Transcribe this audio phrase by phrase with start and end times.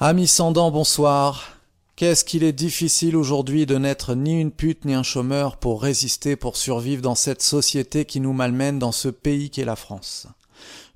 [0.00, 1.58] Amis sans-dents, bonsoir.
[1.96, 6.36] Qu'est-ce qu'il est difficile aujourd'hui de n'être ni une pute ni un chômeur pour résister,
[6.36, 10.26] pour survivre dans cette société qui nous malmène dans ce pays qu'est la France?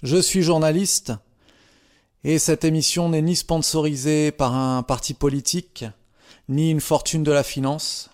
[0.03, 1.13] Je suis journaliste
[2.25, 5.85] et cette émission n'est ni sponsorisée par un parti politique,
[6.49, 8.11] ni une fortune de la finance.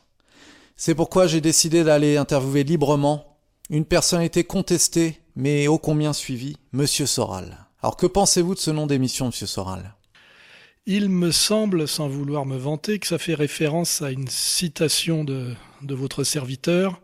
[0.76, 3.38] C'est pourquoi j'ai décidé d'aller interviewer librement
[3.70, 7.66] une personnalité contestée mais ô combien suivie, Monsieur Soral.
[7.82, 9.94] Alors que pensez-vous de ce nom d'émission, Monsieur Soral?
[10.86, 15.54] Il me semble, sans vouloir me vanter, que ça fait référence à une citation de,
[15.82, 17.00] de votre serviteur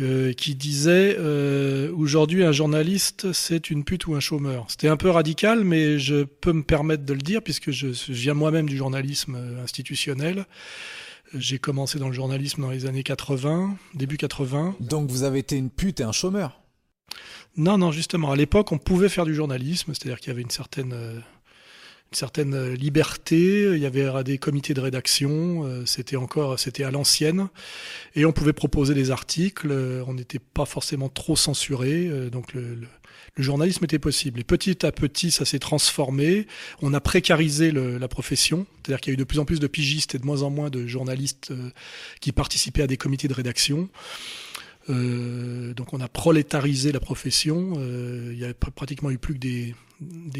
[0.00, 4.66] euh, qui disait euh, Aujourd'hui, un journaliste, c'est une pute ou un chômeur.
[4.68, 8.12] C'était un peu radical, mais je peux me permettre de le dire puisque je, je
[8.12, 10.46] viens moi-même du journalisme euh, institutionnel.
[11.34, 14.76] J'ai commencé dans le journalisme dans les années 80, début 80.
[14.80, 16.60] Donc vous avez été une pute et un chômeur?
[17.56, 20.50] Non, non, justement, à l'époque, on pouvait faire du journalisme, c'est-à-dire qu'il y avait une
[20.50, 21.20] certaine, euh,
[22.38, 27.48] euh, liberté, il y avait euh, des comités de rédaction, c'était encore, c'était à l'ancienne,
[28.14, 29.72] et on pouvait proposer des articles,
[30.06, 32.78] on n'était pas forcément trop censuré, donc le,
[33.36, 34.40] journalisme était possible.
[34.40, 36.46] Et petit à petit, ça s'est transformé,
[36.82, 39.66] on a précarisé la profession, c'est-à-dire qu'il y a eu de plus en plus de
[39.66, 41.52] pigistes et de moins en moins de journalistes
[42.20, 43.88] qui participaient à des comités de rédaction.
[44.90, 47.74] Euh, donc on a prolétarisé la profession.
[47.78, 49.74] Euh, il y a pr- pratiquement eu plus que des,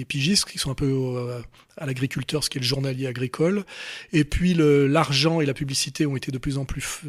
[0.07, 1.41] pigistes qui sont un peu euh,
[1.77, 3.65] à l'agriculteur, ce qui est le journalier agricole.
[4.13, 7.01] Et puis l'argent et la publicité ont été de plus en plus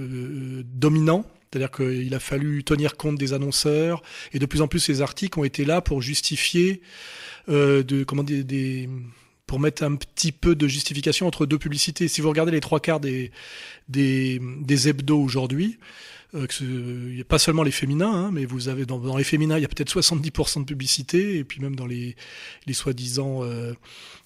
[0.66, 1.26] dominants.
[1.52, 5.38] C'est-à-dire qu'il a fallu tenir compte des annonceurs et de plus en plus ces articles
[5.38, 6.82] ont été là pour justifier
[7.46, 8.90] comment des
[9.48, 12.08] pour mettre un petit peu de justification entre deux publicités.
[12.08, 13.32] Si vous regardez les trois quarts des
[13.90, 15.78] des, des hebdos aujourd'hui,
[16.34, 19.62] euh, que pas seulement les féminins, hein, mais vous avez dans, dans les féminins, il
[19.62, 22.16] y a peut-être 70% de publicité, et puis même dans les,
[22.68, 23.74] les soi-disant euh,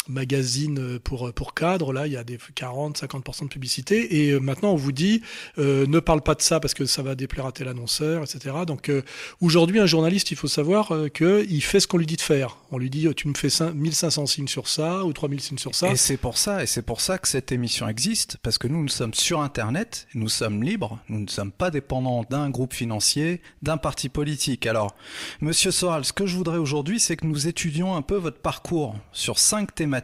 [0.07, 4.39] magazines euh, pour, pour cadres, là, il y a des 40-50% de publicité, et euh,
[4.39, 5.21] maintenant on vous dit,
[5.57, 8.55] euh, ne parle pas de ça parce que ça va déplaire à tel annonceur, etc.
[8.67, 9.01] Donc euh,
[9.41, 12.57] aujourd'hui, un journaliste, il faut savoir euh, qu'il fait ce qu'on lui dit de faire.
[12.71, 15.57] On lui dit, euh, tu me fais cin- 1500 signes sur ça, ou 3000 signes
[15.57, 15.91] sur ça.
[15.91, 18.81] Et c'est pour ça, et c'est pour ça que cette émission existe, parce que nous,
[18.81, 23.41] nous sommes sur Internet, nous sommes libres, nous ne sommes pas dépendants d'un groupe financier,
[23.61, 24.65] d'un parti politique.
[24.67, 24.95] Alors,
[25.41, 28.95] Monsieur Soral, ce que je voudrais aujourd'hui, c'est que nous étudions un peu votre parcours
[29.11, 29.94] sur cinq thématiques.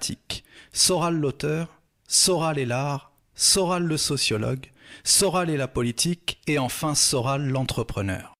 [0.74, 4.68] Soral l'auteur, Soral et l'art, Soral le sociologue,
[5.04, 8.34] Soral et la politique, et enfin Soral l'entrepreneur.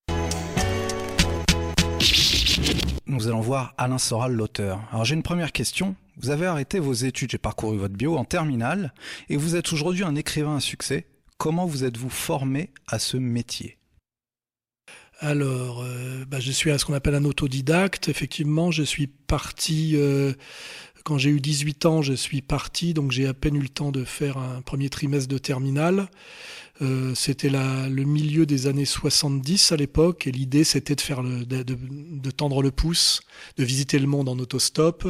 [3.06, 4.82] Nous allons voir Alain Soral l'auteur.
[4.92, 5.96] Alors j'ai une première question.
[6.18, 8.94] Vous avez arrêté vos études, j'ai parcouru votre bio en terminale,
[9.28, 11.08] et vous êtes aujourd'hui un écrivain à succès.
[11.38, 13.78] Comment vous êtes-vous formé à ce métier?
[15.24, 18.10] Alors, euh, bah, je suis à ce qu'on appelle un autodidacte.
[18.10, 20.34] Effectivement, je suis parti, euh,
[21.04, 23.92] quand j'ai eu 18 ans, je suis parti, donc j'ai à peine eu le temps
[23.92, 26.10] de faire un premier trimestre de terminale.
[26.82, 31.46] Euh, c'était le milieu des années 70 à l'époque, et l'idée c'était de faire le,
[31.46, 33.22] de, de- tendre le pouce,
[33.58, 35.06] de visiter le monde en autostop.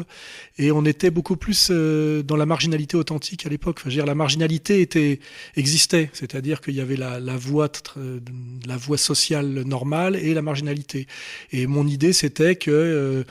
[0.57, 3.77] Et on était beaucoup plus euh, dans la marginalité authentique à l'époque.
[3.79, 5.19] Enfin, je veux dire, la marginalité était
[5.55, 8.19] existait, c'est-à-dire qu'il y avait la, la voie euh,
[8.65, 11.07] la voie sociale normale et la marginalité.
[11.53, 13.23] Et mon idée c'était que euh,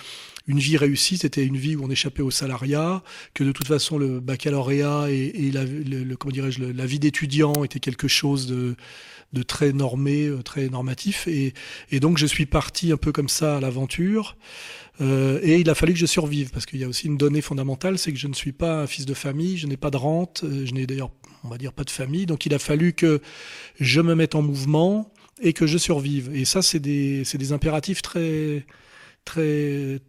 [0.46, 3.02] une vie réussie, c'était une vie où on échappait au salariat,
[3.34, 7.80] que de toute façon le baccalauréat et, la, le, comment dirais-je, la vie d'étudiant était
[7.80, 8.76] quelque chose de,
[9.46, 11.28] très normé, euh, très normatif.
[11.28, 11.54] Et,
[11.90, 14.36] et donc je suis parti un peu comme ça à l'aventure.
[15.00, 17.40] Euh, et il a fallu que je survive, parce qu'il y a aussi une donnée
[17.40, 19.96] fondamentale, c'est que je ne suis pas un fils de famille, je n'ai pas de
[19.96, 21.10] rente, euh, je n'ai d'ailleurs,
[21.42, 22.26] on va dire, pas de famille.
[22.26, 23.20] Donc il a fallu que
[23.78, 26.30] je me mette en mouvement et que je survive.
[26.34, 28.66] Et ça, c'est des, c'est des impératifs très,
[29.24, 30.00] très,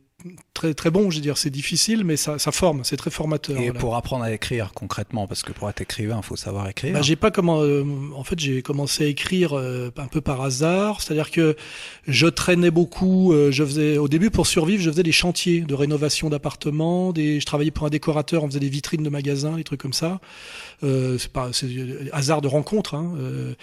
[0.53, 1.09] très, très bons.
[1.09, 3.57] Je veux dire, c'est difficile, mais ça, ça forme, c'est très formateur.
[3.57, 3.79] Et voilà.
[3.79, 6.93] pour apprendre à écrire concrètement, parce que pour être écrivain, il faut savoir écrire.
[6.93, 7.61] Bah, j'ai pas comment.
[7.61, 7.83] euh,
[8.15, 11.01] en fait, j'ai commencé à écrire euh, un peu par hasard.
[11.01, 11.55] C'est-à-dire que
[12.07, 13.33] je traînais beaucoup.
[13.33, 17.11] euh, je faisais au début pour survivre, je faisais des chantiers de rénovation d'appartements.
[17.13, 18.43] Des, je travaillais pour un décorateur.
[18.43, 20.19] On faisait des vitrines de magasins, des trucs comme ça.
[20.83, 22.95] Euh, c'est pas c'est euh, hasard de rencontre.
[22.95, 23.53] Hein, euh,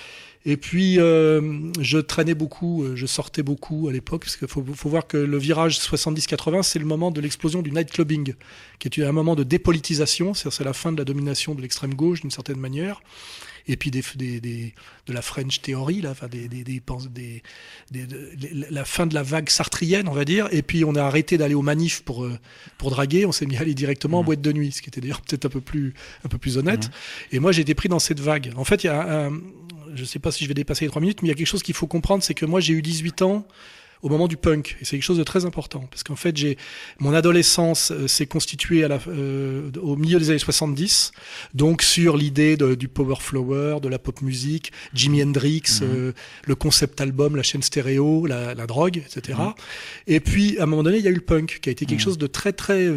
[0.45, 4.65] et puis, euh, je traînais beaucoup, euh, je sortais beaucoup à l'époque, parce qu'il faut,
[4.75, 8.35] faut voir que le virage 70-80, c'est le moment de l'explosion du nightclubbing,
[8.79, 11.95] qui est un moment de dépolitisation, c'est-à-dire c'est la fin de la domination de l'extrême
[11.95, 13.03] gauche d'une certaine manière,
[13.69, 14.75] et puis des, des, des-
[15.07, 17.43] de la French Theory, là, enfin des, des, des, pens- des-
[17.91, 21.03] des- de- la fin de la vague sartrienne, on va dire, et puis on a
[21.03, 22.39] arrêté d'aller aux manifs pour, euh,
[22.79, 25.01] pour draguer, on s'est mis à aller directement en boîte de nuit, ce qui était
[25.01, 25.95] d'ailleurs peut-être un peu plus,
[26.25, 26.91] un peu plus honnête.
[27.33, 28.53] Et moi, j'ai été pris dans cette vague.
[28.57, 29.41] En fait, il y a un-
[29.95, 31.47] je sais pas si je vais dépasser les trois minutes, mais il y a quelque
[31.47, 33.47] chose qu'il faut comprendre, c'est que moi j'ai eu 18 ans
[34.03, 34.77] au moment du punk.
[34.81, 35.81] Et c'est quelque chose de très important.
[35.91, 36.57] Parce qu'en fait, j'ai
[37.01, 41.13] mon adolescence euh, s'est constituée à la, euh, au milieu des années 70,
[41.55, 45.89] donc sur l'idée du power flower, de la pop musique, Jimi Hendrix, mhm.
[45.89, 46.13] euh,
[46.45, 49.39] le concept album, la chaîne stéréo, la, la drogue, etc.
[49.39, 49.55] Mhm.
[50.07, 51.87] Et puis, à un moment donné, il y a eu le punk, qui a été
[51.87, 52.05] quelque mhm.
[52.05, 52.89] chose de très, très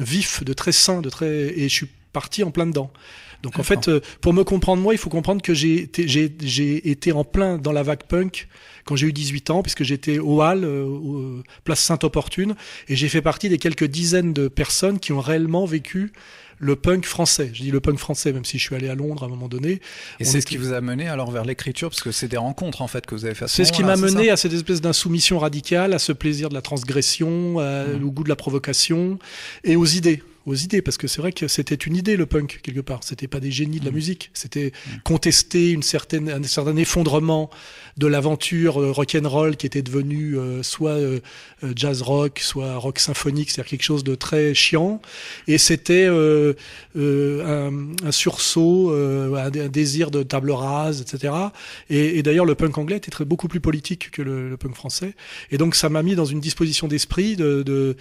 [0.00, 1.28] vif, de très sain, de très...
[1.58, 2.90] Et je suis parti en plein dedans.
[3.44, 3.90] Donc en fait,
[4.22, 8.04] pour me comprendre moi, il faut comprendre que j'ai été en plein dans la vague
[8.08, 8.48] punk
[8.84, 12.54] quand j'ai eu 18 ans, puisque j'étais au Hall, euh, place Sainte-Opportune,
[12.88, 16.12] et j'ai fait partie des quelques dizaines de personnes qui ont réellement vécu
[16.58, 17.50] le punk français.
[17.52, 19.48] Je dis le punk français, même si je suis allé à Londres à un moment
[19.48, 19.80] donné.
[20.20, 22.80] Et c'est ce qui vous a mené alors vers l'écriture, parce que c'est des rencontres
[22.80, 23.48] en fait que vous avez fait.
[23.48, 26.62] C'est ce qui m'a mené à cette espèce d'insoumission radicale, à ce plaisir de la
[26.62, 28.04] transgression, mmh.
[28.04, 29.18] au goût de la provocation
[29.64, 32.60] et aux idées aux idées, parce que c'est vrai que c'était une idée le punk
[32.62, 33.00] quelque part.
[33.02, 33.94] C'était pas des génies de la mmh.
[33.94, 34.90] musique, c'était mmh.
[35.04, 37.50] contester une certaine, un certain effondrement
[37.96, 41.20] de l'aventure euh, rock and roll qui était devenu euh, soit euh,
[41.76, 45.00] jazz rock, soit rock symphonique, c'est-à-dire quelque chose de très chiant.
[45.46, 46.52] Et c'était un,
[46.96, 51.32] un, sursaut, un, désir de table rase, etc.
[51.88, 54.74] Et, et d'ailleurs, le punk anglais était très, beaucoup plus politique que le, le punk
[54.74, 55.14] français.
[55.50, 57.96] Et donc, ça m'a mis dans une disposition d'esprit de, de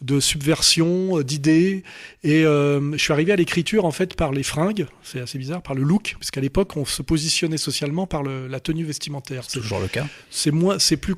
[0.00, 1.82] de subversion, d'idées.
[2.22, 5.62] Et euh, je suis arrivé à l'écriture en fait par les fringues, c'est assez bizarre,
[5.62, 9.44] par le look, parce qu'à l'époque on se positionnait socialement par le, la tenue vestimentaire.
[9.46, 10.06] C'est toujours le cas.
[10.30, 11.14] C'est moins, c'est plus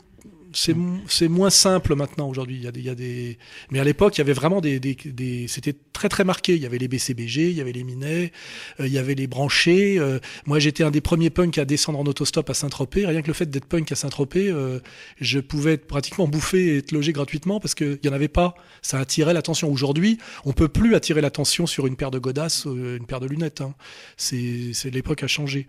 [0.52, 2.60] c'est moins simple maintenant aujourd'hui.
[2.62, 3.38] Il, il, y a des,
[3.70, 6.54] mais à l'époque, il y avait vraiment des, des, des c'était très très marqué.
[6.54, 8.32] Il y avait les BCBG, il y avait les Minets,
[8.80, 9.98] euh, il y avait les branchés.
[9.98, 13.06] Euh, moi, j'étais un des premiers punks à descendre en autostop à Saint-Tropez.
[13.06, 14.80] Rien que le fait d'être punk à Saint-Tropez, euh,
[15.20, 18.54] je pouvais être pratiquement bouffé et être logé gratuitement parce qu'il y en avait pas.
[18.82, 19.70] Ça attirait l'attention.
[19.70, 23.60] Aujourd'hui, on peut plus attirer l'attention sur une paire de godasses, une paire de lunettes.
[23.60, 23.74] Hein.
[24.16, 25.66] C'est, l'époque a changé.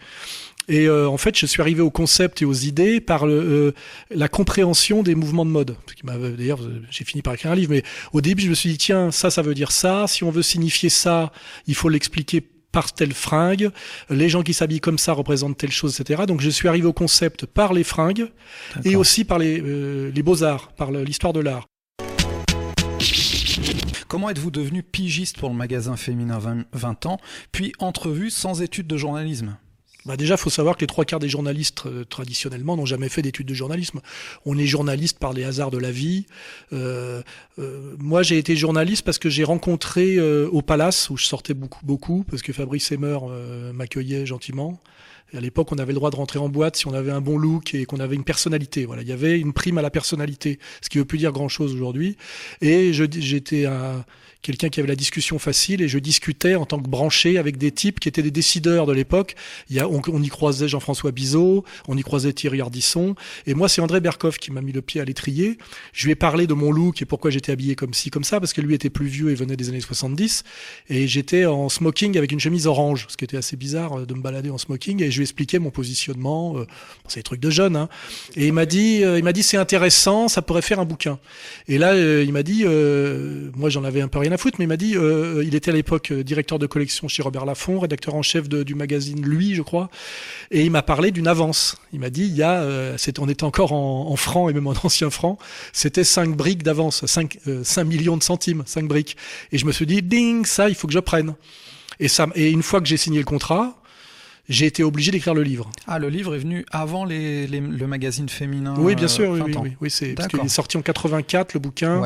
[0.67, 3.71] Et euh, en fait, je suis arrivé au concept et aux idées par le, euh,
[4.09, 5.75] la compréhension des mouvements de mode.
[6.03, 6.59] D'ailleurs,
[6.89, 9.29] j'ai fini par écrire un livre, mais au début, je me suis dit, tiens, ça,
[9.31, 10.05] ça veut dire ça.
[10.07, 11.31] Si on veut signifier ça,
[11.67, 12.41] il faut l'expliquer
[12.71, 13.69] par telle fringue.
[14.09, 16.23] Les gens qui s'habillent comme ça représentent telle chose, etc.
[16.27, 18.27] Donc, je suis arrivé au concept par les fringues
[18.85, 21.67] et aussi par les, euh, les beaux-arts, par l'histoire de l'art.
[24.07, 26.39] Comment êtes-vous devenu pigiste pour le magasin féminin
[26.73, 27.17] 20 ans,
[27.51, 29.55] puis entrevue sans études de journalisme?
[30.05, 33.09] Bah déjà, il faut savoir que les trois quarts des journalistes euh, traditionnellement n'ont jamais
[33.09, 34.01] fait d'études de journalisme.
[34.45, 36.25] On est journaliste par les hasards de la vie.
[36.73, 37.21] Euh,
[37.59, 41.85] euh, moi, j'ai été journaliste parce que j'ai rencontré au Palace où je sortais beaucoup,
[41.85, 43.17] beaucoup, parce que Fabrice Emmer
[43.73, 44.81] m'accueillait gentiment.
[45.35, 47.37] À l'époque, on avait le droit de rentrer en boîte si on avait un bon
[47.37, 48.85] look et qu'on avait une personnalité.
[48.85, 51.73] Voilà, il y avait une prime à la personnalité, ce qui veut plus dire grand-chose
[51.73, 52.17] aujourd'hui.
[52.61, 54.05] Et j'étais un
[54.41, 57.71] quelqu'un qui avait la discussion facile et je discutais en tant que branché avec des
[57.71, 59.35] types qui étaient des décideurs de l'époque.
[59.71, 64.37] On, y croisait Jean-François Bizot, on y croisait Thierry Ardisson et moi c'est André Berkoff
[64.37, 65.57] qui m'a mis le pied à l'étrier.
[65.93, 68.39] Je lui ai parlé de mon look et pourquoi j'étais habillé comme ci comme ça
[68.39, 70.43] parce que lui était plus vieux et venait des années 70
[70.89, 74.13] et j'étais en smoking avec une chemise orange, ce qui était assez bizarre euh, de
[74.13, 76.67] me balader en smoking et lui mon positionnement, euh,
[77.07, 77.89] c'est des trucs de jeunes hein.
[78.35, 81.19] Et il m'a dit euh, il m'a dit c'est intéressant, ça pourrait faire un bouquin.
[81.67, 82.63] Et là il m'a dit
[83.55, 85.71] moi j'en avais un peu rien à foutre, mais il m'a dit, euh, il était
[85.71, 89.55] à l'époque euh, directeur de collection chez Robert Laffont, rédacteur en chef du magazine Lui,
[89.55, 89.89] je crois,
[90.51, 91.77] et il m'a parlé d'une avance.
[91.93, 94.73] Il m'a dit, il y a, euh, on était encore en, francs et même en
[94.83, 95.39] ancien francs,
[95.73, 99.17] c'était 5 briques d'avance, 5, 5 millions de centimes, 5 briques.
[99.51, 101.35] Et je me suis dit, ding, ça, il faut que je prenne.
[101.99, 103.80] Et, ça, et une fois que j'ai signé le contrat,
[104.51, 105.71] j'ai été obligé d'écrire le livre.
[105.87, 109.71] Ah, le livre est venu avant les, le magazine féminin Oui, bien sûr, oui, oui,
[109.79, 112.01] oui, c'est parce qu'il est sorti en 84, le bouquin,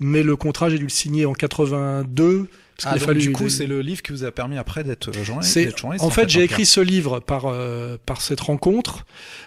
[0.00, 2.48] mais le contrat, j'ai dû le signer en 82.
[2.82, 3.20] Parce ah, fallu...
[3.20, 6.42] du coup, c'est le livre qui vous a permis après d'être journaliste, En, fait, j'ai
[6.42, 9.06] écrit ce livre par, euh, par cette rencontre.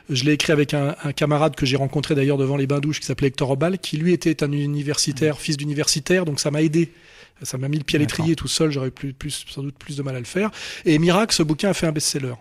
[0.09, 3.05] Je l'ai écrit avec un, un camarade que j'ai rencontré d'ailleurs devant les bains-douches qui
[3.05, 5.39] s'appelait Hector Obal, qui lui était un universitaire, mmh.
[5.39, 6.89] fils d'universitaire, donc ça m'a aidé
[7.43, 9.97] ça m'a mis le pied à l'étrier tout seul, j'aurais plus, plus, sans doute plus
[9.97, 10.51] de mal à le faire.
[10.85, 12.33] Et Miracle, ce bouquin a fait un best-seller.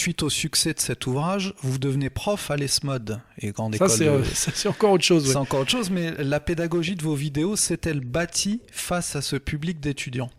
[0.00, 4.24] suite au succès de cet ouvrage, vous devenez prof à l'ESMOD et grande ça, école.
[4.32, 5.30] C'est encore autre chose.
[5.30, 9.36] C'est encore autre chose, mais la pédagogie de vos vidéos s'est-elle bâtie face à ce
[9.36, 10.30] public d'étudiants?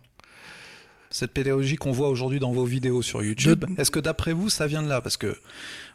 [1.12, 4.68] Cette pédagogie qu'on voit aujourd'hui dans vos vidéos sur YouTube, est-ce que d'après vous, ça
[4.68, 5.01] vient de là?
[5.01, 5.38] Parce que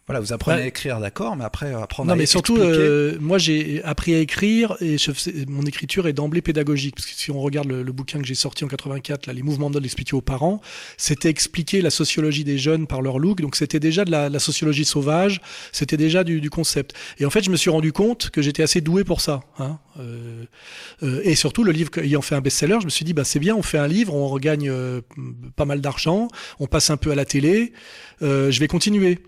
[0.07, 0.65] voilà, vous apprenez Ouais.
[0.65, 4.21] à écrire, d'accord, mais après apprendre Non, à mais surtout, euh, moi j'ai appris à
[4.21, 5.11] écrire et je
[5.49, 6.95] mon écriture est d'emblée pédagogique.
[6.95, 9.43] Parce que si on regarde le, le bouquin que j'ai sorti en 84, là, les
[9.43, 10.61] mouvements de mode expliqués aux parents,
[10.97, 13.41] c'était expliquer la sociologie des jeunes par leur look.
[13.41, 15.41] Donc c'était déjà de la, la sociologie sauvage,
[15.73, 16.95] c'était déjà du, du concept.
[17.19, 19.41] Et en fait, je me suis rendu compte que j'étais assez doué pour ça.
[19.59, 19.79] Hein.
[19.99, 20.45] Euh,
[21.03, 23.39] euh, et surtout, le livre ayant fait un best-seller, je me suis dit, bah c'est
[23.41, 25.01] bien, on fait un livre, on regagne euh,
[25.57, 26.29] pas mal d'argent,
[26.61, 27.73] on passe un peu à la télé,
[28.23, 29.19] euh, je vais continuer.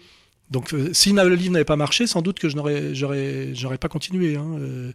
[0.50, 3.78] Donc, euh, si le livre n'avait pas marché, sans doute que je n'aurais, j'aurais, j'aurais
[3.78, 4.36] pas continué.
[4.36, 4.46] Hein.
[4.60, 4.92] Euh,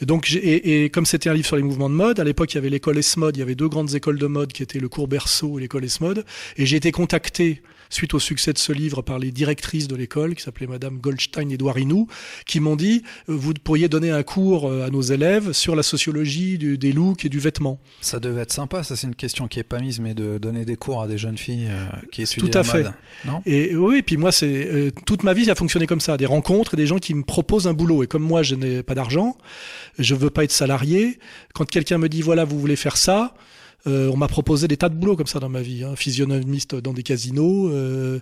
[0.00, 2.56] donc, et, et comme c'était un livre sur les mouvements de mode, à l'époque, il
[2.56, 4.88] y avait l'école Esmod, il y avait deux grandes écoles de mode qui étaient le
[4.88, 6.24] cours Berceau et l'école Esmod.
[6.56, 10.34] Et j'ai été contacté suite au succès de ce livre par les directrices de l'école,
[10.34, 12.08] qui s'appelaient Madame Goldstein et Douarinou,
[12.46, 15.82] qui m'ont dit euh, vous pourriez donner un cours euh, à nos élèves sur la
[15.82, 17.78] sociologie du- des looks et du vêtement.
[18.00, 20.64] Ça devait être sympa, ça c'est une question qui est pas mise, mais de donner
[20.64, 22.82] des cours à des jeunes filles euh, qui étudient Tout à la fait.
[22.84, 22.92] mode.
[23.24, 23.42] Non?
[23.46, 26.26] Et oui, puis moi, c'est euh, toute ma vie, ça a fonctionné comme ça, des
[26.26, 28.02] rencontres et des gens qui me proposent un boulot.
[28.02, 29.36] Et comme moi, je n'ai pas d'argent,
[29.98, 31.18] je veux pas être salarié.
[31.54, 33.34] Quand quelqu'un me dit voilà, vous voulez faire ça,
[33.86, 36.74] euh, on m'a proposé des tas de boulots comme ça dans ma vie, hein, physionomiste
[36.74, 37.70] dans des casinos.
[37.70, 38.20] euh,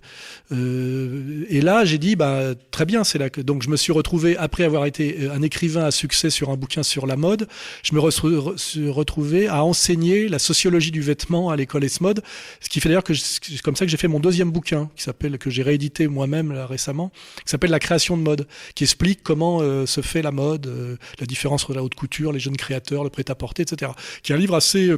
[0.52, 3.92] euh, et là, j'ai dit bah très bien, c'est là que donc je me suis
[3.92, 7.48] retrouvé après avoir été un écrivain à succès sur un bouquin sur la mode,
[7.82, 12.22] je me suis retrouvé à enseigner la sociologie du vêtement à l'école Esmod,
[12.60, 15.02] ce qui fait d'ailleurs que c'est comme ça que j'ai fait mon deuxième bouquin qui
[15.02, 17.10] s'appelle que j'ai réédité moi-même récemment,
[17.44, 21.64] qui s'appelle La création de mode, qui explique comment se fait la mode, la différence
[21.64, 23.92] entre la haute couture, les jeunes créateurs, le prêt-à-porter, etc.
[24.22, 24.96] Qui est un livre assez euh,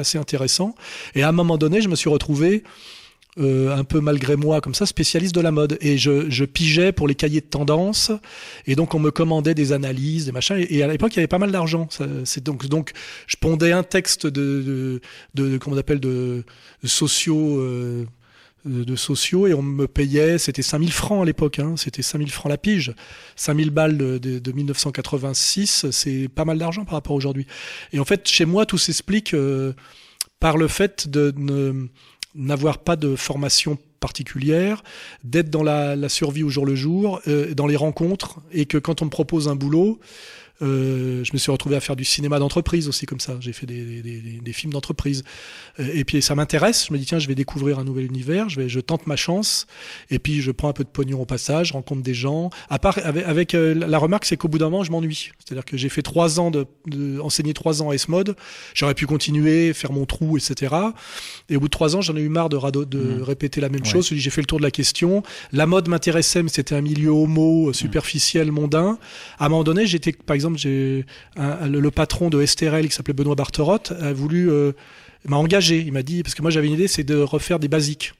[0.00, 0.74] assez intéressant.
[1.14, 2.62] Et à un moment donné, je me suis retrouvé
[3.40, 5.76] euh, un peu malgré moi comme ça spécialiste de la mode.
[5.80, 8.12] Et je, je pigeais pour les cahiers de tendance.
[8.66, 10.56] Et donc on me commandait des analyses des machins.
[10.56, 11.88] Et, à l'époque il y avait pas mal d'argent.
[12.24, 12.92] C'est donc donc
[13.26, 15.00] je pondais un texte de
[15.34, 16.44] de, comment on appelle de,
[16.82, 18.06] de sociaux euh,
[18.64, 22.50] de sociaux et on me payait, c'était 5000 francs à l'époque, hein, c'était 5000 francs
[22.50, 22.94] la pige.
[23.36, 27.46] 5000 balles de, de, de 1986, c'est pas mal d'argent par rapport aujourd'hui.
[27.92, 29.74] Et en fait, chez moi, tout s'explique euh,
[30.40, 31.34] par le fait de
[32.34, 34.82] n'avoir pas de formation particulière,
[35.22, 38.76] d'être dans la, la survie au jour le jour, euh, dans les rencontres, et que
[38.76, 39.98] quand on me propose un boulot,
[40.60, 43.36] je me suis retrouvé à faire du cinéma d'entreprise aussi comme ça.
[43.40, 45.24] J'ai fait des, des, des, des films d'entreprise.
[45.80, 46.86] Euh, Et puis ça m'intéresse.
[46.88, 48.48] Je me dis tiens, je vais découvrir un nouvel univers.
[48.48, 49.66] Je vais, je tente ma chance.
[50.10, 52.50] Et puis je prends un peu de pognon au passage, je rencontre des gens.
[52.70, 55.30] À part avec, avec euh, la remarque, c'est qu'au bout d'un moment, je m'ennuie.
[55.44, 58.36] C'est-à-dire que j'ai fait trois ans de, de enseigner trois ans à S-Mode.
[58.74, 60.74] J'aurais pu continuer, faire mon trou, etc.
[61.48, 63.22] Et au bout de trois ans, j'en ai eu marre de, rado- de Mhm.
[63.22, 63.88] répéter la même Ouais.
[63.88, 64.08] chose.
[64.12, 65.22] J'ai fait le tour de la question.
[65.52, 68.98] La mode m'intéressait, mais c'était un milieu homo, euh, superficiel, mondain.
[69.38, 71.04] À un moment donné, j'étais, par exemple, j'ai
[71.36, 74.72] un- le, le patron de STRL qui s'appelait Benoît Barterotte a voulu euh,
[75.26, 75.78] m'a engagé.
[75.86, 78.12] Il m'a dit parce que moi j'avais une idée, c'est de refaire des basiques.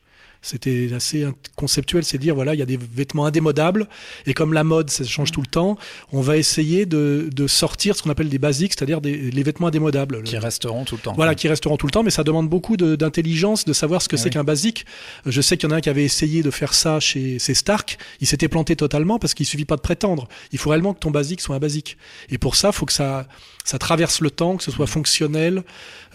[0.45, 3.89] C'était assez conceptuel, c'est de dire voilà, il y a des vêtements indémodables
[4.27, 5.79] et comme la mode ça change tout le temps,
[6.13, 9.69] on va essayer de, de sortir ce qu'on appelle des basiques, c'est-à-dire des, les vêtements
[9.69, 10.23] indémodables.
[10.23, 11.15] Qui resteront tout le temps.
[11.15, 14.17] Voilà, qui resteront tout le temps, mais ça demande beaucoup d'intelligence, de, savoir ce que
[14.17, 14.33] Ah c'est oui.
[14.33, 14.85] qu'un basique.
[15.25, 17.55] Je sais qu'il y en a un qui avait essayé de faire ça chez, chez
[17.55, 17.97] Stark.
[18.21, 20.29] Il s'était planté totalement parce qu'il suffit pas de prétendre.
[20.53, 21.97] Il faut réellement que ton basique soit un basique.
[22.29, 23.27] Et pour ça, il faut que ça,
[23.65, 25.65] ça traverse le temps, que ce soit fonctionnel,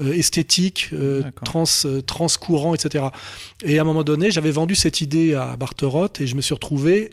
[0.02, 3.06] euh, esthétique, euh, trans, euh, transcourant, etc.
[3.64, 6.54] Et à un moment donné, j'avais vendu cette idée à Barterotte et je me suis
[6.54, 7.10] retrouvé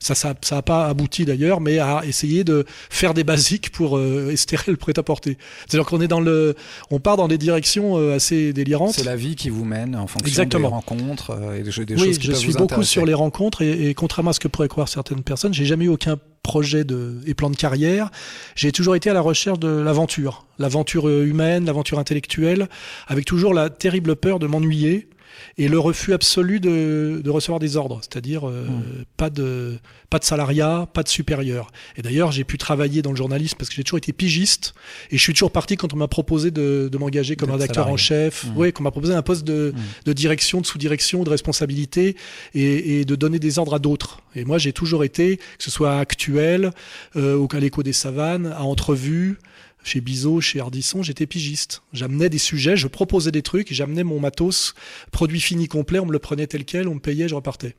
[0.00, 3.96] ça ça ça a pas abouti d'ailleurs, mais à essayer de faire des basiques pour
[3.98, 5.38] euh, estérer le prêt-à-porter.
[5.68, 6.56] C'est-à-dire qu'on est dans le,
[6.90, 8.94] on part dans des directions euh, assez délirantes.
[8.94, 10.68] C'est la vie qui vous mène en fonction Exactement.
[10.68, 13.14] des rencontres euh, et des, des oui, choses qui je suis vous beaucoup sur les
[13.14, 16.16] rencontres et, et contrairement à ce que pourraient croire certaines personnes, j'ai jamais eu aucun
[16.42, 18.10] projet de, et plan de carrière.
[18.56, 22.68] J'ai toujours été à la recherche de l'aventure, l'aventure euh, humaine, l'aventure intellectuelle,
[23.06, 25.08] avec toujours la terrible peur de m'ennuyer
[25.58, 29.04] et le refus absolu de, de recevoir des ordres, c'est-à-dire euh, Hmm.
[29.16, 29.78] pas de
[30.10, 31.70] pas de salariat, pas de supérieur.
[31.96, 34.74] Et d'ailleurs, j'ai pu travailler dans le journalisme parce que j'ai toujours été pigiste
[35.12, 37.96] et je suis toujours parti quand on m'a proposé de, de m'engager comme rédacteur en
[37.96, 38.56] chef, Hmm.
[38.56, 39.80] ouais, qu'on m'a proposé un poste de, Hmm.
[40.06, 42.16] de direction, de sous-direction, de responsabilité
[42.54, 44.20] et, et de donner des ordres à d'autres.
[44.34, 46.72] Et moi, j'ai toujours été, que ce soit actuel,
[47.16, 49.38] euh, au à l'écho des savanes, à entrevue,
[49.82, 51.82] chez Bizot, chez Ardisson, j'étais pigiste.
[51.92, 54.74] J'amenais des sujets, je proposais des trucs, j'amenais mon matos,
[55.10, 57.76] produit fini complet, on me le prenait tel quel, on me payait, je repartais.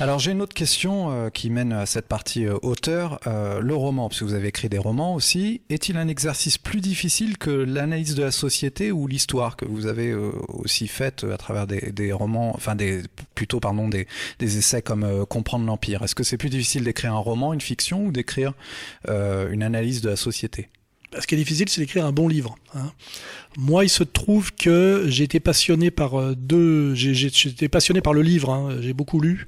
[0.00, 3.20] Alors j'ai une autre question euh, qui mène à cette partie euh, auteur.
[3.26, 6.80] Euh, le roman, parce que vous avez écrit des romans aussi, est-il un exercice plus
[6.80, 11.36] difficile que l'analyse de la société ou l'histoire que vous avez euh, aussi faite à
[11.36, 13.02] travers des, des romans, enfin des
[13.34, 14.06] plutôt pardon des,
[14.38, 16.02] des essais comme euh, Comprendre l'Empire?
[16.02, 18.54] Est-ce que c'est plus difficile d'écrire un roman, une fiction, ou d'écrire
[19.08, 20.68] euh, une analyse de la société?
[21.18, 22.56] Ce qui est difficile, c'est d'écrire un bon livre.
[22.74, 22.90] Hein.
[23.58, 26.94] Moi, il se trouve que j'ai été passionné par euh, deux.
[26.94, 28.50] J'ai été passionné par le livre.
[28.50, 28.78] Hein.
[28.80, 29.46] J'ai beaucoup lu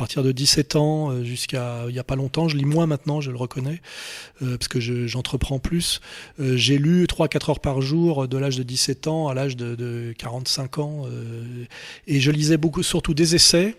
[0.00, 2.48] partir de 17 ans euh, jusqu'à il y a pas longtemps.
[2.48, 3.82] Je lis moins maintenant, je le reconnais,
[4.40, 6.00] euh, parce que j'entreprends plus.
[6.40, 9.74] Euh, j'ai lu 3-4 heures par jour de l'âge de 17 ans à l'âge de,
[9.74, 11.04] de, 45 ans.
[12.06, 13.76] et je lisais beaucoup, surtout des essais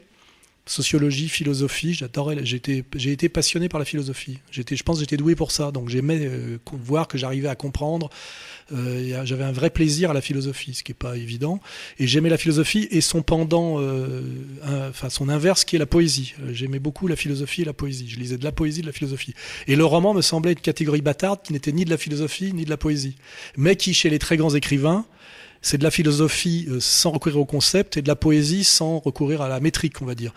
[0.72, 1.94] sociologie, philosophie.
[1.94, 2.38] J'adorais.
[2.44, 4.40] J'étais, j'ai été passionné par la philosophie.
[4.52, 5.72] J'étais, je pense, j'étais doué pour ça.
[5.72, 8.10] Donc j'aimais euh, voir que j'arrivais à comprendre.
[8.74, 11.60] Euh, j'avais un vrai plaisir à la philosophie, ce qui est pas évident.
[12.00, 14.22] Et j'aimais la philosophie et son pendant, euh,
[14.90, 16.34] enfin son inverse, qui est la poésie.
[16.52, 18.08] J'aimais beaucoup la philosophie et la poésie.
[18.10, 19.34] Je lisais de la poésie, de la philosophie.
[19.68, 22.64] Et le roman me semblait une catégorie bâtarde qui n'était ni de la philosophie ni
[22.64, 23.18] de la poésie,
[23.58, 25.06] mais qui, chez les très grands écrivains,
[25.62, 29.42] c'est de la philosophie euh, sans recourir au concept et de la poésie sans recourir
[29.42, 30.34] à la métrique, on va dire.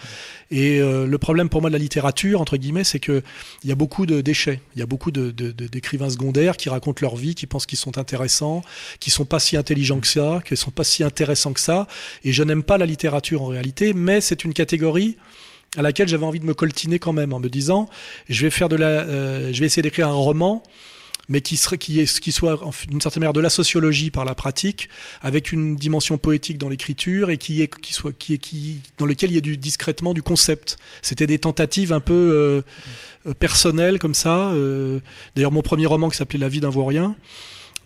[0.50, 3.22] Et euh, le problème pour moi de la littérature, entre guillemets, c'est qu'il
[3.64, 4.60] y a beaucoup de déchets.
[4.76, 7.98] Il y a beaucoup d'écrivains de, secondaires qui racontent leur vie, qui pensent qu'ils sont
[7.98, 8.62] intéressants,
[9.00, 11.86] qui sont pas si intelligents que ça, qui sont pas si intéressants que ça.
[12.24, 15.16] Et je n'aime pas la littérature en réalité, mais c'est une catégorie
[15.76, 17.88] à laquelle j'avais envie de me coltiner quand même en me disant
[18.28, 20.62] je vais faire de la euh, je vais essayer d'écrire un roman
[21.28, 24.34] mais qui, serait, qui, est, qui soit d'une certaine manière de la sociologie par la
[24.34, 24.88] pratique,
[25.22, 29.06] avec une dimension poétique dans l'écriture et qui est, qui soit, qui est, qui, dans
[29.06, 30.76] lequel il y a du discrètement du concept.
[31.02, 32.62] C'était des tentatives un peu euh,
[33.26, 34.50] euh personnelles comme ça.
[34.52, 35.00] Euh,
[35.34, 37.16] D'ailleurs, mon premier roman qui s'appelait La vie d'un vaurien,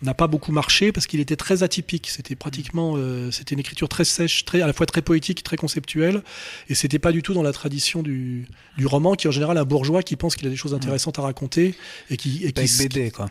[0.01, 2.09] n'a pas beaucoup marché parce qu'il était très atypique.
[2.09, 5.57] C'était pratiquement, euh, c'était une écriture très sèche, très à la fois très poétique, très
[5.57, 6.23] conceptuelle,
[6.69, 9.57] et c'était pas du tout dans la tradition du, du roman, qui est en général
[9.57, 11.75] un bourgeois qui pense qu'il a des choses intéressantes à raconter
[12.09, 13.27] et qui, et qui BD quoi.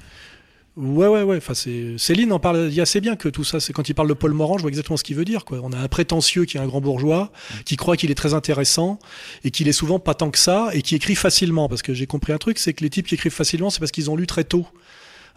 [0.78, 1.38] Ouais, ouais, ouais.
[1.38, 3.58] Enfin, c'est Céline en parle dit assez bien que tout ça.
[3.58, 5.44] C'est quand il parle de Paul Morand, je vois exactement ce qu'il veut dire.
[5.44, 5.58] Quoi.
[5.60, 7.32] On a un prétentieux qui est un grand bourgeois,
[7.64, 9.00] qui croit qu'il est très intéressant
[9.42, 11.68] et qu'il est souvent pas tant que ça et qui écrit facilement.
[11.68, 13.90] Parce que j'ai compris un truc, c'est que les types qui écrivent facilement, c'est parce
[13.90, 14.68] qu'ils ont lu très tôt.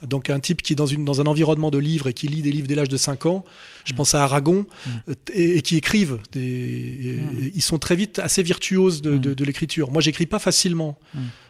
[0.03, 2.41] Donc un type qui est dans, une, dans un environnement de livres et qui lit
[2.41, 3.45] des livres dès l'âge de 5 ans,
[3.85, 3.95] je mm.
[3.95, 5.11] pense à Aragon, mm.
[5.33, 6.17] et, qui écrivent.
[6.31, 7.51] Des, mm.
[7.53, 9.91] Ils sont très vite assez virtuoses de, de, de l'écriture.
[9.91, 10.97] Moi, j'écris pas facilement.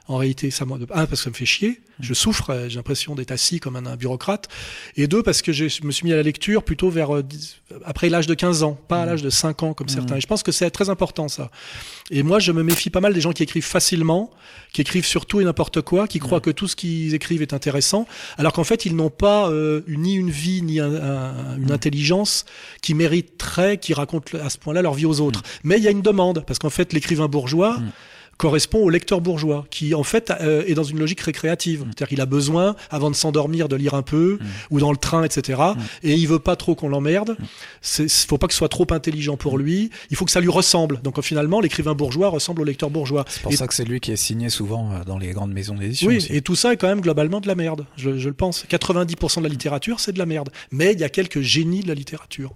[0.08, 1.80] En réalité, ça, un, parce que ça me fait chier.
[2.00, 4.48] Je souffre, euh, j'ai l'impression d'être assis comme un, bureaucrate.
[4.98, 7.24] Et deux, parce que je me suis mis à la lecture plutôt vers euh,
[7.86, 10.16] après l'âge de 15 ans, pas à l'âge de 5 ans comme certains.
[10.16, 11.52] Et je pense que c'est très important ça.
[12.10, 14.32] Et moi, je me méfie pas mal des gens qui écrivent facilement,
[14.74, 17.54] qui écrivent sur tout et n'importe quoi, qui croient que tout ce qu'ils écrivent est
[17.54, 22.46] intéressant, alors qu'en fait, ils n'ont pas euh, ni une vie ni une intelligence
[22.82, 25.44] qui mériterait, qui racontent à ce point-là leur vie aux autres.
[25.64, 27.78] Mais il y a une demande, parce qu'en fait, l'écrivain bourgeois
[28.42, 31.82] correspond au lecteur bourgeois, qui en fait euh, est dans une logique récréative.
[31.82, 31.86] Mm.
[31.86, 34.46] C'est-à-dire qu'il a besoin, avant de s'endormir, de lire un peu, mm.
[34.72, 35.62] ou dans le train, etc.
[35.62, 35.80] Mm.
[36.02, 37.38] Et il veut pas trop qu'on l'emmerde.
[38.00, 39.92] Il faut pas que ce soit trop intelligent pour lui.
[40.10, 41.00] Il faut que ça lui ressemble.
[41.04, 43.26] Donc finalement, l'écrivain bourgeois ressemble au lecteur bourgeois.
[43.28, 45.76] C'est pour ça que c'est lui qui est signé souvent euh, dans les grandes maisons
[45.76, 46.08] d'édition.
[46.08, 47.86] Oui, et tout ça est quand même globalement de la merde.
[47.96, 48.66] Je, je le pense.
[48.66, 50.50] 90% de la littérature, c'est de la merde.
[50.72, 52.56] Mais il y a quelques génies de la littérature.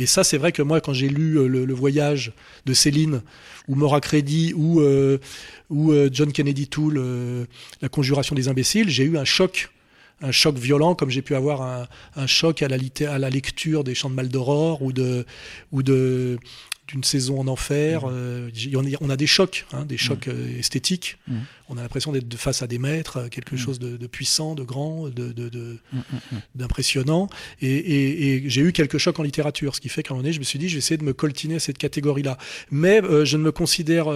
[0.00, 2.32] Et ça, c'est vrai que moi, quand j'ai lu euh, le, Voyage
[2.64, 3.20] de Céline,
[3.68, 5.18] ou Mora Crédit, ou, euh,
[5.70, 7.46] euh, John Kennedy Toole,
[7.82, 9.70] La Conjuration des imbéciles, j'ai eu un choc
[10.22, 14.14] un choc violent, comme j'ai pu avoir un, choc à la, lecture des Chants de
[14.14, 14.92] Mal d'Aurore ou
[15.72, 16.38] ou de
[16.90, 18.06] d'une saison en enfer.
[18.06, 18.10] Mmh.
[18.12, 18.50] Euh,
[19.00, 20.30] on, a des chocs, hein, des chocs mmh.
[20.30, 21.18] euh, esthétiques.
[21.28, 21.34] Mmh.
[21.68, 25.08] On a l'impression d'être face à des maîtres, euh, quelque chose de, puissant, de grand,
[26.54, 27.28] d'impressionnant.
[27.60, 30.32] De, et, j'ai eu quelques chocs en littérature, ce qui fait qu'à un moment donné,
[30.32, 32.38] je me suis dit, je vais essayer de me coltiner à cette catégorie-là.
[32.70, 34.06] Mais je ne me considère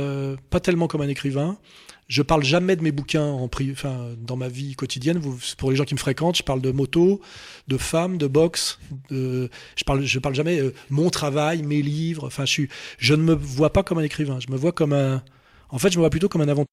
[0.51, 1.59] pas tellement comme un écrivain.
[2.07, 5.21] Je parle jamais de mes bouquins en enfin, dans ma vie quotidienne.
[5.57, 7.21] pour les gens qui me fréquentent, je parle de moto,
[7.69, 8.79] de femmes, de boxe.
[9.11, 9.49] Je
[9.87, 12.27] parle, je parle jamais euh, mon travail, mes livres.
[12.27, 12.63] Enfin, je
[12.99, 14.39] je ne me vois pas comme un écrivain.
[14.41, 15.23] Je me vois comme un,
[15.71, 16.65] en fait, je me vois plutôt comme un avant.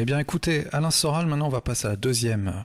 [0.00, 2.64] Eh bien, écoutez, Alain Soral, maintenant on va passer à la deuxième,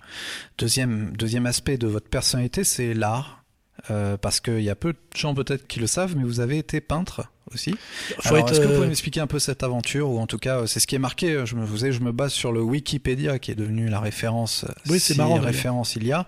[0.60, 3.43] deuxième, deuxième aspect de votre personnalité, c'est l'art.
[3.92, 6.58] Euh, parce qu'il y a peu de gens peut-être qui le savent, mais vous avez
[6.58, 7.76] été peintre aussi.
[8.24, 10.66] Alors, est-ce que vous pouvez euh, m'expliquer un peu cette aventure, ou en tout cas,
[10.68, 11.46] c'est ce qui est marqué.
[11.46, 14.66] Je me, vous je me base sur le Wikipédia, qui est devenu la référence.
[14.88, 15.38] Oui, c'est marrant.
[15.40, 16.28] Référence il y a.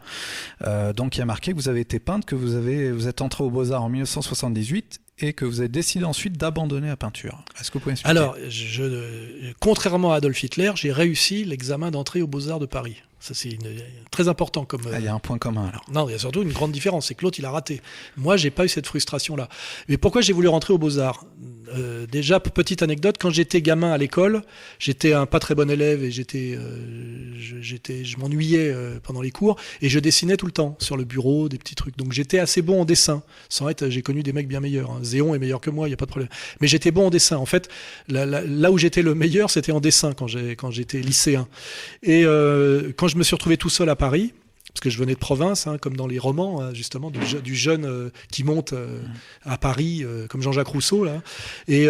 [0.68, 3.08] Euh, donc, il y a marqué que vous avez été peintre, que vous avez, vous
[3.08, 6.98] êtes entré aux Beaux Arts en 1978 et que vous avez décidé ensuite d'abandonner la
[6.98, 7.46] peinture.
[7.58, 8.18] Est-ce que vous pouvez m'expliquer?
[8.18, 13.02] Alors, je, contrairement à Adolf Hitler, j'ai réussi l'examen d'entrée aux Beaux Arts de Paris.
[13.26, 13.58] Ça, c'est
[14.12, 14.84] très important comme.
[14.94, 15.84] Ah, il y a un point commun alors.
[15.92, 17.82] Non, il y a surtout une grande différence, c'est que l'autre, il a raté.
[18.18, 19.50] Moi, j'ai pas eu cette frustration-là.
[19.90, 21.26] Mais pourquoi j'ai voulu rentrer aux Beaux-Arts?
[21.76, 24.44] Euh, déjà, petite anecdote, quand j'étais gamin à l'école,
[24.80, 29.22] j'étais un pas très bon élève et j'étais, euh, je, j'étais, je m'ennuyais euh, pendant
[29.22, 31.98] les cours et je dessinais tout le temps sur le bureau, des petits trucs.
[31.98, 33.24] Donc j'étais assez bon en dessin.
[33.50, 34.92] Sans être, j'ai connu des mecs bien meilleurs.
[34.92, 35.00] Hein.
[35.02, 36.30] Zéon est meilleur que moi, il y a pas de problème.
[36.62, 37.38] Mais j'étais bon en dessin.
[37.38, 37.70] En fait,
[38.08, 41.48] là, où j'étais le meilleur, c'était en dessin quand j'ai, quand j'étais lycéen.
[42.04, 42.24] Et
[42.98, 44.34] quand je me suis retrouvé tout seul à Paris
[44.74, 47.38] parce que je venais de province, hein, comme dans les romans, hein, justement, du, je-
[47.38, 49.00] du jeune euh, qui monte euh,
[49.44, 51.22] à Paris, euh, comme Jean-Jacques Rousseau, là.
[51.70, 51.84] Et,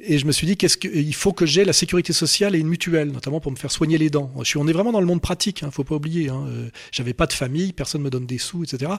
[0.00, 2.58] et je me suis dit, qu'est-ce que, il faut que j'ai la sécurité sociale et
[2.58, 4.32] une mutuelle, notamment pour me faire soigner les dents.
[4.40, 6.28] Je suis, on est vraiment dans le monde pratique, hein, faut pas oublier.
[6.90, 8.90] J'avais pas de famille, personne me donne des sous, etc.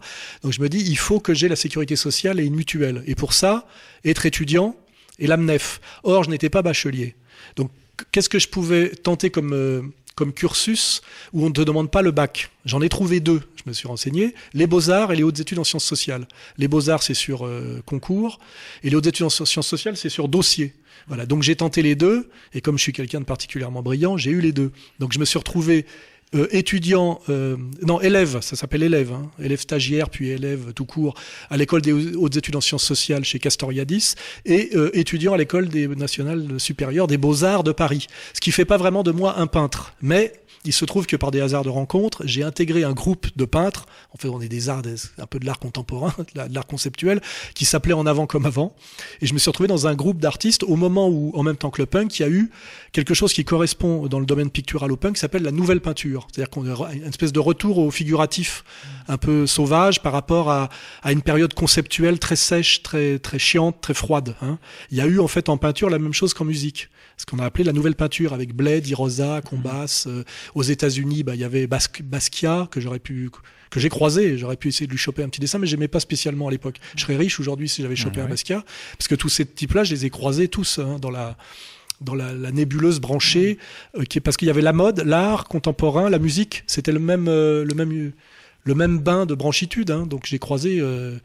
[0.41, 3.03] Donc je me dis, il faut que j'ai la sécurité sociale et une mutuelle.
[3.05, 3.67] Et pour ça,
[4.05, 4.77] être étudiant
[5.19, 5.81] et l'AMNEF.
[6.03, 7.15] Or, je n'étais pas bachelier.
[7.57, 7.69] Donc,
[8.13, 12.11] qu'est-ce que je pouvais tenter comme comme cursus où on ne te demande pas le
[12.11, 12.51] bac.
[12.65, 15.63] J'en ai trouvé deux, je me suis renseigné, les beaux-arts et les hautes études en
[15.63, 16.27] sciences sociales.
[16.57, 18.39] Les beaux-arts, c'est sur euh, concours,
[18.83, 20.73] et les hautes études en sciences sociales, c'est sur dossier.
[21.07, 24.31] Voilà, donc j'ai tenté les deux, et comme je suis quelqu'un de particulièrement brillant, j'ai
[24.31, 24.71] eu les deux.
[24.99, 25.85] Donc je me suis retrouvé
[26.35, 31.13] euh, étudiant, euh, non, élève, ça s'appelle élève, hein, élève stagiaire, puis élève tout court,
[31.49, 34.15] à l'école des hautes études en sciences sociales chez Castoriadis,
[34.45, 38.07] et euh, étudiant à l'école des nationales supérieures des beaux-arts de Paris.
[38.33, 40.33] Ce qui fait pas vraiment de moi un peintre, mais
[40.65, 43.85] il se trouve que par des hasards de rencontres, j'ai intégré un groupe de peintres,
[44.13, 44.81] en fait on est des arts,
[45.17, 47.21] un peu de l'art contemporain, de la- de l'art conceptuel,
[47.53, 48.75] qui s'appelait En avant comme avant,
[49.21, 51.69] et je me suis retrouvé dans un groupe d'artistes au moment où, en même temps
[51.69, 52.49] que le punk, il y a eu
[52.91, 56.27] quelque chose qui correspond dans le domaine pictural au punk, qui s'appelle la nouvelle peinture.
[56.31, 58.63] C'est-à-dire qu'on a une espèce de retour au figuratif
[59.07, 60.69] un peu sauvage par rapport à,
[61.01, 64.35] à une période conceptuelle très sèche, très, très chiante, très froide.
[64.41, 64.59] hein.
[64.91, 66.89] Il y a eu en fait en peinture la même chose qu'en musique.
[67.17, 70.05] Ce qu'on a appelé la nouvelle peinture avec Bled, Irosa, Combas.
[70.07, 70.23] euh,
[70.55, 73.29] aux États-Unis, bah, il y avait Bas- Basquiat que j'aurais pu
[73.69, 75.99] que j'ai croisé, j'aurais pu essayer de lui choper un petit dessin, mais j'aimais pas
[75.99, 76.79] spécialement à l'époque.
[76.95, 78.29] Je serais riche aujourd'hui si j'avais chopé Ah un ouais.
[78.31, 78.63] Basquiat,
[78.97, 81.35] parce que tous ces types-là, je les ai croisés tous hein, dans la
[82.01, 83.57] dans la, la nébuleuse branchée,
[83.97, 86.99] euh, qui est parce qu'il y avait la mode, l'art contemporain, la musique, c'était le
[86.99, 88.11] même euh, le même
[88.65, 89.89] le même bain de branchitude.
[89.89, 90.05] hein.
[90.05, 91.17] Donc j'ai croisé euh,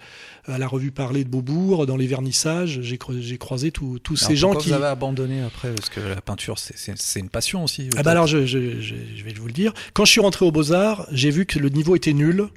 [0.49, 4.35] à la revue Parler de Beaubourg, dans les vernissages, j'ai cro- j'ai croisé tous ces
[4.37, 5.73] gens qui vous avez abandonné après?
[5.75, 7.89] Parce que la peinture, c'est- c'est c'est une passion aussi.
[7.97, 9.73] ah bah alors je, je, je, je vais vous le dire.
[9.93, 12.49] Quand je suis rentré aux Beaux-Arts, j'ai vu que le niveau était nul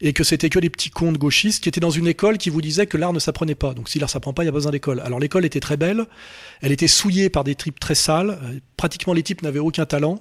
[0.00, 2.60] et que c'était que les petits contes gauchistes qui étaient dans une école qui vous
[2.60, 3.74] disait que l'art ne s'apprenait pas.
[3.74, 5.00] Donc si l'art s'apprend pas, il y a pas besoin d'école.
[5.00, 6.04] Alors l'école était très belle,
[6.62, 8.38] elle était souillée par des types très sales,
[8.76, 10.16] pratiquement les types n'avaient aucun talent.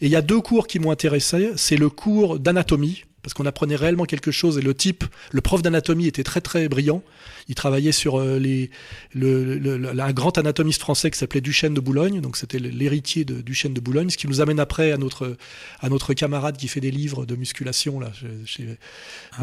[0.00, 3.44] Et il y a deux cours qui m'ont intéressé, c'est le cours d'anatomie parce qu'on
[3.44, 7.02] apprenait réellement quelque chose et le type, le prof d'anatomie était très très brillant.
[7.48, 8.70] Il travaillait sur euh, les,
[9.12, 13.26] le, le- le- un grand anatomiste français qui s'appelait Duchesne de Boulogne, donc c'était l'héritier
[13.26, 15.36] de Duchesne de Boulogne, ce qui nous amène après à notre
[15.80, 18.10] à notre camarade qui fait des livres de musculation là.
[18.18, 18.78] chez- chez-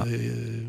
[0.08, 0.62] euh,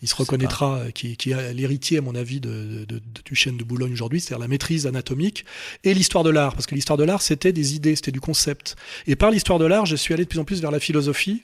[0.00, 3.20] il se reconnaîtra, euh, qui, qui est l'héritier, à mon avis, de, de, de, de
[3.24, 5.44] Duchesne de Boulogne aujourd'hui, c'est-à-dire la maîtrise anatomique
[5.84, 8.74] et l'histoire de l'art, parce que l'histoire de l'art, c'était des idées, c'était du concept.
[9.06, 11.42] Et par l'histoire de l'art, je suis allé de plus en plus vers la philosophie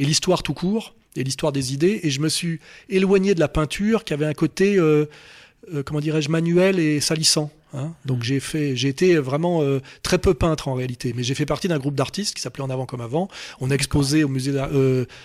[0.00, 3.48] et l'histoire tout court et l'histoire des idées, et je me suis éloigné de la
[3.48, 5.06] peinture qui avait un côté, euh,
[5.74, 7.50] euh, comment dirais-je, manuel et salissant.
[7.74, 7.92] hein.
[8.04, 11.46] Donc j'ai fait, j'ai été vraiment euh, très peu peintre en réalité, mais j'ai fait
[11.46, 13.28] partie d'un groupe d'artistes qui s'appelait En avant comme avant.
[13.60, 14.52] On a exposé au musée,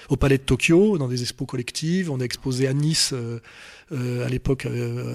[0.10, 2.12] au Palais de Tokyo, dans des expos collectives.
[2.12, 3.14] On a exposé à Nice.
[3.92, 4.66] à l'époque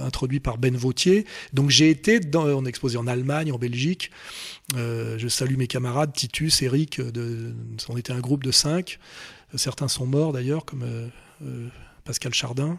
[0.05, 1.27] introduit par Ben Vautier.
[1.53, 4.13] Donc j'ai été dans, on a exposé en Allemagne, en Belgique.
[4.77, 7.01] Je salue mes camarades Titus, Eric.
[7.89, 9.01] on était un groupe de cinq.
[9.57, 11.07] Certains sont morts d'ailleurs, comme euh,
[11.45, 11.69] euh,
[12.05, 12.79] Pascal Chardin.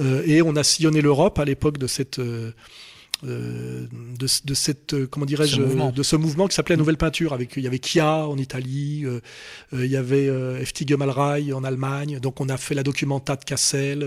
[0.00, 2.52] Euh, et on a sillonné l'Europe à l'époque de cette euh,
[3.24, 5.90] de, de cette comment dirais-je Ce mouvement.
[5.90, 9.04] de ce mouvement qui s'appelait la nouvelle peinture avec il y avait Kia en Italie
[9.06, 9.20] euh,
[9.72, 14.06] il y avait euh, Eftige en Allemagne donc on a fait la documenta de Cassel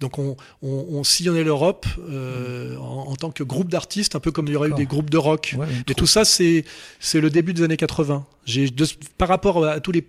[0.00, 4.46] donc on, on, on sillonnait l'Europe en, en tant que groupe d'artistes un peu comme
[4.48, 6.66] il y aurait eu des groupes de rock Ouais, et tout ça, c'est
[7.00, 8.26] c'est le début des années 80.
[8.44, 8.84] J'ai de-
[9.16, 10.04] par rapport à tous les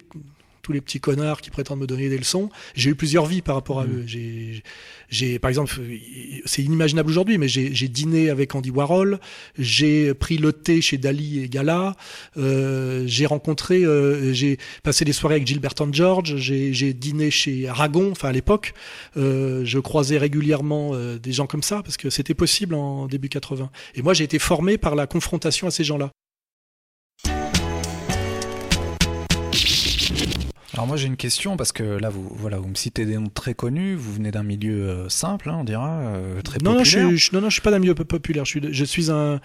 [0.65, 3.53] tous les petits connards qui prétendent me donner des leçons, j'ai eu plusieurs vies par
[3.53, 3.91] rapport à Mm.
[3.91, 4.05] eux.
[5.09, 5.79] J'ai par exemple,
[6.45, 9.19] c'est inimaginable aujourd'hui, mais j'ai dîné avec Andy Warhol,
[9.59, 11.95] j'ai pris le thé chez Dali et Gala,
[12.37, 17.67] euh, j'ai rencontré, euh, j'ai passé des soirées avec Gilberton George, j'ai j'ai dîné chez
[17.67, 18.73] Aragon, enfin à l'époque,
[19.17, 23.29] euh, je croisais régulièrement euh, des gens comme ça parce que c'était possible en début
[23.29, 23.69] 80.
[23.93, 26.09] Et moi, j'ai été formé par la confrontation à ces gens-là.
[30.75, 33.29] Alors moi j'ai une question parce que là vous voilà vous me citez des noms
[33.33, 36.83] très connus, vous venez d'un milieu euh, simple, hein, on dira euh, très Non, non,
[36.83, 37.17] je populaire.
[37.19, 38.43] suis, non, non, je suis pas d'un milieu populaire.
[38.43, 39.39] Je suis, de- je suis un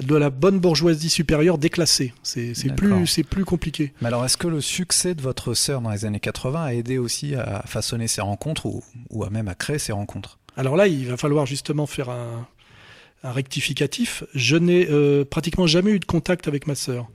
[0.00, 2.14] de la bonne bourgeoisie supérieure déclassée.
[2.22, 3.92] C'est, plus, c'est plus compliqué.
[4.00, 6.96] Mais alors est-ce que le succès de votre sœur dans les années 80 a aidé
[6.96, 10.38] aussi à façonner ces rencontres ou, ou à même à créer ces rencontres?
[10.56, 12.48] Alors là, il va falloir justement faire un,
[13.22, 14.24] un rectificatif.
[14.34, 17.06] Je n'ai euh, pratiquement jamais eu de contact avec ma sœur.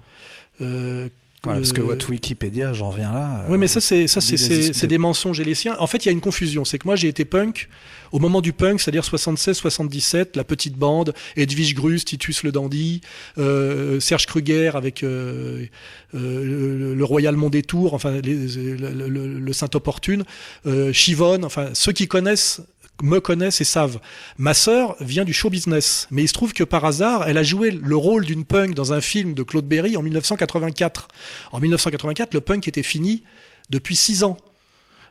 [0.61, 1.09] Euh,
[1.53, 3.45] parce que votre Wikipédia, j'en reviens là.
[3.49, 5.75] oui, mais ça, c'est ça, c'est des mensonges et les siens.
[5.79, 6.65] En fait, il y a une confusion.
[6.65, 7.69] C'est que moi, j'ai été punk
[8.11, 13.01] au moment du punk, c'est-à-dire 76-77, la petite bande, Edwige Grus, Titus le Dandy,
[13.37, 15.65] euh, Serge Kruger avec euh,
[16.13, 20.23] euh, le, Royal Mondétour, enfin le, Saint Opportune,
[20.91, 22.61] Chivonne, enfin ceux qui connaissent
[23.01, 23.99] me connaissent et savent.
[24.37, 27.43] Ma sœur vient du show business, mais il se trouve que par hasard, elle a
[27.43, 31.07] joué le rôle d'une punk dans un film de Claude Berry en 1984.
[31.51, 33.23] En 1984, le punk était fini
[33.69, 34.37] depuis six ans.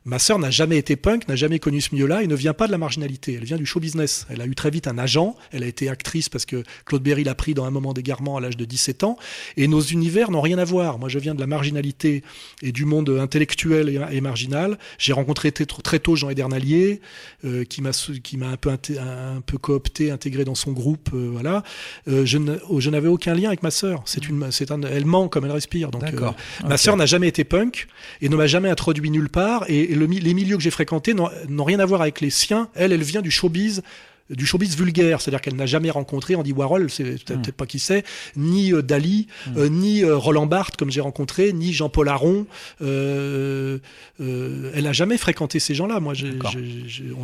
[0.04, 2.66] Ma sœur n'a jamais été punk, n'a jamais connu ce milieu-là et ne vient pas
[2.66, 3.34] de la marginalité.
[3.34, 4.26] Elle vient du show business.
[4.28, 5.34] Elle a eu très vite un agent.
[5.52, 8.40] Elle a été actrice parce que Claude Berry l'a pris dans un moment d'égarement à
[8.40, 9.16] l'âge de 17 ans.
[9.56, 10.98] Et nos univers n'ont rien à voir.
[10.98, 12.22] Moi, je viens de la marginalité
[12.62, 14.78] et du monde intellectuel et, marginal.
[14.98, 17.00] J'ai rencontré très tôt Jean Edernalier,
[17.44, 17.90] euh, qui m'a
[18.22, 21.10] qui m'a un peu un peu coopté, intégré dans son groupe.
[21.14, 21.62] Euh, voilà.
[22.08, 24.02] Euh, je n'avais aucun lien avec ma sœur.
[24.06, 25.90] C'est une, c'est un, elle ment comme elle respire.
[25.90, 26.30] Donc, euh,
[26.66, 27.86] ma sœur n'a jamais été punk
[28.20, 29.64] et ne m'a jamais introduit nulle part.
[29.68, 32.68] Et, les milieux que j'ai fréquentés n'ont rien à voir avec les siens.
[32.74, 33.82] Elle, elle vient du showbiz
[34.30, 37.52] du showbiz vulgaire, c'est-à-dire qu'elle n'a jamais rencontré Andy Warhol, c'est peut-être hmm.
[37.52, 38.04] pas qui c'est,
[38.36, 39.58] ni euh, Dali, hmm.
[39.58, 42.46] euh, ni euh, Roland Barthes comme j'ai rencontré, ni Jean-Paul Aron.
[42.80, 43.80] elle
[44.18, 46.00] n'a jamais fréquenté ces gens-là.
[46.00, 46.14] Moi,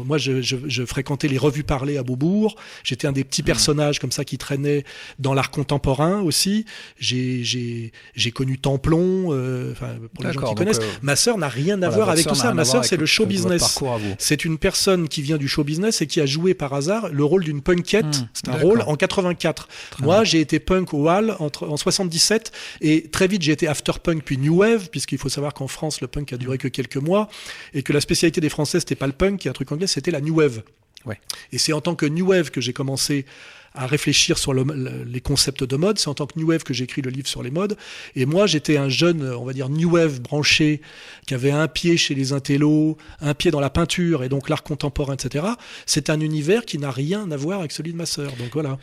[0.05, 2.57] moi, je, fréquentais les revues parlées à Beaubourg.
[2.85, 3.47] J'étais un des petits hmm.
[3.47, 4.85] personnages comme ça qui traînaient
[5.19, 6.67] dans l'art contemporain aussi.
[6.99, 7.93] J'ai
[8.35, 9.29] connu Templon,
[10.15, 10.81] pour les gens qui connaissent.
[11.01, 12.53] Ma sœur n'a rien à voir avec tout ça.
[12.53, 13.79] Ma sœur, c'est le show business.
[14.19, 17.25] C'est une personne qui vient du show business et qui a joué par hasard le
[17.25, 18.05] rôle d'une punkette.
[18.05, 19.69] Hmm, c'est un rôle en 84.
[20.01, 23.93] Moi, j'ai été punk au Hall entre, en 77 et très vite j'ai été after
[24.03, 26.97] punk puis new wave puisqu'il faut savoir qu'en France le punk a duré que quelques
[26.97, 27.29] mois
[27.75, 29.87] et que la spécialité des Français c'était pas le punk, qui est un truc anglais,
[29.87, 30.63] c'était la new wave.
[31.07, 31.19] Ouais.
[31.53, 33.25] Et c'est en tant que new wave que j'ai commencé
[33.75, 35.99] à réfléchir sur les concepts de mode.
[35.99, 37.77] C'est en tant que New Wave que j'ai écrit le livre sur les modes.
[38.15, 40.81] Et moi, j'étais un jeune, on va dire, New Wave branché,
[41.27, 44.63] qui avait un pied chez les intellos, un pied dans la peinture et donc l'art
[44.63, 45.47] contemporain, etc.
[45.87, 48.33] C'est un univers qui n'a rien à voir avec celui de ma sœur.
[48.37, 48.79] Donc voilà.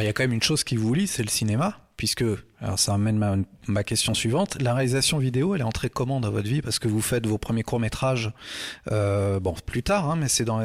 [0.00, 2.24] Il y a quand même une chose qui vous lie, c'est le cinéma puisque,
[2.60, 6.48] alors ça amène ma, question suivante, la réalisation vidéo, elle est entrée comment dans votre
[6.48, 6.60] vie?
[6.60, 8.32] Parce que vous faites vos premiers courts-métrages,
[8.90, 10.60] euh, bon, plus tard, hein, mais c'est dans,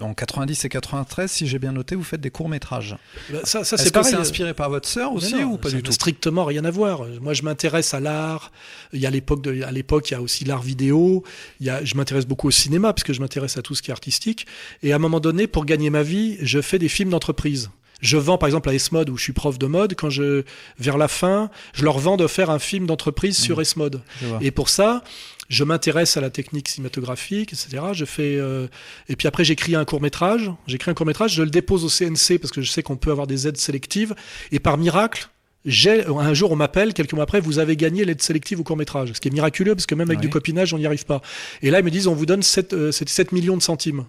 [0.00, 2.96] en, 90 et 93, si j'ai bien noté, vous faites des courts-métrages.
[3.30, 5.92] Bah, ça, ça c'est c'est inspiré par votre sœur aussi ou pas du tout?
[5.92, 7.02] Strictement rien à voir.
[7.20, 8.50] Moi, je m'intéresse à l'art.
[8.94, 11.24] Il y a l'époque, de, à l'époque, il y a aussi l'art vidéo.
[11.60, 13.82] Il y a, je m'intéresse beaucoup au cinéma, parce que je m'intéresse à tout ce
[13.82, 14.46] qui est artistique.
[14.82, 17.68] Et à un moment donné, pour gagner ma vie, je fais des films d'entreprise.
[18.00, 19.94] Je vends par exemple à S-Mode où je suis prof de mode.
[19.94, 20.44] Quand je,
[20.78, 23.62] vers la fin, je leur vends de faire un film d'entreprise sur mmh.
[23.62, 24.02] S-Mode.
[24.40, 25.02] Et pour ça,
[25.50, 27.82] je m'intéresse à la technique cinématographique, etc.
[27.92, 28.68] Je fais euh,
[29.08, 30.50] et puis après j'écris un court métrage.
[30.66, 33.10] J'écris un court métrage, je le dépose au CNC parce que je sais qu'on peut
[33.10, 34.14] avoir des aides sélectives.
[34.52, 35.28] Et par miracle,
[35.66, 38.78] j'ai un jour on m'appelle quelques mois après vous avez gagné l'aide sélective au court
[38.78, 41.20] métrage ce qui est miraculeux parce que même avec du copinage on n'y arrive pas
[41.60, 44.06] et là ils me disent on vous donne 7, 7 euh, millions de centimes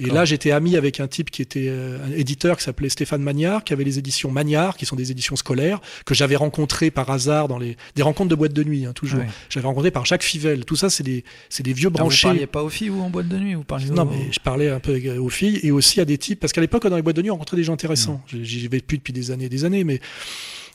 [0.00, 3.22] et là, j'étais ami avec un type qui était euh, un éditeur qui s'appelait Stéphane
[3.22, 7.10] Magnard, qui avait les éditions Magnard, qui sont des éditions scolaires, que j'avais rencontré par
[7.10, 9.20] hasard dans les des rencontres de boîte de nuit, hein, toujours.
[9.50, 10.64] J'avais rencontré par Jacques Fivel.
[10.64, 12.28] Tout ça, c'est des c'est des vieux branchés.
[12.28, 14.40] Vous parliez pas aux filles ou en boîte de nuit vous parliez Non, mais je
[14.40, 17.02] parlais un peu aux filles et aussi à des types parce qu'à l'époque, dans les
[17.02, 18.20] boîtes de nuit, on rencontrait des gens intéressants.
[18.28, 20.00] J'y vais plus depuis des années, et des années, mais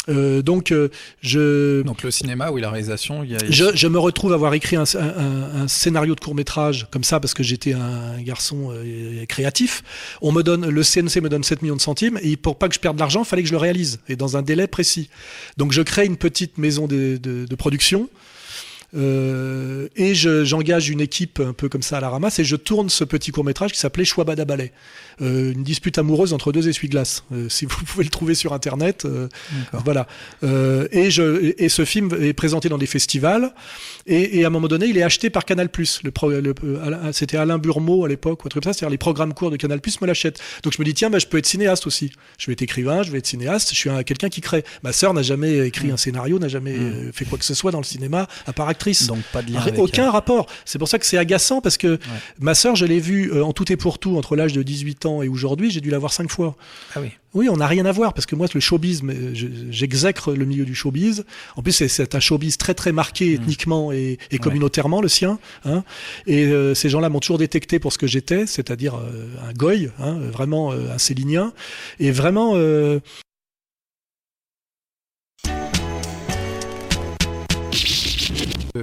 [0.10, 0.90] euh, donc euh,
[1.22, 3.40] je donc le cinéma oui la réalisation il y a...
[3.50, 7.22] je, je, me retrouve avoir écrit un, un, un scénario de court métrage comme ça
[7.22, 9.82] parce que j'étais un garçon euh, créatif.
[10.22, 12.76] On me donne le CNC me donne 7 millions de centimes et pour pas que
[12.76, 15.10] je perde de l'argent il fallait que je le réalise et dans un délai précis.
[15.56, 18.10] Donc je crée une petite maison de, de, de production
[18.96, 22.90] euh, et j'engage une équipe un peu comme ça à la ramasse et je tourne
[22.90, 24.72] ce petit court métrage qui s'appelait Chouabada Ballet,
[25.20, 27.24] une dispute amoureuse entre deux essuie-glaces.
[27.32, 29.28] Euh, si vous pouvez le trouver sur internet, euh,
[29.74, 30.08] voilà.
[30.44, 33.54] Euh, et, je, et ce film est présenté dans des festivals
[34.06, 35.70] et, et à un moment donné, il est acheté par Canal+.
[36.04, 36.54] Le, le
[37.12, 39.58] c'était Alain Burmeau à l'époque ou un truc comme ça, c'est-à-dire les programmes courts de
[39.58, 40.40] Canal+ me l'achètent.
[40.64, 42.12] Donc je me dis tiens, bah, je peux être cinéaste aussi.
[42.38, 43.70] Je vais être écrivain, je vais être cinéaste.
[43.72, 44.64] Je suis quelqu'un qui crée.
[44.84, 45.94] Ma sœur n'a jamais écrit mm.
[45.94, 47.14] un scénario, n'a jamais mm.
[47.14, 48.68] fait quoi que ce soit dans le cinéma à part
[49.08, 50.48] donc pas de lien Aucun rapport.
[50.66, 52.00] C'est pour ça que c'est agaçant parce que
[52.40, 55.03] ma sœur, je l'ai vue euh, en tout et pour tout entre l'âge de 18
[55.06, 56.56] ans et aujourd'hui, j'ai dû la voir cinq fois.
[56.96, 57.10] Ah oui.
[57.34, 59.02] Oui, on n'a rien à voir parce que moi, le showbiz,
[59.70, 61.26] j'exècre le milieu du showbiz.
[61.56, 63.42] En plus, c'est un showbiz très très marqué mmh.
[63.42, 65.40] ethniquement et, communautairement le sien.
[65.66, 65.84] Hein.
[66.28, 69.90] Et euh, ces gens-là m'ont toujours détecté pour ce que j'étais, c'est-à-dire euh, un goy,
[70.00, 71.54] hein, vraiment un célinien,
[72.00, 72.56] et vraiment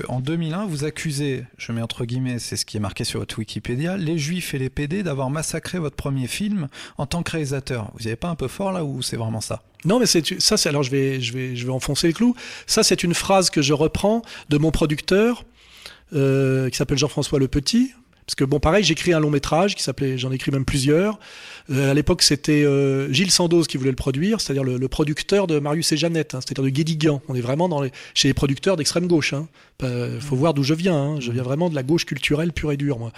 [0.09, 3.37] En 2001, vous accusez, je mets entre guillemets, c'est ce qui est marqué sur votre
[3.39, 7.91] Wikipédia, les Juifs et les PD d'avoir massacré votre premier film en tant que réalisateur.
[7.95, 9.65] Vous n'y avez pas un peu fort là ou c'est vraiment ça?
[9.85, 10.57] Non, mais c'est ça.
[10.57, 12.37] C'est alors je vais je vais je vais enfoncer le clou.
[12.67, 15.45] Ça, c'est une phrase que je reprends de mon producteur
[16.13, 17.93] euh, qui s'appelle Jean-François Le Petit.
[18.27, 21.19] Parce que bon, pareil, j'écris un long métrage qui s'appelait, j'en ai écrit même plusieurs.
[21.71, 25.47] Euh, à l'époque, c'était euh, Gilles Sandoz qui voulait le produire, c'est-à-dire le, le producteur
[25.47, 27.23] de Marius et Jeannette, hein, c'est-à-dire de Guédiguian.
[27.29, 29.33] On est vraiment dans les, chez les producteurs d'extrême gauche.
[29.33, 29.47] Hein.
[29.79, 30.97] Pas- faut voir d'où je viens.
[30.97, 31.21] Hein.
[31.21, 33.13] Je viens vraiment de la gauche culturelle pure et dure, moi.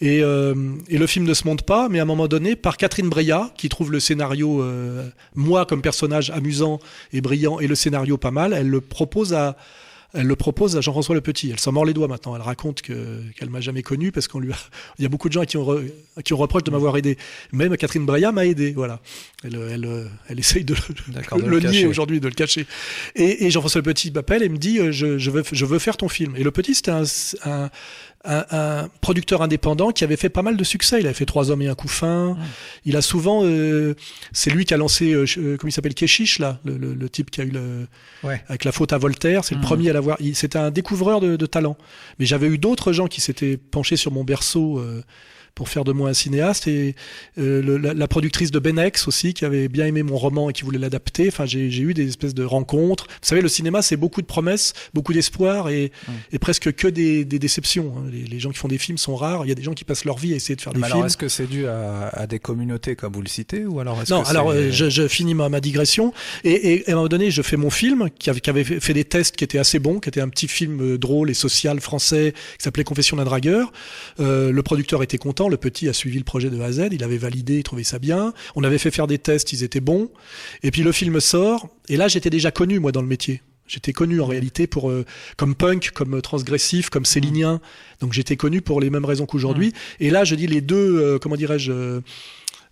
[0.00, 0.54] Et, euh,
[0.88, 3.52] et le film ne se monte pas, mais à un moment donné, par Catherine Breillat,
[3.56, 6.80] qui trouve le scénario, euh, moi comme personnage amusant
[7.12, 9.56] et brillant, et le scénario pas mal, elle le propose à
[10.12, 11.50] elle le propose à Jean-François Le Petit.
[11.50, 12.34] Elle s'en mord les doigts maintenant.
[12.36, 14.56] Elle raconte que qu'elle m'a jamais connu parce qu'on lui a...
[14.98, 15.90] il y a beaucoup de gens qui ont re-
[16.24, 17.16] qui ont reproche de m'avoir aidé.
[17.52, 18.72] Même Catherine Breillat m'a aidé.
[18.72, 19.00] Voilà.
[19.44, 22.66] Elle elle elle essaye de, de le, le nier aujourd'hui, de le cacher.
[23.14, 25.78] Et, et Jean-François Le Petit m'appelle et me dit euh, je, je veux je veux
[25.78, 26.34] faire ton film.
[26.36, 27.04] Et Le Petit c'était un,
[27.44, 27.70] un
[28.24, 31.00] un, un producteur indépendant qui avait fait pas mal de succès.
[31.00, 32.36] Il avait fait Trois hommes et un couffin.
[32.84, 33.94] Il a souvent, euh,
[34.32, 37.08] c'est lui qui a lancé, euh, euh, comment il s'appelle, Keshish là, le, le- le
[37.08, 37.86] type qui a eu le,
[38.22, 38.42] Ouais.
[38.48, 39.44] avec la faute à Voltaire.
[39.44, 39.66] C'est le Mhm.
[39.66, 40.18] premier à l'avoir.
[40.34, 41.76] C'était un découvreur de, de talent.
[42.18, 44.78] Mais j'avais eu d'autres gens qui s'étaient penchés sur mon berceau.
[44.78, 45.02] euh,
[45.54, 46.66] pour faire de moi un cinéaste.
[46.68, 46.94] Et
[47.38, 50.52] euh, le- la, la productrice de Benex aussi qui avait bien aimé mon roman et
[50.52, 51.28] qui voulait l'adapter.
[51.28, 53.06] Enfin j'ai eu des espèces de rencontres.
[53.08, 55.92] Vous savez le cinéma c'est beaucoup de promesses beaucoup d'espoir et,
[56.32, 58.04] et presque que des, des déceptions hein.
[58.12, 59.44] les, les gens qui font des films sont rares.
[59.44, 60.86] Il y a des gens qui passent leur vie à essayer de faire des Mais
[60.86, 61.06] alors films.
[61.06, 64.22] est-ce que c'est dû à, à des communautés comme vous le citez ou alors non,
[64.22, 66.12] que alors euh, je, je finis ma, ma digression.
[66.44, 68.64] Et, et, et à un moment donné, je fais mon film qui avait, qui avait
[68.64, 71.34] fait des tests qui étaient assez bons, qui était un petit film euh, drôle et
[71.34, 73.72] social français qui s'appelait Confession d'un dragueur.
[74.20, 76.88] Euh, le producteur était content, le petit a suivi le projet de A à Z,
[76.92, 78.32] il avait validé, il trouvait ça bien.
[78.56, 80.10] On avait fait faire des tests, ils étaient bons.
[80.62, 83.42] Et puis le film sort, et là j'étais déjà connu moi dans le métier.
[83.66, 85.04] J'étais connu en réalité pour euh,
[85.36, 87.60] comme punk, comme euh, transgressif, comme célinien.
[88.00, 89.72] Donc j'étais connu pour les mêmes raisons qu'aujourd'hui.
[90.00, 92.00] Et là je dis les deux, euh, comment dirais-je,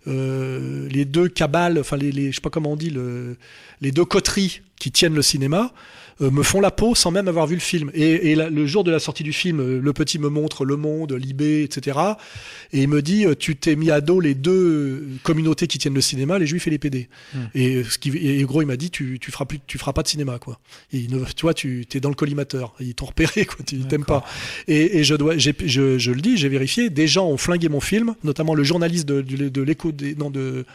[0.07, 3.37] euh, les deux cabales, enfin les, les, je sais pas comment on dit, le,
[3.81, 5.73] les deux coteries qui tiennent le cinéma
[6.21, 7.91] me font la peau sans même avoir vu le film.
[7.93, 10.65] Et, et la- le jour de la sortie du film, euh, le petit me montre
[10.65, 11.97] Le Monde, Libé, etc.
[12.73, 15.77] Et il me dit, euh, tu t'es mis à dos les deux euh, communautés qui
[15.77, 17.07] tiennent le cinéma, les Juifs et les PD.
[17.55, 19.93] Et euh, ce qui, et gros, il m'a dit, tu, tu feras plus, tu feras
[19.93, 20.59] pas de cinéma, quoi.
[20.91, 22.73] Et il ne, tu vois, tu es dans le collimateur.
[22.79, 23.57] Ils t'ont repéré, quoi.
[23.65, 24.25] Tu t'aimes pas.
[24.67, 26.89] Et, et je dois, j'ai- je, je le dis, j'ai vérifié.
[26.89, 30.29] Des gens ont flingué mon film, notamment le journaliste de, de, de l'écho, des, non
[30.29, 30.65] de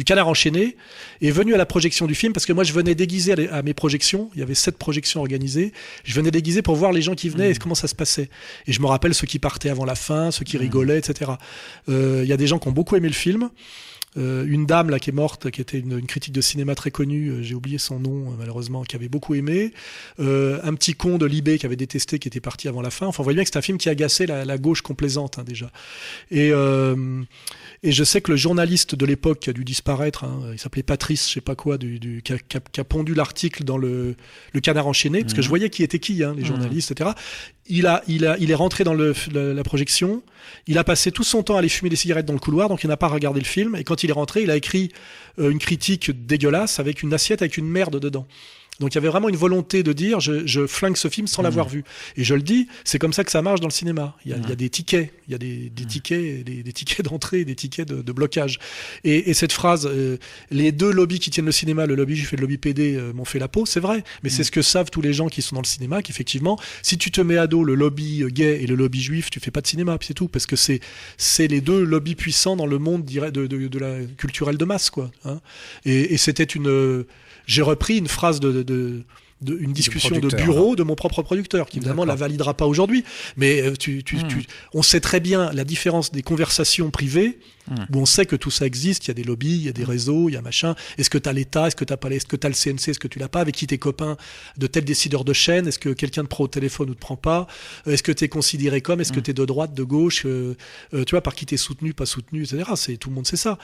[0.00, 0.76] du Canard enchaîné
[1.20, 3.48] est venu à la projection du film parce que moi je venais déguisé à, les-
[3.48, 4.30] à mes projections.
[4.34, 5.74] Il y avait sept projections organisées.
[6.04, 8.30] Je venais déguisé pour voir les gens qui venaient et comment ça se passait.
[8.66, 11.32] Et je me rappelle ceux qui partaient avant la fin, ceux qui rigolaient, etc.
[11.90, 13.50] Euh, Il y a des gens qui ont beaucoup aimé le film.
[14.16, 16.90] Euh, une dame là qui est morte, qui était une, une critique de cinéma très
[16.90, 19.72] connue, euh, j'ai oublié son nom euh, malheureusement, qui avait beaucoup aimé.
[20.18, 23.06] Un petit con de Libé qui avait détesté, qui était parti avant la fin.
[23.06, 25.44] Enfin, vous voyez bien que c'est un film qui agaçait la, la gauche complaisante hein,
[25.44, 25.70] déjà.
[26.30, 26.50] Et
[27.82, 30.82] et je sais que le journaliste de l'époque qui a dû disparaître, hein, il s'appelait
[30.82, 33.64] Patrice, je sais pas quoi, du, du, qui, a, qui a- qui a pondu l'article
[33.64, 34.16] dans le,
[34.52, 37.10] le Canard enchaîné, parce que je voyais qui était qui, hein, les journalistes, etc.
[37.70, 40.22] Il a, il a, il est rentré dans le, la, projection.
[40.66, 42.82] Il a passé tout son temps à aller fumer des cigarettes dans le couloir, donc
[42.82, 43.76] il n'a pas regardé le film.
[43.76, 44.90] Et quand il est rentré, il a écrit
[45.38, 48.26] euh, une critique dégueulasse avec une assiette avec une merde dedans.
[48.80, 51.42] Donc il y avait vraiment une volonté de dire je, je flingue ce film sans
[51.42, 51.84] l'avoir vu.
[52.16, 54.16] Et je le dis, c'est comme ça que ça marche dans le cinéma.
[54.24, 56.62] Il y a, il y a des tickets, il y a des, des tickets, des,
[56.62, 58.58] des tickets d'entrée, des tickets de, de blocage.
[59.04, 60.16] Et, et cette phrase, euh,
[60.50, 63.12] les deux lobbies qui tiennent le cinéma, le lobby juif et le lobby PD, euh,
[63.12, 64.02] m'ont fait la peau, c'est vrai.
[64.22, 66.96] Mais c'est ce que savent tous les gens qui sont dans le cinéma, qu'effectivement, si
[66.98, 69.50] tu te mets à dos le lobby euh, gay et le lobby juif, tu fais
[69.50, 70.80] pas de cinéma, puis c'est tout, parce que c'est
[71.18, 74.64] c'est les deux lobbies puissants dans le monde dirais, de, de, de la culturelle de
[74.64, 75.10] masse, quoi.
[75.24, 75.40] hein.
[75.84, 77.06] Et, et c'était une, euh,
[77.50, 79.02] j'ai repris une phrase de,
[79.42, 83.04] de- une discussion de bureau de mon propre producteur, qui évidemment la validera pas aujourd'hui.
[83.36, 87.38] Mais euh, tu, tu, tu- on sait très bien la différence des conversations privées,
[87.94, 89.72] où on sait que tout ça existe, il y a des lobbies, il y a
[89.72, 90.74] des réseaux, il y a machin.
[90.98, 92.88] Est-ce que tu as l'État, est-ce que tu pas les- est-ce que tu le CNC,
[92.90, 94.16] est-ce que tu l'as pas, avec qui t'es copain
[94.58, 97.16] de tel décideur de chaîne, est-ce que quelqu'un te prend au téléphone ou te prend
[97.16, 97.46] pas,
[97.86, 100.22] Euh, est-ce que tu es considéré comme, est-ce que tu es de droite, de gauche,
[100.26, 100.56] euh,
[100.94, 102.64] euh, tu vois, par qui t'es soutenu, pas soutenu, etc.
[102.74, 103.56] C'est, tout le monde sait ça.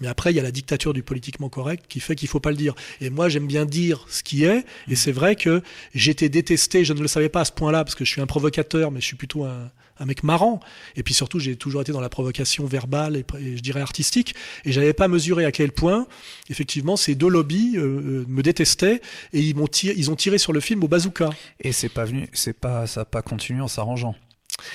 [0.00, 2.50] Mais après, il y a la dictature du politiquement correct qui fait qu'il faut pas
[2.50, 2.74] le dire.
[3.00, 5.62] Et moi, j'aime bien dire ce qui est, et c'est vrai que
[5.94, 8.26] j'étais détesté, je ne le savais pas à ce point-là, parce que je suis un
[8.26, 9.70] provocateur, mais je suis plutôt un,
[10.06, 10.60] mec marrant.
[10.94, 13.24] Et puis surtout, j'ai toujours été dans la provocation verbale et,
[13.56, 14.34] je dirais artistique.
[14.64, 16.06] Et j'avais pas mesuré à quel point,
[16.48, 19.00] effectivement, ces deux lobbies euh, euh, me détestaient
[19.32, 21.30] et ils m'ont ils ont tiré sur le film au bazooka.
[21.60, 24.14] Et c'est pas venu, c'est pas, ça a pas continué en s'arrangeant.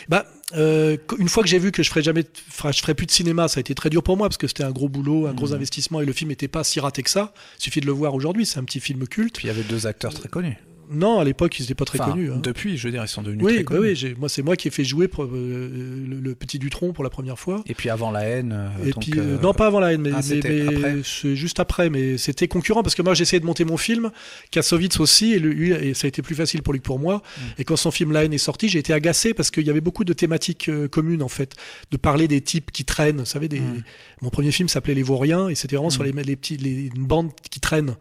[0.10, 0.26] Bah,
[0.56, 3.12] euh, une fois que j'ai vu que je ferais jamais, enfin, je ferais plus de
[3.12, 5.34] cinéma, ça a été très dur pour moi parce que c'était un gros boulot, un
[5.34, 7.34] gros investissement et le film n'était pas si raté que ça.
[7.60, 9.36] Il suffit de le voir aujourd'hui, c'est un petit film culte.
[9.36, 10.58] Puis il y avait deux acteurs très connus.
[10.92, 12.32] Non, à l'époque, ils n'étaient pas très Enfin, connus.
[12.32, 12.40] hein.
[12.42, 13.90] Depuis, je veux dire, ils sont devenus Oui, très bah connus.
[13.90, 15.70] oui, j'ai- moi c'est moi qui ai fait jouer pour, euh,
[16.08, 17.64] le, le petit Dutron pour la première fois.
[17.68, 18.52] Et puis avant la haine.
[18.54, 21.60] euh, Et donc, puis euh, non pas avant la haine, mais, ah, mais- mais juste
[21.60, 24.12] après, mais c'était concurrent parce que moi j'essayais de monter mon film,
[24.52, 27.18] Kassovitz aussi, et, lui, et ça a été plus facile pour lui que pour moi.
[27.38, 27.42] Mm.
[27.60, 29.82] Et quand son film La haine est sorti, j'ai été agacé parce qu'il y avait
[29.82, 31.54] beaucoup de thématiques communes en fait,
[31.92, 33.20] de parler des types qui traînent.
[33.20, 33.60] Vous savez, des...
[33.60, 33.84] Mm.
[34.22, 37.06] mon premier film s'appelait Les Vauriens et c'était vraiment sur les, les petits, les, une
[37.06, 37.96] bande qui traîne.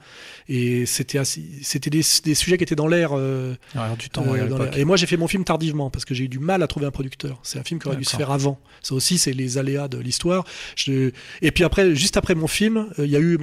[0.49, 3.11] Et c'était assez- c'était des, des sujets qui étaient dans l'air.
[3.17, 6.05] euh, alors, du temps, euh, ouais, à et moi, j'ai fait mon film tardivement parce
[6.05, 7.39] que j'ai eu du mal à trouver un producteur.
[7.43, 8.59] C'est un film qui aurait dû se faire avant.
[8.83, 10.45] Ça aussi, c'est les aléas de l'histoire.
[10.77, 11.11] Je...
[11.41, 13.39] Et puis après, juste après mon film, euh, il y a eu,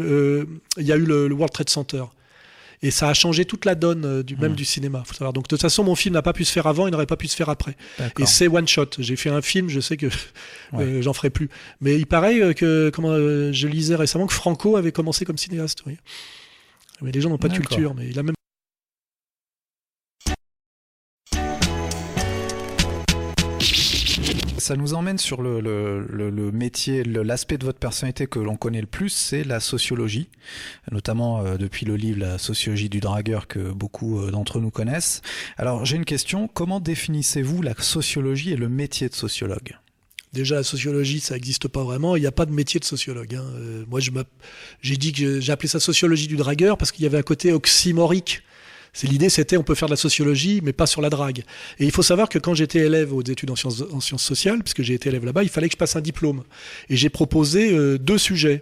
[0.77, 2.03] il y a eu le, le World Trade Center.
[2.81, 4.55] Et ça a changé toute la donne du même Mhm.
[4.55, 5.03] du cinéma.
[5.05, 5.33] Faut savoir.
[5.33, 7.17] Donc de toute façon, mon film n'a pas pu se faire avant, il n'aurait pas
[7.17, 7.75] pu se faire après.
[8.19, 8.85] Et c'est one shot.
[8.99, 10.05] J'ai fait un film, je sais que
[10.71, 10.85] Ouais.
[10.85, 11.49] euh, j'en ferai plus.
[11.81, 15.83] Mais il paraît que, comment, euh, je lisais récemment que Franco avait commencé comme cinéaste.
[15.87, 15.97] Oui.
[17.01, 17.93] Mais les gens n'ont pas de culture.
[17.95, 18.35] Mais il a même
[24.69, 29.09] Ça nous emmène sur le, métier, l'aspect de votre personnalité que l'on connaît le plus,
[29.09, 30.29] c'est la sociologie,
[30.91, 35.23] notamment euh, depuis le livre La sociologie du dragueur que beaucoup euh, d'entre nous connaissent.
[35.57, 39.75] Alors j'ai une question, comment définissez-vous la sociologie et le métier de sociologue?
[40.33, 42.15] Déjà, la sociologie, ça n'existe pas vraiment.
[42.15, 43.33] Il n'y a pas de métier de sociologue.
[43.33, 43.43] hein.
[43.55, 43.99] Euh, moi,
[44.81, 47.51] j'ai dit que j'ai appelé ça sociologie du dragueur parce qu'il y avait un côté
[47.51, 48.43] oxymorique.
[48.93, 51.43] C'est l'idée, c'était on peut faire de la sociologie, mais pas sur la drague.
[51.79, 54.59] Et il faut savoir que quand j'étais élève aux études en sciences, en sciences sociales,
[54.59, 56.43] puisque j'ai été élève là-bas, il fallait que je passe un diplôme.
[56.89, 58.61] Et j'ai proposé euh, deux sujets.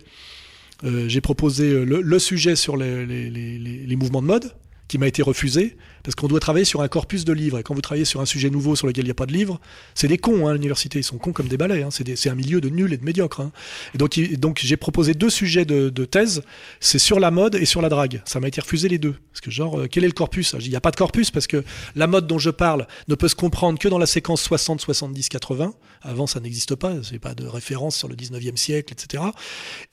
[0.83, 4.53] Euh, j'ai proposé euh, le, sujet sur les mouvements de mode,
[4.87, 7.59] qui m'a été refusé, parce qu'on doit travailler sur un corpus de livres.
[7.59, 9.33] Et quand vous travaillez sur un sujet nouveau sur lequel il n'y a pas de
[9.33, 9.59] livres,
[9.95, 10.99] c'est des cons, hein, l'université.
[10.99, 11.83] Ils sont cons comme des balais.
[11.83, 11.89] Hein.
[11.91, 13.41] C'est, un milieu de nuls et de médiocres.
[13.41, 13.51] hein.
[13.95, 16.43] Donc, j'ai proposé deux sujets de, thèse.
[16.79, 18.21] C'est sur la mode et sur la drague.
[18.25, 19.15] Ça m'a été refusé les deux.
[19.31, 20.55] Parce que genre, euh, quel est le corpus?
[20.55, 21.63] Dis, Il n'y a pas de corpus parce que
[21.95, 25.29] la mode dont je parle ne peut se comprendre que dans la séquence 60, 70,
[25.29, 25.73] 80.
[26.01, 26.93] Avant, ça n'existe pas.
[27.03, 29.23] C'est pas de référence sur le 19e siècle, etc.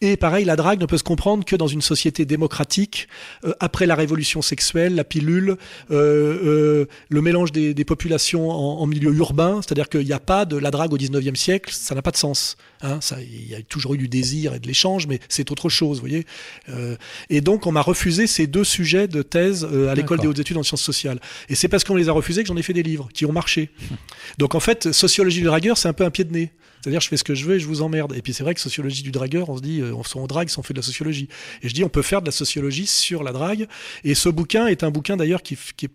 [0.01, 3.09] Et pareil, la drague ne peut se comprendre que dans une société démocratique,
[3.45, 5.57] euh, après la révolution sexuelle, la pilule,
[5.91, 10.45] euh, euh, le mélange des, populations en, en milieu urbain, c'est-à-dire qu'il n'y a pas
[10.45, 12.57] de la drague au 19e siècle, ça n'a pas de sens.
[12.85, 15.71] Hein, ça, il y a toujours eu du désir et de l'échange, mais c'est autre
[15.71, 16.27] chose, vous voyez.
[16.69, 16.97] Euh,
[17.31, 20.39] et donc, on m'a refusé ces deux sujets de thèse euh, à l'école des hautes
[20.39, 21.19] études en sciences sociales.
[21.49, 23.33] Et c'est parce qu'on les a refusés que j'en ai fait des livres qui ont
[23.33, 23.71] marché.
[24.39, 26.53] Donc, en fait, sociologie du dragueur, c'est un peu un pied de nez.
[26.83, 28.15] C'est-à-dire, je fais ce que je veux et je vous emmerde.
[28.15, 30.51] Et puis, c'est vrai que sociologie du dragueur, on se dit, euh, on on drague
[30.51, 31.29] si on fait de la sociologie.
[31.63, 33.67] Et je dis, on peut faire de la sociologie sur la drague.
[34.05, 35.89] Et ce bouquin est un bouquin d'ailleurs qui, est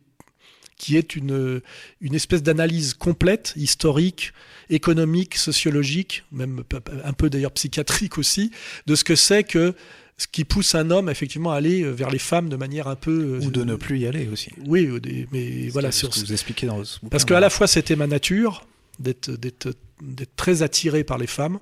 [0.75, 1.61] qui est une,
[2.01, 4.33] une espèce d'analyse complète, historique,
[4.69, 6.63] économique, sociologique, même
[7.03, 8.51] un peu d'ailleurs psychiatrique aussi,
[8.87, 9.73] de ce que c'est que
[10.17, 12.95] ce qui pousse un homme effectivement à aller euh, vers les femmes de manière un
[12.95, 13.39] peu...
[13.41, 14.51] euh, Ou de ne plus y aller aussi.
[14.67, 14.89] Oui,
[15.31, 17.09] mais voilà, C'est sur ce que vous expliquez dans ce bouquin.
[17.09, 18.65] parce qu'à la fois, c'était ma nature
[18.99, 19.69] d'être, d'être,
[20.01, 21.59] d'être très attiré par les femmes.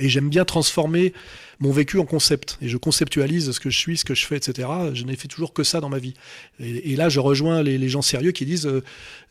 [0.00, 1.12] Et j'aime bien transformer
[1.60, 2.56] mon vécu en concept.
[2.62, 4.68] Et je conceptualise ce que je suis, ce que je fais, etc.
[4.94, 6.14] Je n'ai fait toujours que ça dans ma vie.
[6.60, 8.82] Et, et là, je rejoins les, les gens sérieux qui disent euh,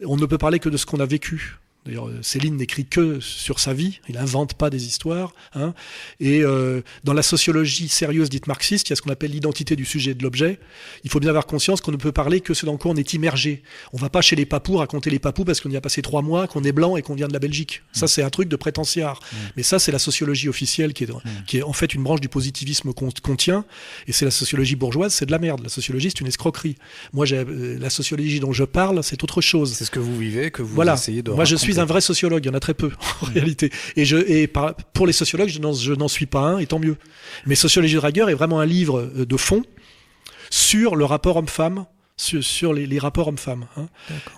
[0.05, 1.57] on ne peut parler que de ce qu'on a vécu.
[1.87, 5.33] D'ailleurs, euh, Céline n'écrit que sur sa vie, il n'invente pas des histoires.
[5.55, 5.73] Hein.
[6.19, 9.75] Et euh, dans la sociologie sérieuse dite marxiste, il y a ce qu'on appelle l'identité
[9.75, 10.59] du sujet et de l'objet.
[11.03, 13.13] Il faut bien avoir conscience qu'on ne peut parler que ce dans quoi on est
[13.13, 13.63] immergé.
[13.93, 16.21] On va pas chez les papous raconter les papous parce qu'on y a passé trois
[16.21, 17.83] mois, qu'on est blanc et qu'on vient de la Belgique.
[17.93, 19.19] Ça, c'est un truc de prétentiard.
[19.55, 21.09] Mais ça, c'est la sociologie officielle qui est,
[21.45, 23.63] qui est en fait une branche du positivisme qu'on qu'on tient.
[24.07, 25.61] Et c'est la sociologie bourgeoise, c'est de la merde.
[25.63, 26.75] La sociologie, c'est une escroquerie.
[27.13, 29.73] Moi, j'ai, euh, la sociologie dont je parle, c'est autre chose.
[29.73, 30.95] C'est ce que vous vivez, que vous Voilà.
[30.95, 31.55] essayez de Moi, je.
[31.77, 32.43] Suis un vrai sociologue.
[32.45, 33.71] Il y en a très peu, en réalité.
[33.95, 36.97] Et, je, et par- pour les sociologues, je n'en, suis pas un, et tant mieux.
[37.45, 39.63] Mais Sociologie de Dragueur est vraiment un livre euh, de fond
[40.49, 43.67] sur le rapport homme-femme, sur, sur les, les rapports homme-femme.
[43.75, 43.87] hein.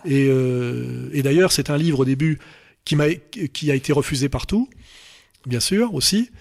[0.05, 2.39] Et, euh, et d'ailleurs, c'est un livre au début
[2.85, 4.69] qui, a été refusé partout,
[5.45, 6.31] bien sûr, aussi.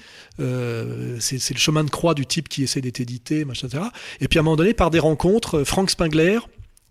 [0.41, 3.85] Euh, c'est, le chemin de croix du type qui essaie d'être édité, machin, etc.
[4.21, 6.39] Et puis à un moment donné, par des rencontres, Franck Spingler,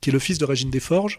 [0.02, 1.18] qui est le fils de Régine Desforges,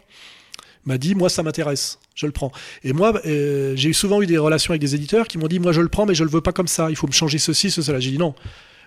[0.84, 2.52] m'a dit moi ça m'intéresse, je le prends.
[2.84, 5.72] Et moi euh, j'ai souvent eu des relations avec des éditeurs qui m'ont dit moi
[5.72, 7.70] je le prends mais je le veux pas comme ça, il faut me changer ceci,
[7.70, 8.00] ce, cela.
[8.00, 8.34] J'ai dit non.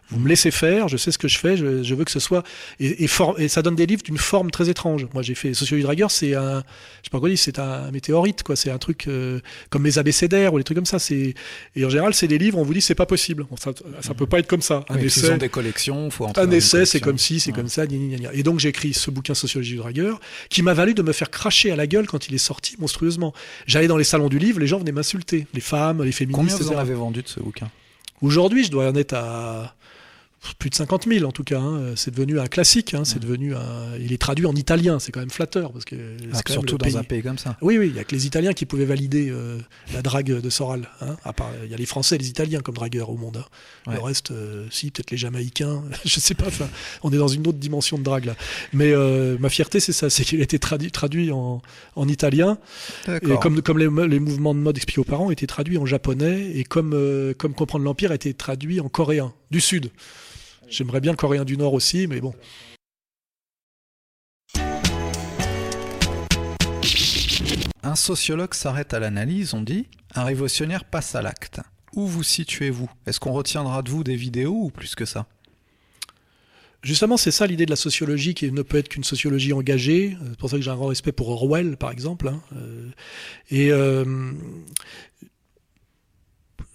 [0.10, 2.20] Vous me laissez faire, je sais ce que je fais, je, je veux que ce
[2.20, 2.43] soit
[2.82, 5.08] et, et, for- et ça donne des livres d'une forme très étrange.
[5.14, 8.43] Moi j'ai fait Sociologie Dragueur, c'est un, je sais pas quoi dire, c'est un météorite
[8.43, 9.39] quoi, c'est un truc euh,
[9.70, 10.99] comme les abécédaires ou les trucs comme ça.
[10.99, 11.34] C'est
[11.78, 13.72] et en général c'est des livres, on vous dit c'est pas possible, ça,
[14.02, 14.84] ça peut pas être comme ça.
[14.89, 17.52] Un Oui, essai, ils ont des collections, faut entrer un essai, c'est comme ci, c'est
[17.52, 17.56] Ouais.
[17.56, 18.34] comme ça, gna, gna, gna.
[18.34, 21.32] Et donc j'ai écrit ce bouquin Sociologie du dragueur, qui m'a valu de me faire
[21.32, 23.34] cracher à la gueule quand il est sorti monstrueusement.
[23.66, 26.56] J'allais dans les salons du livre, les gens venaient m'insulter, les femmes, les féministes, Combien
[26.58, 27.70] vous en avez vendu de ce bouquin?
[28.22, 29.74] Aujourd'hui, je dois en être à
[30.58, 31.60] plus de 50 000 en tout cas.
[31.60, 31.94] Hein.
[31.96, 32.94] C'est devenu un classique.
[32.94, 33.06] Hein.
[33.06, 33.96] C'est devenu un...
[34.00, 35.00] Il est traduit en italien.
[35.00, 35.96] C'est quand même flatteur parce que
[36.34, 37.58] ah, quand surtout même dans un pays- comme ça.
[37.62, 37.88] Oui, oui.
[37.89, 39.60] Il y a que les Italiens qui pouvaient valider euh,
[39.94, 40.89] la drague de Soral.
[41.02, 41.16] Hein.
[41.24, 43.44] À part, il y a les Français et les Italiens comme dragueurs au monde.
[43.88, 45.84] Le reste, euh, si peut-être les Jamaïcains.
[46.06, 46.48] je sais pas.
[47.04, 48.36] On est dans une autre dimension de drague là.
[48.74, 51.62] Mais euh, ma fierté, c'est ça, c'est qu'il a été traduit, traduit en,
[51.96, 52.58] en italien.
[53.08, 56.52] Et comme, comme les, les mouvements de mode expliqués aux parents étaient traduits en japonais,
[56.56, 56.96] et comme,
[57.38, 59.92] comme Comprendre l'Empire a été traduit en coréen, du Sud.
[60.72, 62.34] J'aimerais bien le coréen du Nord aussi, mais bon.
[67.84, 69.88] Un sociologue s'arrête à l'analyse, on dit.
[70.16, 71.60] Un révolutionnaire passe à l'acte.
[71.94, 72.90] Où vous situez-vous?
[73.06, 75.28] Est-ce qu'on retiendra de vous des vidéos ou plus que ça?
[76.84, 80.18] Justement, c'est ça l'idée de la sociologie qui ne peut être qu'une sociologie engagée.
[80.22, 82.30] Euh, C'est pour ça que j'ai un grand respect pour Orwell, par exemple.
[82.30, 82.42] hein.
[82.56, 82.90] Euh,
[83.52, 84.32] Et euh,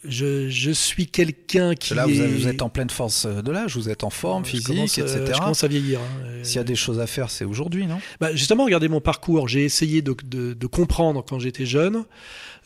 [0.08, 2.26] je, je suis quelqu'un qui Là, vous, est...
[2.26, 5.02] vous êtes en pleine force de l'âge, vous êtes en forme Je physique, commence, euh,
[5.02, 5.32] etc.
[5.34, 6.00] Je commence à vieillir.
[6.00, 6.22] hein.
[6.24, 7.98] Euh, S'il y a des choses à faire, c'est aujourd'hui, non?
[8.20, 9.48] Bah, justement, regardez mon parcours.
[9.48, 12.04] J'ai essayé de, de- de comprendre quand j'étais jeune,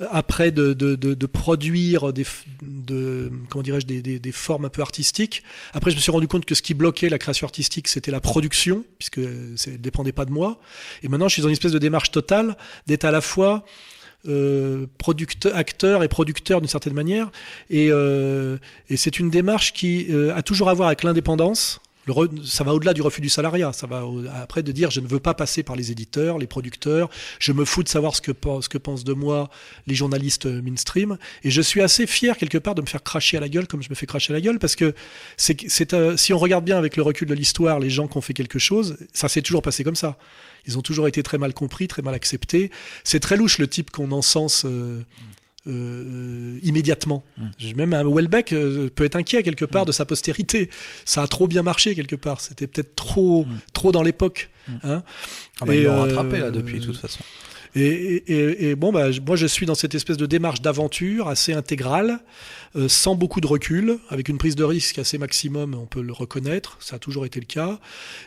[0.01, 2.25] euh, après de, de- produire des,
[3.49, 5.43] comment dirais-je, des, des- des formes un peu artistiques.
[5.73, 8.21] Après, je me suis rendu compte que ce qui bloquait la création artistique, c'était la
[8.21, 9.21] production, puisque
[9.57, 10.61] ça ne dépendait pas de moi.
[11.03, 13.65] Et maintenant, je suis dans une espèce de démarche totale d'être à la fois
[14.29, 17.31] euh, producteur, acteur et producteur d'une certaine manière.
[17.71, 18.59] Et, euh,
[18.89, 21.81] et c'est une démarche qui euh, a toujours à voir avec l'indépendance.
[22.45, 23.73] Ça va au-delà du refus du salariat.
[23.73, 26.49] Ça va au- après de dire je ne veux pas passer par les éditeurs, les
[26.49, 27.09] producteurs.
[27.39, 28.33] Je me fous de savoir ce que,
[28.79, 29.49] pensent de moi
[29.87, 31.19] les journalistes euh, mainstream.
[31.45, 33.83] Et je suis assez fier quelque part de me faire cracher à la gueule comme
[33.83, 34.93] je me fais cracher à la gueule parce que
[35.37, 38.23] c'est euh, si on regarde bien avec le recul de l'histoire, les gens qui ont
[38.23, 40.17] fait quelque chose, ça s'est toujours passé comme ça.
[40.67, 42.71] Ils ont toujours été très mal compris, très mal acceptés.
[43.05, 45.03] C'est très louche le type qu'on encense euh,
[45.67, 47.25] euh, immédiatement.
[47.59, 50.71] Je- Même un Welbeck euh, peut être inquiet quelque part de sa postérité.
[51.05, 52.41] Ça a trop bien marché quelque part.
[52.41, 54.51] C'était peut-être trop, trop dans l'époque.
[54.85, 55.03] Hein
[55.61, 57.21] ah bah, Ils l'ont euh, rattrapé là depuis, de toute façon.
[57.77, 57.83] Et,
[58.27, 62.21] et- et- bon, bah, moi, je suis dans cette espèce de démarche d'aventure assez intégrale,
[62.77, 66.13] euh, sans beaucoup de recul, avec une prise de risque assez maximum, on peut le
[66.13, 67.79] reconnaître, ça a toujours été le cas.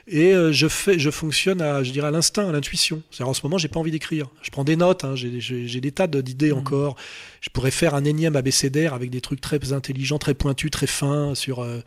[0.08, 3.02] Et euh, je fais, je fonctionne à, je dirais, à l'instinct, à l'intuition.
[3.12, 4.28] C'est-à-dire, en ce moment, j'ai pas envie d'écrire.
[4.42, 6.96] Je prends des notes, hein, j'ai, j'ai- j'ai des tas d'idées encore.
[7.42, 11.36] Je pourrais faire un énième abécédaire avec des trucs très intelligents, très pointus, très fins
[11.36, 11.60] sur.
[11.62, 11.80] euh,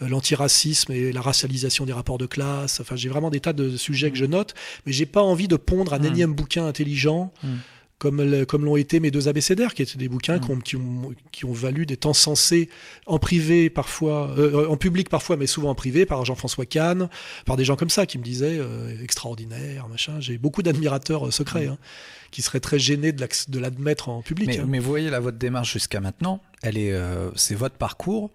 [0.00, 2.80] l'antiracisme et la racialisation des rapports de classe.
[2.80, 4.54] Enfin, j'ai vraiment des tas de sujets que je note,
[4.86, 6.06] mais j'ai pas envie de pondre un Mm.
[6.06, 7.32] énième bouquin intelligent.
[7.42, 7.48] Mm.
[7.98, 11.14] Comme, comme l'ont été mes deux abécédaires, qui étaient des bouquins qui, ont, qui, ont,
[11.30, 12.68] qui ont valu des temps sensés
[13.06, 17.08] en privé parfois, euh, en public parfois, mais souvent en privé, par Jean-François Kahn,
[17.46, 20.20] par des gens comme ça qui me disaient euh, extraordinaire, machin.
[20.20, 21.78] J'ai beaucoup d'admirateurs euh, secrets hein,
[22.34, 24.48] qui seraient très gênés de l'admettre en public.
[24.48, 24.64] Mais, hein.
[24.66, 28.32] mais vous voyez là votre démarche jusqu'à maintenant, elle est, euh, c'est votre parcours,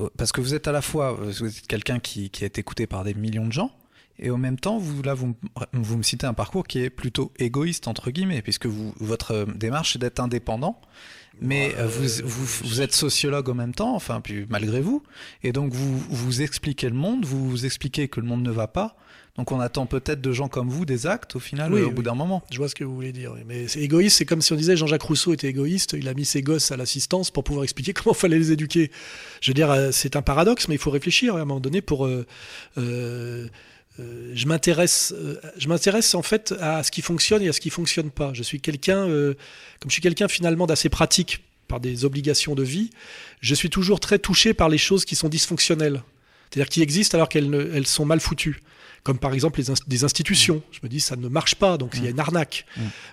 [0.00, 2.56] euh, parce que vous êtes à la fois, euh, vous êtes quelqu'un qui, qui est
[2.56, 3.70] écouté par des millions de gens,
[4.18, 5.34] et en même temps, vous là, vous, me-
[5.74, 9.44] vous me citez un parcours qui est plutôt égoïste entre guillemets, puisque vous, votre euh,
[9.54, 10.80] démarche c'est d'être indépendant.
[11.42, 15.02] Mais euh, vous, vous, vous êtes sociologue en même temps, enfin, puis malgré vous,
[15.42, 18.66] et donc vous vous expliquez le monde, vous vous expliquez que le monde ne va
[18.66, 18.96] pas.
[19.36, 21.88] Donc on attend peut-être de gens comme vous des actes au final Oui, euh, au
[21.88, 21.94] oui.
[21.94, 22.42] bout d'un moment.
[22.50, 23.32] Je vois ce que vous voulez dire.
[23.46, 26.26] Mais c'est égoïste, c'est comme si on disait Jean-Jacques Rousseau était égoïste, il a mis
[26.26, 28.90] ses gosses à l'assistance pour pouvoir expliquer comment fallait les éduquer.
[29.40, 31.80] Je veux dire, euh, c'est un paradoxe, mais il faut réfléchir à un moment donné
[31.80, 32.06] pour.
[32.06, 33.48] euh,
[33.98, 35.14] je m'intéresse,
[35.58, 38.32] je m'intéresse en fait à ce qui fonctionne et à ce qui fonctionne pas.
[38.34, 42.88] Je suis quelqu'un, comme je suis quelqu'un finalement d'assez pratique par des obligations de vie,
[43.42, 46.02] je suis toujours très touché par les choses qui sont dysfonctionnelles,
[46.50, 48.62] c'est-à-dire qui existent alors qu'elles elles sont mal foutues.
[49.04, 50.62] Comme par exemple les des institutions.
[50.70, 52.66] Je me dis, ça ne marche pas, donc il y a une arnaque.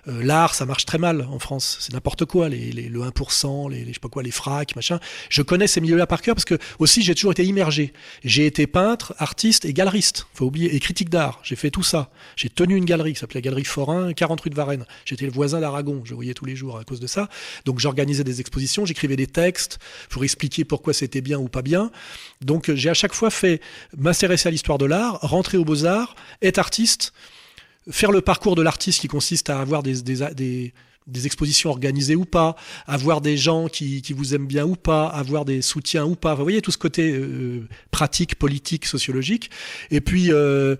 [0.06, 1.78] Euh, L'art, ça marche très mal en France.
[1.80, 4.76] C'est n'importe quoi, les, les- le 1%, les, les- je sais pas quoi, les fracs,
[4.76, 5.00] machin.
[5.30, 7.92] Je connais ces milieux-là par cœur parce que aussi j'ai toujours été immergé.
[8.22, 10.28] J'ai été peintre, artiste et galeriste.
[10.32, 11.40] Faut oublier et critique d'art.
[11.42, 12.10] J'ai fait tout ça.
[12.36, 14.84] J'ai tenu une galerie qui s'appelait la Galerie Forain, 40 rue de Varennes.
[15.04, 16.02] J'étais le voisin d'Aragon.
[16.04, 17.28] Je voyais tous les jours à cause de ça.
[17.64, 21.90] Donc j'organisais des expositions, j'écrivais des textes pour expliquer pourquoi c'était bien ou pas bien.
[22.42, 23.60] Donc j'ai à chaque fois fait
[23.98, 27.12] m'intéresser à l'histoire de l'art, rentrer aux beaux-arts, être artiste,
[27.90, 30.72] faire le parcours de l'artiste qui consiste à avoir des, des,
[31.06, 32.54] des, expositions organisées ou pas,
[32.86, 36.34] avoir des gens qui, qui vous aiment bien ou pas, avoir des soutiens ou pas.
[36.34, 39.50] Vous voyez tout ce côté euh, pratique, politique, sociologique.
[39.90, 40.76] Et puis euh,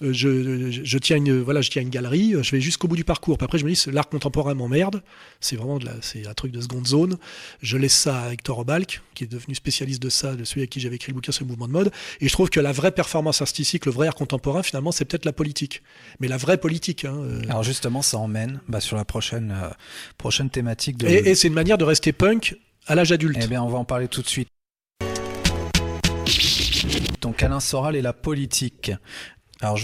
[0.00, 2.34] je, je, je tiens une voilà, je tiens une galerie.
[2.42, 3.38] Je vais jusqu'au bout du parcours.
[3.38, 5.02] Puis après je me dis l'art contemporain m'emmerde.
[5.40, 7.16] C'est vraiment de la, c'est un truc de seconde zone.
[7.62, 10.70] Je laisse ça à Hector Obalk, qui est devenu spécialiste de ça, de celui avec
[10.70, 11.92] qui j'avais écrit le bouquin sur le mouvement de mode.
[12.20, 15.24] Et je trouve que la vraie performance artistique, le vrai art contemporain, finalement, c'est peut-être
[15.24, 15.82] la politique.
[16.20, 17.04] Mais la vraie politique.
[17.04, 19.68] Hein, euh, Alors justement, ça emmène bah, sur la prochaine, euh,
[20.18, 21.06] prochaine thématique de...
[21.06, 23.38] Et, et c'est une manière de rester punk à l'âge adulte.
[23.42, 24.48] Eh bien, on va en parler tout de suite.
[27.20, 28.92] Donc Alain Soral et la politique.
[29.64, 29.78] Alors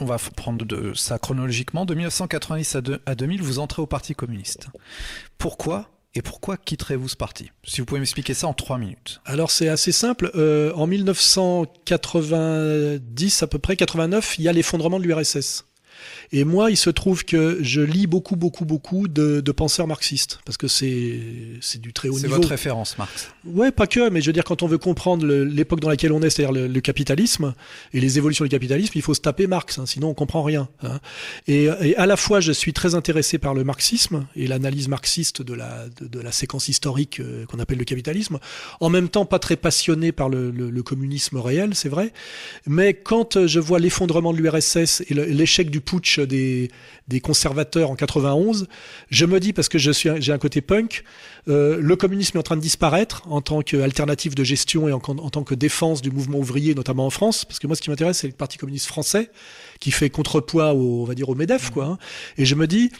[0.00, 1.84] on va prendre ça chronologiquement.
[1.84, 4.68] De 1990 à, à 2000, vous entrez au Parti communiste.
[5.36, 7.50] Pourquoi et pourquoi quitterez-vous ce parti?
[7.64, 9.20] Si vous pouvez m'expliquer ça en trois minutes.
[9.26, 10.30] Alors c'est assez simple.
[10.34, 15.66] Euh, en 1990 à peu près, 89, il y a l'effondrement de l'URSS.
[16.32, 20.40] Et moi, il se trouve que je lis beaucoup, beaucoup, beaucoup de, de penseurs marxistes,
[20.44, 21.20] parce que c'est
[21.80, 22.28] du très haut niveau.
[22.28, 23.30] C'est votre référence, Marx.
[23.46, 26.22] Ouais, pas que, mais je veux dire, quand on veut comprendre l'époque dans laquelle on
[26.22, 27.54] est, c'est-à-dire le, le, capitalisme
[27.92, 30.68] et les évolutions du capitalisme, il faut se taper Marx, hein, sinon on comprend rien.
[30.82, 31.00] Hein.
[31.46, 35.42] Et, et, à la fois, je suis très intéressé par le marxisme et l'analyse marxiste
[35.42, 38.38] de la, de, de, la séquence historique euh, qu'on appelle le capitalisme.
[38.80, 42.12] En même temps, pas très passionné par le, le, le communisme réel, c'est vrai.
[42.66, 46.70] Mais quand je vois l'effondrement de l'URSS et l'échec du putsch des,
[47.08, 48.66] des conservateurs en 91,
[49.10, 51.04] je me dis, parce que je suis, j'ai un côté punk,
[51.48, 55.00] euh, le communisme est en train de disparaître en tant qu'alternative de gestion et en,
[55.06, 57.90] en, tant que défense du mouvement ouvrier, notamment en France, parce que moi, ce qui
[57.90, 59.30] m'intéresse, c'est le Parti communiste français,
[59.80, 61.84] qui fait contrepoids au, on va dire, au MEDEF, quoi.
[61.84, 61.98] Hein.
[62.36, 62.90] Et je me dis,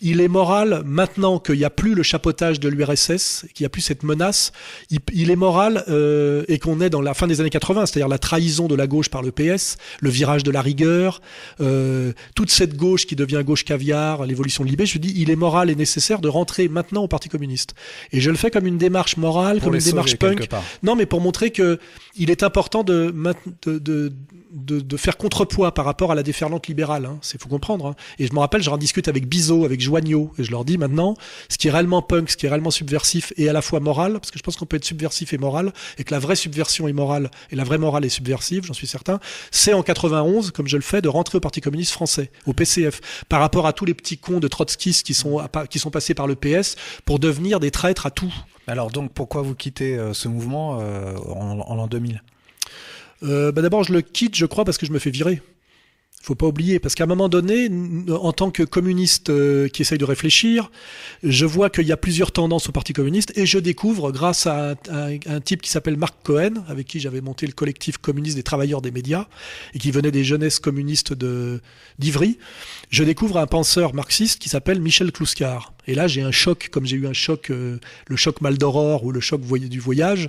[0.00, 3.70] il est moral, maintenant qu'il n'y a plus le chapeautage de l'URSS, qu'il n'y a
[3.70, 4.52] plus cette menace,
[4.90, 8.08] il, il est moral, euh, et qu'on est dans la fin des années 80, c'est-à-dire
[8.08, 11.20] la trahison de la gauche par le PS, le virage de la rigueur,
[11.60, 15.36] euh, toute cette gauche qui devient gauche caviar, l'évolution de l'IB, je dis, il est
[15.36, 17.74] moral et nécessaire de rentrer maintenant au Parti communiste.
[18.12, 20.48] Et je le fais comme une démarche morale, pour comme une démarche punk.
[20.82, 21.78] Non, mais pour montrer que
[22.16, 23.14] il est important de,
[23.62, 24.12] de, de,
[24.52, 27.04] de, de faire contrepoids par rapport à la déferlante libérale.
[27.04, 27.18] Hein.
[27.20, 27.88] C'est faut comprendre.
[27.88, 27.94] Hein.
[28.18, 30.78] Et je me rappelle, je en discute avec Bizot, avec Joignot, et je leur dis
[30.78, 31.14] maintenant,
[31.48, 34.14] ce qui est réellement punk, ce qui est réellement subversif et à la fois moral,
[34.14, 36.88] parce que je pense qu'on peut être subversif et moral, et que la vraie subversion
[36.88, 39.20] est morale et la vraie morale est subversive, j'en suis certain.
[39.50, 43.24] C'est en 91, comme je le fais, de rentrer au Parti communiste français, au PCF,
[43.28, 46.26] par rapport à tous les petits cons de trotskistes qui sont qui sont passés par
[46.26, 48.32] le PS pour devenir des traîtres à tout.
[48.66, 52.22] Alors donc pourquoi vous quittez euh, ce mouvement euh, en, en l'an 2000
[53.22, 55.42] euh, bah D'abord je le quitte je crois parce que je me fais virer.
[56.26, 57.70] Faut pas oublier, parce qu'à un moment donné,
[58.10, 60.72] en tant que communiste euh, qui essaye de réfléchir,
[61.22, 64.74] je vois qu'il y a plusieurs tendances au Parti communiste et je découvre, grâce à
[64.90, 68.82] un, type qui s'appelle Marc Cohen, avec qui j'avais monté le collectif communiste des travailleurs
[68.82, 69.28] des médias
[69.72, 71.60] et qui venait des jeunesses communistes de
[72.00, 72.38] d'Ivry,
[72.90, 75.74] je découvre un penseur marxiste qui s'appelle Michel Clouscar.
[75.86, 79.12] Et là, j'ai un choc, comme j'ai eu un choc, euh, le choc Maldoror ou
[79.12, 80.28] le choc du voyage,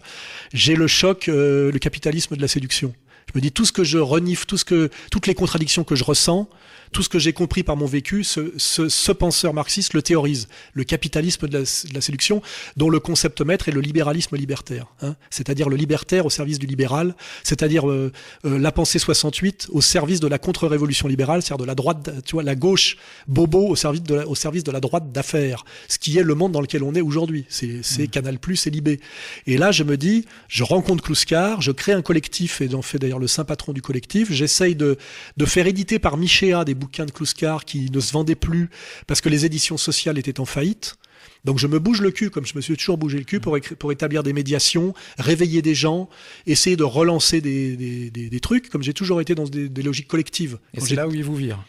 [0.53, 2.93] j'ai le choc, euh, le capitalisme de la séduction.
[3.27, 5.95] Je me dis tout ce que je renifle, tout ce que, toutes les contradictions que
[5.95, 6.49] je ressens,
[6.91, 10.47] tout ce que j'ai compris par mon vécu, ce, ce, ce, penseur marxiste le théorise.
[10.73, 12.41] Le capitalisme de la, de la, séduction,
[12.75, 14.87] dont le concept maître est le libéralisme libertaire.
[15.01, 18.11] Hein, c'est-à-dire le libertaire au service du libéral, c'est-à-dire euh,
[18.45, 22.33] euh, la pensée 68 au service de la contre-révolution libérale, c'est-à-dire de la droite, tu
[22.33, 25.97] vois, la gauche bobo au service de la, au service de la droite d'affaires, ce
[25.97, 27.45] qui est le monde dans lequel on est aujourd'hui.
[27.49, 28.07] C'est mmh.
[28.07, 28.99] Canal Plus et Libé.
[29.45, 32.99] Et là, je me dis, je rencontre Clouscar, je crée un collectif et j'en fais
[32.99, 34.31] d'ailleurs le saint patron du collectif.
[34.31, 34.97] J'essaye de,
[35.37, 38.69] de faire éditer par Michéa des bouquins de Clouscar qui ne se vendaient plus
[39.07, 40.95] parce que les éditions sociales étaient en faillite.
[41.43, 43.57] Donc je me bouge le cul, comme je me suis toujours bougé le cul, pour,
[43.79, 46.09] pour établir des médiations, réveiller des gens,
[46.45, 49.81] essayer de relancer des, des, des, des trucs, comme j'ai toujours été dans des, des
[49.81, 50.59] logiques collectives.
[50.73, 51.63] Et c'est là où il vous vire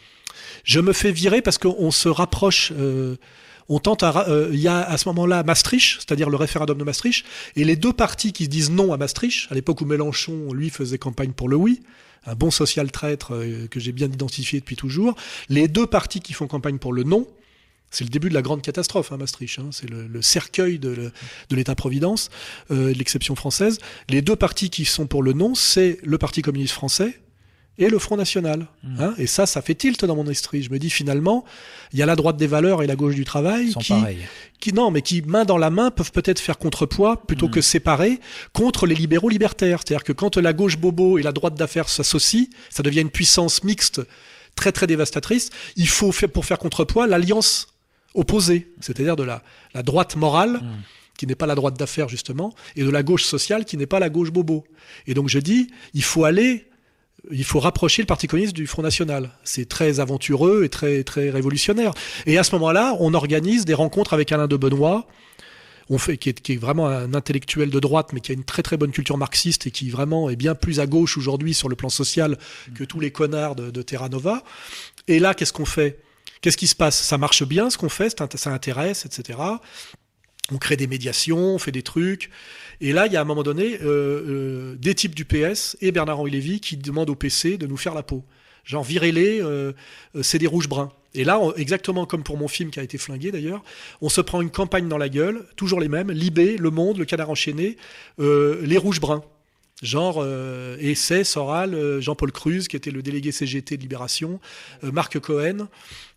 [0.63, 2.71] Je me fais virer parce qu'on se rapproche...
[2.77, 3.17] Euh,
[3.69, 6.83] on tente à, euh, il y a à ce moment-là Maastricht, c'est-à-dire le référendum de
[6.83, 10.51] Maastricht, et les deux partis qui se disent non à Maastricht, à l'époque où Mélenchon,
[10.53, 11.81] lui, faisait campagne pour le oui,
[12.25, 15.15] un bon social traître euh, que j'ai bien identifié depuis toujours,
[15.47, 17.27] les deux partis qui font campagne pour le non,
[17.91, 19.59] c'est le début de la grande catastrophe, hein, Maastricht.
[19.59, 21.11] Hein, c'est le, cercueil de
[21.49, 22.29] l'État-providence,
[22.71, 23.79] euh, de l'exception française.
[24.09, 27.19] Les deux partis qui sont pour le non, c'est le Parti communiste français,
[27.79, 28.67] et le Front National.
[28.83, 29.01] Mmh.
[29.01, 30.61] Hein, et ça, ça fait tilt dans mon esprit.
[30.61, 31.45] Je me dis finalement,
[31.93, 33.73] il y a la droite des valeurs et la gauche du travail
[34.59, 37.51] qui, non, mais qui main dans la main peuvent peut-être faire contrepoids plutôt mmh.
[37.51, 38.19] que séparer
[38.53, 39.79] contre les libéraux libertaires.
[39.79, 43.63] C'est-à-dire que quand la gauche bobo et la droite d'affaires s'associent, ça devient une puissance
[43.63, 44.01] mixte
[44.55, 45.49] très très dévastatrice.
[45.77, 47.73] Il faut faire, pour faire contrepoids l'alliance
[48.13, 49.41] opposée, c'est-à-dire de la,
[49.73, 50.61] la droite morale.
[50.61, 50.83] Mmh
[51.19, 53.99] qui n'est pas la droite d'affaires justement, et de la gauche sociale qui n'est pas
[53.99, 54.63] la gauche bobo.
[55.05, 56.68] Et donc je dis, il faut aller
[57.31, 59.31] il faut rapprocher le Parti communiste du Front National.
[59.43, 61.93] C'est très aventureux et très, très révolutionnaire.
[62.25, 65.07] Et à ce moment-là, on organise des rencontres avec Alain de Benoît,
[65.91, 68.77] on fait, qui, est, vraiment un intellectuel de droite, mais qui a une très très
[68.77, 71.89] bonne culture marxiste et qui vraiment est bien plus à gauche aujourd'hui sur le plan
[71.89, 72.37] social
[72.75, 74.43] que tous les connards de, de Terra Nova.
[75.07, 75.99] Et là, qu'est-ce qu'on fait?
[76.41, 77.01] Qu'est-ce qui se passe?
[77.01, 79.39] Ça marche bien ce qu'on fait, ça intéresse, etc.
[80.51, 82.29] On crée des médiations, on fait des trucs.
[82.81, 85.77] Et là, il y a à un moment donné euh, euh, des types du PS
[85.81, 88.23] et Bernard-Henri Lévy qui demandent au PC de nous faire la peau.
[88.63, 89.73] Genre, virez-les, euh,
[90.21, 90.91] c'est des rouges bruns.
[91.15, 93.63] Et là, exactement comme pour mon film qui a été flingué d'ailleurs,
[93.99, 97.05] on se prend une campagne dans la gueule, toujours les mêmes, Libé, Le Monde, Le
[97.05, 97.77] Canard Enchaîné,
[98.19, 99.23] les rouges bruns.
[99.81, 104.39] Genre, euh, c'est Soral, Jean-Paul Cruz, qui était le délégué CGT de Libération,
[104.83, 105.67] Marc Cohen,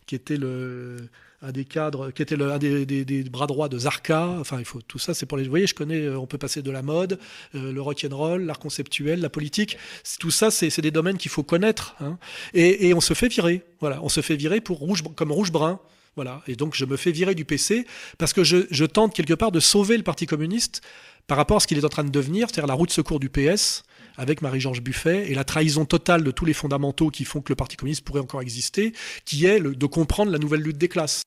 [0.05, 1.09] qui était le,
[1.43, 4.29] un des cadres, qui était le, un des, des- des bras droits de Zarka.
[4.39, 5.45] Enfin, il faut tout ça, c'est pour les.
[5.45, 6.01] Vous voyez, je connais.
[6.01, 7.19] euh, On peut passer de la mode,
[7.55, 9.77] euh, le rock and roll, l'art conceptuel, la politique.
[10.21, 11.97] Tout ça, c'est des domaines qu'il faut connaître.
[12.01, 12.19] hein.
[12.55, 13.63] Et, et on se fait virer.
[13.81, 15.81] Voilà, on se fait virer pour rouge, comme rouge brun.
[16.15, 16.43] Voilà.
[16.47, 17.87] Et donc, je me fais virer du PC
[18.19, 20.83] parce que je, je tente quelque part de sauver le Parti communiste
[21.27, 23.19] par rapport à ce qu'il est en train de devenir, c'est-à-dire la roue de secours
[23.19, 23.83] du PS
[24.19, 27.57] avec Marie-Georges Buffet et la trahison totale de tous les fondamentaux qui font que le
[27.57, 28.93] Parti communiste pourrait encore exister,
[29.25, 31.23] qui est le- de comprendre la nouvelle lutte des classes.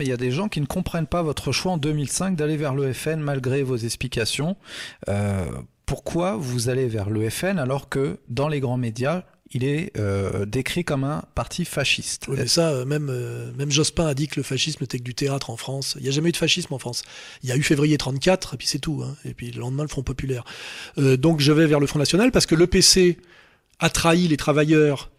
[0.00, 2.74] Il y a des gens qui ne comprennent pas votre choix en 2005 d'aller vers
[2.74, 4.56] le FN malgré vos explications.
[5.08, 5.46] Euh,
[5.86, 10.44] pourquoi vous allez vers le FN alors que dans les grands médias, il est euh,
[10.46, 12.26] décrit comme un parti fasciste?
[12.28, 15.04] Oui, mais ça, euh, même, euh, même Jospin a dit que le fascisme n'était que
[15.04, 15.94] du théâtre en France.
[15.98, 17.02] Il n'y a jamais eu de fascisme en France.
[17.42, 19.02] Il y a eu février 34, et puis c'est tout.
[19.04, 19.14] hein.
[19.24, 20.44] Et puis le lendemain, le Front populaire.
[20.98, 23.18] Euh, donc je vais vers le Front national parce que l'EPC
[23.78, 25.10] a trahi les travailleurs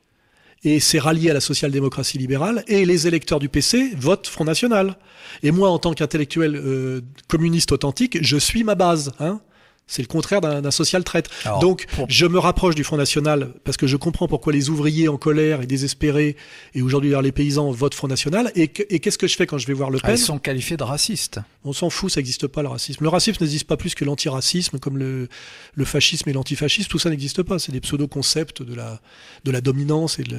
[0.63, 4.97] et s'est rallié à la social-démocratie libérale, et les électeurs du PC votent Front National.
[5.43, 9.11] Et moi, en tant qu'intellectuel euh, communiste authentique, je suis ma base.
[9.19, 9.41] Hein
[9.85, 11.29] c'est le contraire d'un social traite.
[11.43, 14.69] Alors, Donc, pour- je me rapproche du Front National parce que je comprends pourquoi les
[14.69, 16.37] ouvriers en colère et désespérés,
[16.73, 18.49] et aujourd'hui les paysans votent Front National.
[18.55, 20.77] Et qu'est-ce que je fais quand je vais voir Le Ah, Pen Ils sont qualifiés
[20.77, 21.39] de racistes.
[21.65, 23.03] On s'en fout, ça n'existe pas le racisme.
[23.03, 25.29] Le racisme n'existe pas plus que l'antiracisme, comme le,
[25.75, 26.89] le fascisme et l'antifascisme.
[26.89, 27.57] Tout ça n'existe pas.
[27.59, 28.99] C'est des pseudo-concepts de la,
[29.45, 30.19] de la dominance.
[30.19, 30.35] Et de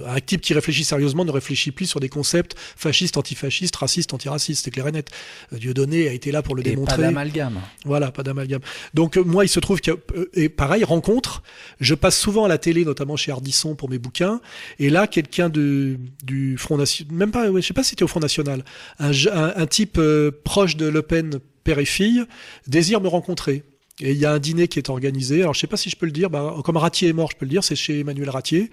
[0.00, 4.14] la- un type qui réfléchit sérieusement ne réfléchit plus sur des concepts fascistes, antifascistes, racistes,
[4.14, 4.64] antiracistes.
[4.64, 5.10] C'est clair et net.
[5.52, 7.02] Euh, Dieudonné a été là pour le Et pas démontrer.
[7.02, 7.60] d'amalgame.
[7.84, 8.60] Voilà, pas d'amalgame.
[8.94, 11.42] Donc euh, moi, il se trouve que euh, et pareil, rencontre.
[11.80, 14.40] Je passe souvent à la télé, notamment chez Ardisson pour mes bouquins.
[14.78, 18.04] Et là, quelqu'un de du Front National, même pas, ouais, je sais pas si c'était
[18.04, 18.64] au Front National,
[18.98, 22.24] un, je- un, un type euh, proche de Le Pen, père et fille,
[22.66, 23.62] désire me rencontrer.
[24.02, 25.40] Et il y a un dîner qui est organisé.
[25.40, 26.28] Alors je sais pas si je peux le dire.
[26.28, 27.64] Bah, comme Ratier est mort, je peux le dire.
[27.64, 28.70] C'est chez Emmanuel Ratier,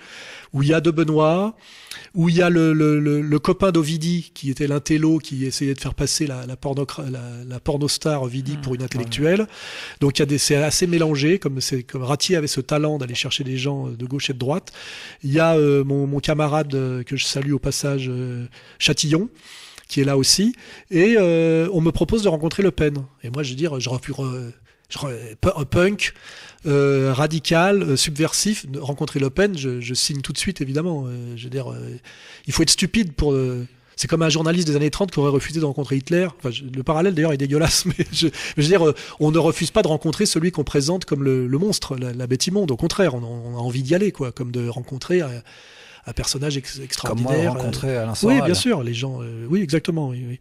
[0.52, 1.56] où il y a De Benoît,
[2.14, 5.76] où il y a le, le, le, le copain d'Ovidi, qui était l'intello, qui essayait
[5.76, 9.48] de faire passer la, la, porno, la, la pornostar Ovidi pour une intellectuelle.
[10.02, 12.98] Donc il y a des, c'est assez mélangé, comme c'est comme Ratier avait ce talent
[12.98, 14.74] d'aller chercher des gens de gauche et de droite.
[15.24, 18.46] Il y a euh, mon, mon camarade euh, que je salue au passage, euh,
[18.78, 19.30] Chatillon
[19.94, 20.56] qui est là aussi,
[20.90, 23.06] et euh, on me propose de rencontrer Le Pen.
[23.22, 24.16] Et moi, je veux dire, je refuse,
[25.04, 25.36] euh,
[25.70, 26.14] punk,
[26.66, 31.06] euh, radical, euh, subversif, rencontrer Le Pen, je, signe tout de suite, évidemment.
[31.36, 31.72] Je veux dire,
[32.48, 33.36] il faut être stupide pour.
[33.96, 36.28] c'est comme un journaliste des années 30 qui aurait refusé de rencontrer Hitler.
[36.44, 38.82] Le parallèle d'ailleurs est dégueulasse, mais je, veux dire,
[39.20, 42.26] on ne refuse pas de rencontrer celui qu'on présente comme le, le monstre, la, la
[42.26, 42.72] bête immonde.
[42.72, 45.22] Au contraire, on, on a envie d'y aller, quoi, comme de rencontrer
[46.06, 47.56] un, personnage ex- Comme moi, extraordinaire.
[47.56, 48.44] euh, Alain oui, Soral.
[48.46, 49.22] bien sûr, les gens.
[49.22, 50.10] euh, oui, exactement.
[50.10, 50.40] oui, oui.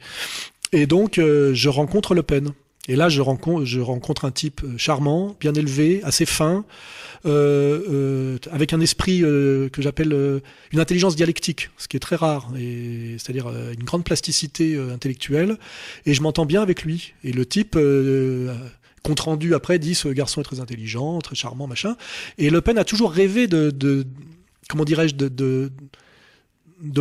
[0.72, 2.50] Et donc, euh, je rencontre Le Pen.
[2.88, 6.64] Et là, je rencontre, je rencontre un type euh, charmant, bien élevé, assez fin,
[7.26, 10.40] euh, euh, avec un esprit euh, que j'appelle euh,
[10.72, 14.92] une intelligence dialectique, ce qui est très rare, et c'est-à-dire euh, une grande plasticité euh,
[14.92, 15.58] intellectuelle.
[16.06, 17.14] Et je m'entends bien avec lui.
[17.22, 17.76] Et le type.
[17.76, 18.52] euh,
[19.04, 21.96] compte rendu après dit ce garçon est très intelligent, très charmant, machin.
[22.38, 24.06] Et Le Pen a toujours rêvé de, de
[24.72, 25.70] comment dirais-je, de,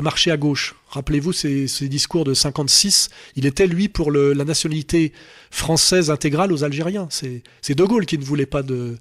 [0.02, 0.76] marcher à gauche.
[0.90, 3.10] Rappelez-vous ces, discours de 56.
[3.38, 5.14] Il était, lui, pour la nationalité
[5.50, 7.08] française intégrale aux Algériens.
[7.10, 8.98] C'est De Gaulle qui ne voulait pas de,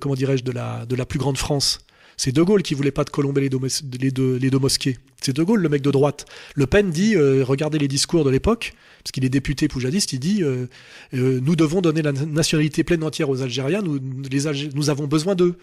[0.00, 1.78] comment dirais-je, de la, plus grande France.
[2.16, 4.98] C'est De Gaulle qui voulait pas de colomber les deux, mosquées.
[5.20, 6.24] C'est De Gaulle, le mec de droite.
[6.56, 8.74] Le Pen dit, euh, regardez les discours de l'époque,
[9.04, 10.66] parce qu'il est député poujadiste, il dit, euh,
[11.14, 15.56] euh, nous devons donner la nationalité pleine entière aux Algériens, nous, nous avons besoin d'eux.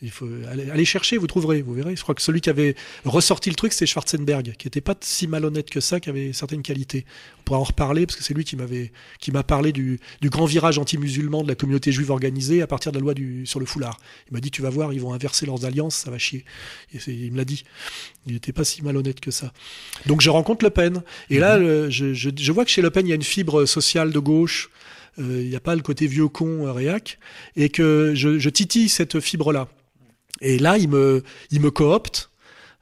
[0.00, 1.96] Il faut aller, aller chercher, vous trouverez, vous verrez.
[1.96, 5.26] Je crois que celui qui avait ressorti le truc, c'est Schwarzenberg, qui était pas si
[5.26, 7.04] malhonnête que ça, qui avait certaines qualités.
[7.40, 10.30] On pourra en reparler parce que c'est lui qui m'avait, qui m'a parlé du, du
[10.30, 13.58] grand virage anti-musulman de la communauté juive organisée à partir de la loi du, sur
[13.58, 13.98] le foulard.
[14.30, 16.44] Il m'a dit, tu vas voir, ils vont inverser leurs alliances, ça va chier.
[16.94, 17.64] Et c'est- il me l'a dit.
[18.26, 19.52] Il n'était pas si malhonnête que ça.
[20.06, 21.02] Donc je rencontre Le Pen.
[21.28, 23.22] Et là, le- je, je, je vois que chez Le Pen, il y a une
[23.24, 24.70] fibre sociale de gauche.
[25.18, 27.18] Euh, Il n'y a pas le côté vieux con euh, réac.
[27.56, 29.66] Et que je, je titille cette fibre-là.
[30.40, 32.30] Et là, il me, il me coopte.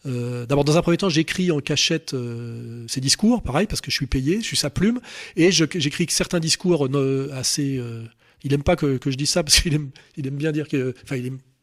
[0.07, 3.91] Euh, D'abord, dans un premier temps, j'écris en cachette euh, ses discours, pareil, parce que
[3.91, 5.01] je suis payé, je suis sa plume,
[5.37, 7.79] et j'écris certains discours euh, assez.
[7.79, 8.05] euh,
[8.45, 10.95] il aime pas que, que je dise ça parce qu'il aime, bien dire que,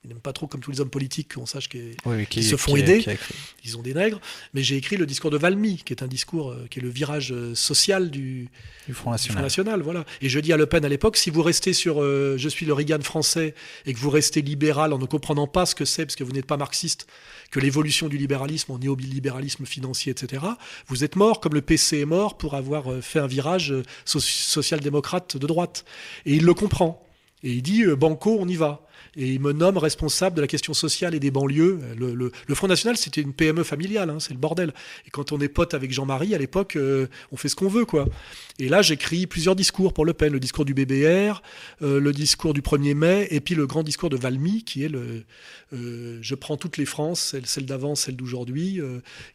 [0.06, 2.74] Il n'aime pas trop, comme tous les hommes politiques, qu'on sache qu'ils Oui, se font
[2.74, 3.00] qui- aider.
[3.00, 3.34] qui a écrit.
[3.64, 4.20] ils ont des nègres.
[4.54, 6.90] Mais j'ai écrit le discours de Valmy, qui est un discours euh, qui est le
[6.90, 8.50] virage euh, social du,
[8.86, 9.82] du Front du Front National.
[9.82, 10.04] Voilà.
[10.22, 12.66] Et je dis à Le Pen à l'époque, si vous restez sur euh, je suis
[12.66, 16.06] le Reagan français et que vous restez libéral en ne comprenant pas ce que c'est,
[16.06, 17.08] parce que vous n'êtes pas marxiste,
[17.50, 20.44] que l'évolution du libéralisme en néolibéralisme financier, etc.,
[20.88, 23.74] vous êtes mort comme le PC est mort pour avoir euh, fait un virage
[24.04, 25.86] so- social-démocrate de droite.
[26.26, 27.08] Et il le comprend.
[27.44, 28.82] Et il dit Banco, on y va.
[29.16, 31.80] Et il me nomme responsable de la question sociale et des banlieues.
[31.98, 34.74] Le, le- le Front National, c'était une PME familiale, hein, c'est le bordel.
[35.06, 37.86] Et quand on est pote avec Jean-Marie, à l'époque, euh, on fait ce qu'on veut,
[37.86, 38.08] quoi.
[38.58, 40.34] Et là, j'écris plusieurs discours pour Le Pen.
[40.34, 41.42] Le discours du BBR,
[41.84, 44.90] euh, le discours du 1er mai, et puis le grand discours de Valmy, qui est
[44.90, 45.24] le
[45.74, 48.80] euh, Je prends toutes les France, celle, d'avant, celle d'aujourd'hui,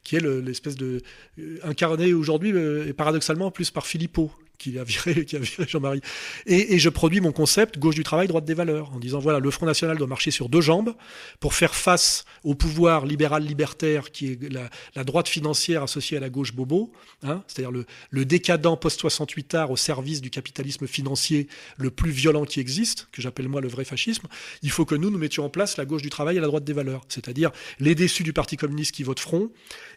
[0.02, 1.02] qui est le- l'espèce de.
[1.38, 6.00] euh, incarné aujourd'hui, et paradoxalement, plus par Philippot qui a viré, viré Jean-Marie.
[6.46, 9.50] Et, je produis mon concept gauche du travail, droite des valeurs, en disant voilà, le
[9.50, 10.94] Front National doit marcher sur deux jambes
[11.40, 14.38] pour faire face au pouvoir libéral libertaire qui est
[14.94, 16.92] la, droite financière associée à la gauche bobo,
[17.22, 22.60] hein, c'est-à-dire le, décadent post-68 art au service du capitalisme financier le plus violent qui
[22.60, 24.26] existe, que j'appelle moi le vrai fascisme.
[24.62, 26.64] Il faut que nous, nous mettions en place la gauche du travail et la droite
[26.64, 27.50] des valeurs, c'est-à-dire
[27.80, 29.50] les déçus du Parti communiste qui votent Front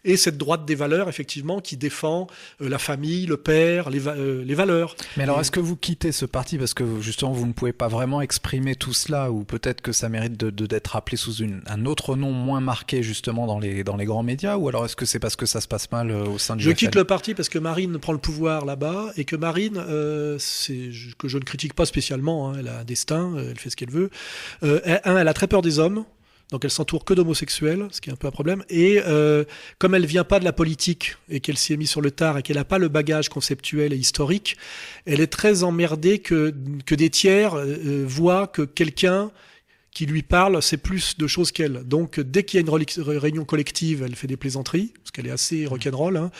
[0.04, 2.26] et cette droite des valeurs, effectivement, qui défend
[2.60, 4.96] euh, la famille, le père, les, euh, les valeurs.
[5.16, 7.72] Mais alors, Et- est-ce que vous quittez ce parti parce que justement vous ne pouvez
[7.72, 11.34] pas vraiment exprimer tout cela, ou peut-être que ça mérite de de- d'être appelé sous
[11.36, 14.84] une, un autre nom moins marqué justement dans les dans les grands médias, ou alors
[14.84, 16.76] est-ce que c'est parce que ça se passe mal euh, au sein du Je FN?
[16.76, 20.90] quitte le parti parce que Marine prend le pouvoir là-bas et que Marine, euh, c'est
[21.18, 23.76] que je ne critique pas spécialement, hein, elle a un destin, euh, elle fait ce
[23.76, 24.10] qu'elle veut.
[24.62, 26.04] Euh, elle, un, elle a très peur des hommes.
[26.52, 28.62] Donc elle s'entoure que d'homosexuels, ce qui est un peu un problème.
[28.68, 29.44] Et euh,
[29.78, 32.38] comme elle vient pas de la politique et qu'elle s'y est mise sur le tard
[32.38, 34.58] et qu'elle n'a pas le bagage conceptuel et historique,
[35.06, 39.32] elle est très emmerdée que, que des tiers euh, euh, voient que quelqu'un
[39.92, 41.82] qui lui parle, c'est plus de choses qu'elle.
[41.84, 42.84] Donc, dès qu'il y a une
[43.18, 46.16] réunion collective, elle fait des plaisanteries, parce qu'elle est assez rock'n'roll.
[46.16, 46.30] Hein,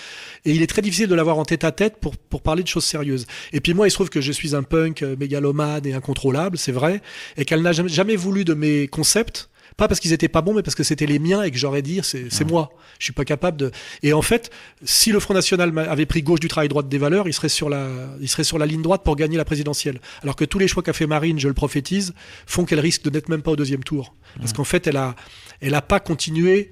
[0.47, 2.69] et il est très difficile de l'avoir en tête à tête pour, pour parler de
[2.69, 3.27] choses sérieuses.
[3.53, 6.57] Et puis moi, il se trouve que je suis un punk euh, mégalomane et incontrôlable,
[6.57, 7.03] c'est vrai,
[7.37, 9.51] et qu'elle n'a jamais, jamais voulu de mes concepts.
[9.77, 11.83] Pas parce qu'ils étaient pas bons, mais parce que c'était les miens et que j'aurais
[11.83, 12.73] dit c'est moi.
[12.99, 13.71] Je suis pas capable de.
[14.03, 14.51] Et en fait,
[14.85, 17.69] si le Front National avait pris gauche du travail, droite des valeurs, il serait sur
[17.69, 17.89] la,
[18.21, 20.01] il serait sur la ligne droite pour gagner la présidentielle.
[20.23, 22.15] Alors que tous les choix qu'a fait Marine, je le prophétise,
[22.47, 24.15] font qu'elle risque de n'être même pas au deuxième tour.
[24.39, 25.15] Parce qu'en fait, elle a,
[25.61, 26.71] elle a pas continué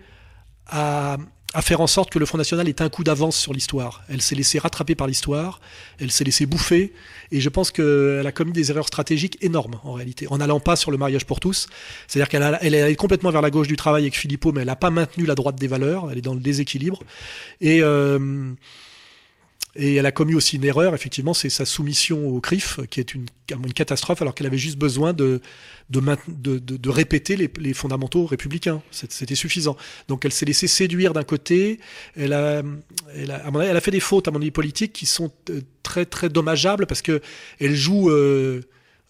[0.66, 1.16] à,
[1.52, 4.02] à faire en sorte que le Front National ait un coup d'avance sur l'histoire.
[4.08, 5.60] Elle s'est laissée rattraper par l'histoire,
[5.98, 6.92] elle s'est laissée bouffer,
[7.32, 10.76] et je pense qu'elle a commis des erreurs stratégiques énormes en réalité, en n'allant pas
[10.76, 11.68] sur le mariage pour tous.
[12.06, 14.76] C'est-à-dire qu'elle elle est complètement vers la gauche du travail avec Philippot, mais elle n'a
[14.76, 17.02] pas maintenu la droite des valeurs, elle est dans le déséquilibre.
[17.60, 18.52] Et, euh,
[19.76, 23.14] et elle a commis aussi une erreur, effectivement, c'est sa soumission au CRIF, qui est
[23.14, 25.40] une, une catastrophe, alors qu'elle avait juste besoin de,
[25.90, 28.82] de, de, répéter les, fondamentaux républicains.
[28.90, 29.76] C'était suffisant.
[30.08, 31.78] Donc elle s'est laissée séduire d'un côté.
[32.16, 32.62] Elle a,
[33.14, 36.86] elle, a, fait des fautes, à mon avis, politiques qui sont euh, très, très dommageables
[36.86, 37.20] parce que
[37.60, 38.10] elle joue.
[38.10, 38.62] euh,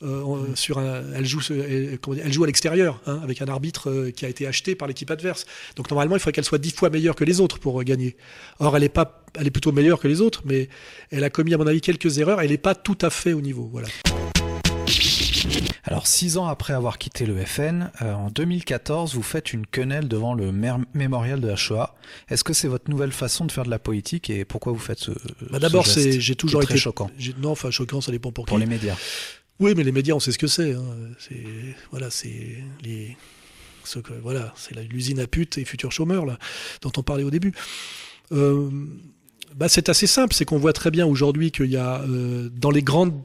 [0.02, 4.24] euh, sur un, elle joue, elle, joue à l'extérieur, hein, avec un arbitre euh, qui
[4.24, 5.44] a été acheté par l'équipe adverse.
[5.76, 8.16] Donc normalement, il faudrait qu'elle soit dix fois meilleure que les autres pour euh, gagner.
[8.60, 10.68] Or, elle est pas, elle est plutôt meilleure que les autres, mais
[11.10, 12.40] elle a commis, à mon avis, quelques erreurs.
[12.40, 13.68] Elle n'est pas tout à fait au niveau.
[13.70, 13.88] Voilà.
[15.84, 20.08] Alors, six ans après avoir quitté le FN, euh, en 2014, vous faites une quenelle
[20.08, 20.52] devant le
[20.94, 21.94] mémorial de la Shoah.
[22.28, 24.98] Est-ce que c'est votre nouvelle façon de faire de la politique et pourquoi vous faites
[24.98, 25.12] ce
[25.50, 27.10] Bah, D'abord, c'est, j'ai toujours été choquant?
[27.38, 28.64] Non, enfin choquant, ça dépend pour, pour qui.
[28.64, 28.96] les médias
[29.60, 30.72] Oui, mais les médias, on sait ce que c'est.
[30.72, 30.82] hein.
[31.18, 31.44] C'est
[31.90, 33.16] voilà, c'est les
[34.22, 36.24] voilà, c'est l'usine à putes et futurs chômeurs
[36.82, 37.52] dont on parlait au début.
[38.32, 38.68] Euh,
[39.54, 42.70] bah, c'est assez simple, c'est qu'on voit très bien aujourd'hui qu'il y a euh, dans
[42.70, 43.20] les grandes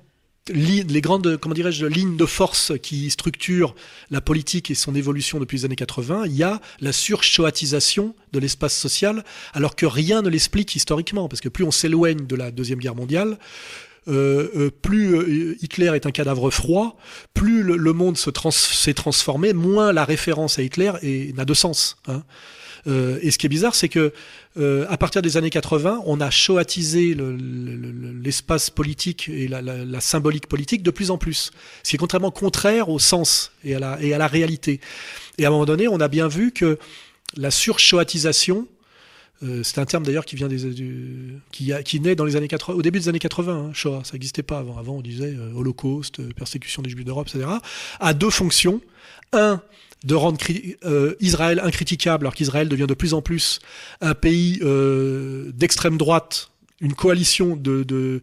[0.53, 3.73] les grandes comment dirais-je lignes de force qui structurent
[4.11, 8.37] la politique et son évolution depuis les années 80, il y a la surchoatisation de
[8.39, 9.23] l'espace social,
[9.53, 12.93] alors que rien ne l'explique historiquement, parce que plus on s'éloigne de la deuxième guerre
[12.93, 13.39] mondiale,
[14.07, 16.97] euh, euh, plus euh, Hitler est un cadavre froid,
[17.33, 20.91] plus le, le monde se trans- s'est transformé, moins la référence à Hitler
[21.35, 21.97] n'a de sens.
[22.07, 22.23] hein.
[22.87, 24.13] Euh, et ce qui est bizarre, c'est que
[24.57, 29.47] euh, à partir des années 80, on a choatisé le- le- le- l'espace politique et
[29.47, 31.49] la, la- la symbolique politique de plus en plus,
[31.81, 34.81] ce qui est contrairement contraire au sens et à la, et à la réalité.
[35.39, 36.77] Et à un moment donné, on a bien vu que
[37.37, 38.67] la surchoatisation,
[39.43, 42.47] euh, c'est un terme d'ailleurs qui vient des, du- qui, qui naît dans les années
[42.47, 43.53] 80, au début des années 80.
[43.53, 44.77] Hein, Shoah, ça n'existait pas avant.
[44.77, 47.47] Avant, on disait euh, Holocauste, euh, persécution des Juifs d'Europe, etc.
[47.99, 48.81] A deux fonctions.
[49.33, 49.61] Un,
[50.03, 50.37] de rendre
[50.85, 53.59] euh, Israël incritiquable, alors qu'Israël devient de plus en plus
[54.01, 58.21] un pays euh, d'extrême droite, une coalition de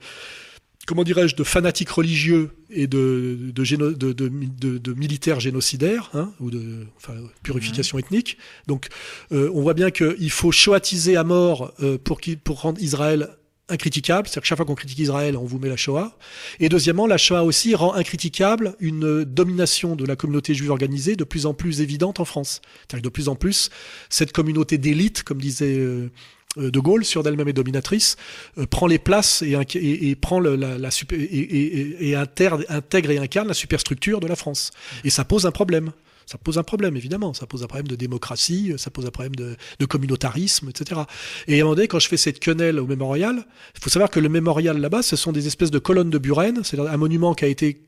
[0.86, 6.10] comment dirais-je, de fanatiques religieux et de, de, géno- de, de, de- de militaires génocidaires,
[6.14, 8.38] hein, ou de enfin, purification ethnique.
[8.66, 8.88] Donc,
[9.30, 13.28] euh, on voit bien qu'il faut shoatiser à mort euh, pour, pour rendre Israël
[13.68, 14.26] incritiquable.
[14.26, 16.18] C'est-à-dire que chaque fois qu'on critique Israël, on vous met la Shoah.
[16.60, 21.24] Et deuxièmement, la Shoah aussi rend incritiquable une domination de la communauté juive organisée de
[21.24, 22.60] plus en plus évidente en France.
[22.80, 23.70] C'est-à-dire que de plus en plus,
[24.10, 26.10] cette communauté d'élite, comme disait euh,
[26.56, 28.16] De Gaulle, sûre d'elle-même et dominatrice,
[28.58, 34.36] euh, prend les places et, prend la, et, intègre et incarne la superstructure de la
[34.36, 34.70] France.
[35.04, 35.92] Et ça pose un problème.
[36.26, 37.34] Ça pose un problème, évidemment.
[37.34, 41.00] Ça pose un problème de démocratie, ça pose un problème de, communautarisme, etc.
[41.48, 43.44] Et à un moment donné, quand je fais cette quenelle au mémorial,
[43.74, 46.60] il faut savoir que le mémorial là-bas, ce sont des espèces de colonnes de Buren.
[46.64, 47.82] C'est un monument qui a été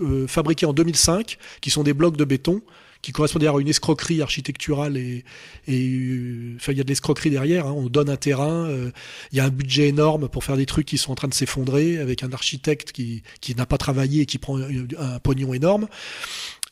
[0.00, 2.62] euh, fabriqué en 2005, qui sont des blocs de béton,
[3.04, 5.24] qui correspondent d'ailleurs à une escroquerie architecturale et,
[5.68, 7.66] et euh, enfin il y a de l'escroquerie derrière.
[7.66, 7.74] hein.
[7.76, 8.90] On donne un terrain, euh,
[9.30, 11.34] il y a un budget énorme pour faire des trucs qui sont en train de
[11.34, 15.52] s'effondrer, avec un architecte qui qui n'a pas travaillé et qui prend un, un pognon
[15.52, 15.86] énorme.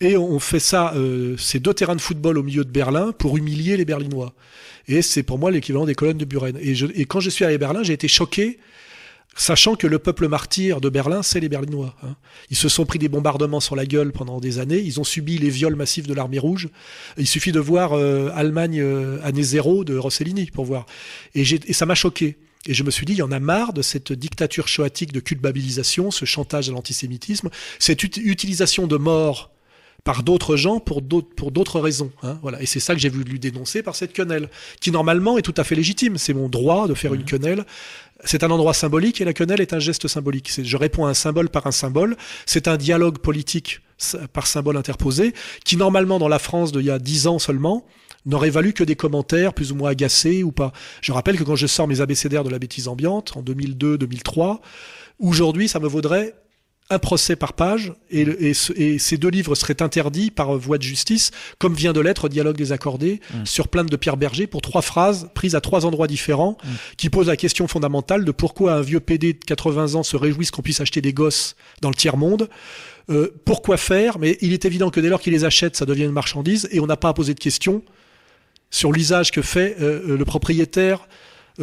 [0.00, 3.36] Et on fait ça, euh, ces deux terrains de football au milieu de Berlin pour
[3.36, 4.32] humilier les Berlinois.
[4.88, 6.56] Et c'est pour moi l'équivalent des colonnes de Buren.
[6.60, 8.58] Et, je, et quand je suis allé à Berlin, j'ai été choqué,
[9.34, 11.94] sachant que le peuple martyr de Berlin, c'est les Berlinois.
[12.02, 12.16] hein.
[12.50, 14.78] Ils se sont pris des bombardements sur la gueule pendant des années.
[14.80, 16.68] Ils ont subi les viols massifs de l'armée rouge.
[17.16, 20.86] Il suffit de voir euh, Allemagne euh, année zéro de Rossellini pour voir.
[21.34, 22.36] Et, et ça m'a choqué.
[22.66, 25.20] Et je me suis dit, il y en a marre de cette dictature choatique de
[25.20, 29.51] culpabilisation, ce chantage à l'antisémitisme, cette ut- utilisation de mort
[30.04, 32.10] par d'autres gens pour d'autres pour d'autres raisons.
[32.22, 32.60] hein, voilà.
[32.60, 34.48] Et c'est ça que j'ai voulu dénoncer par cette quenelle,
[34.80, 36.18] qui normalement est tout à fait légitime.
[36.18, 37.64] C'est mon droit de faire une quenelle.
[38.24, 40.48] C'est un endroit symbolique et la quenelle est un geste symbolique.
[40.50, 42.16] C'est- Je réponds à un symbole par un symbole.
[42.46, 43.80] C'est un dialogue politique
[44.32, 45.32] par symbole interposé,
[45.64, 47.86] qui normalement dans la France d'il y a dix ans seulement
[48.26, 50.72] n'aurait valu que des commentaires plus ou moins agacés ou pas.
[51.00, 54.60] Je rappelle que quand je sors mes abécédaires de la bêtise ambiante en 2002-2003,
[55.20, 56.34] aujourd'hui ça me vaudrait
[56.90, 60.56] un procès par page et, le- et ce- et ces deux livres seraient interdits par
[60.58, 64.60] voie de justice, comme vient de l'être Dialogue désaccordé sur plainte de Pierre Berger pour
[64.60, 66.58] trois phrases prises à trois endroits différents
[66.98, 70.50] qui posent la question fondamentale de pourquoi un vieux PD de 80 ans se réjouisse
[70.50, 72.50] qu'on puisse acheter des gosses dans le tiers-monde.
[73.10, 74.18] Euh, pourquoi faire?
[74.18, 76.78] Mais il est évident que dès lors qu'il les achète, ça devient une marchandise et
[76.80, 77.82] on n'a pas à poser de questions
[78.70, 81.06] sur l'usage que fait euh, le propriétaire euh,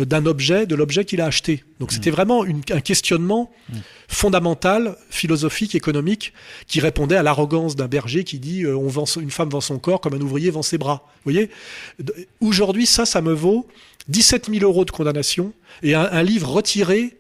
[0.05, 1.63] d'un objet, de l'objet qu'il a acheté.
[1.79, 3.51] Donc c'était vraiment une- un questionnement
[4.07, 6.33] fondamental, philosophique, économique,
[6.67, 9.61] qui répondait à l'arrogance d'un berger qui dit euh, on vend son- une femme vend
[9.61, 11.03] son corps comme un ouvrier vend ses bras.
[11.23, 11.49] Vous voyez?
[12.41, 13.67] Aujourd'hui, ça, ça me vaut
[14.07, 17.15] 17 000 euros de condamnation et un, un livre retiré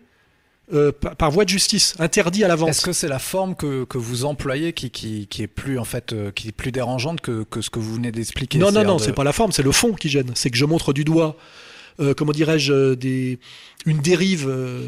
[0.73, 2.69] euh, par, par voie de justice, interdit à la vente.
[2.69, 5.83] Est-ce que c'est la forme que, que vous employez qui, qui, qui est plus en
[5.83, 8.59] fait euh, qui est plus dérangeante que, que ce que vous venez d'expliquer?
[8.59, 10.31] Non, non, non, de- c'est pas la forme, c'est le fond qui gêne.
[10.35, 11.35] C'est que je montre du doigt,
[11.99, 13.35] euh, comment dirais-je, euh,
[13.85, 14.87] une dérive, euh,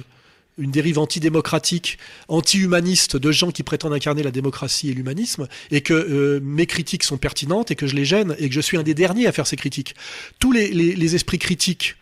[0.58, 1.98] une dérive antidémocratique,
[2.28, 7.18] anti-humaniste de gens qui prétendent incarner la démocratie et l'humanisme, et que mes critiques sont
[7.18, 9.48] pertinentes et que je les gêne et que je suis un des derniers à faire
[9.48, 9.96] ces critiques.
[10.40, 11.96] Tous les, les, les esprits critiques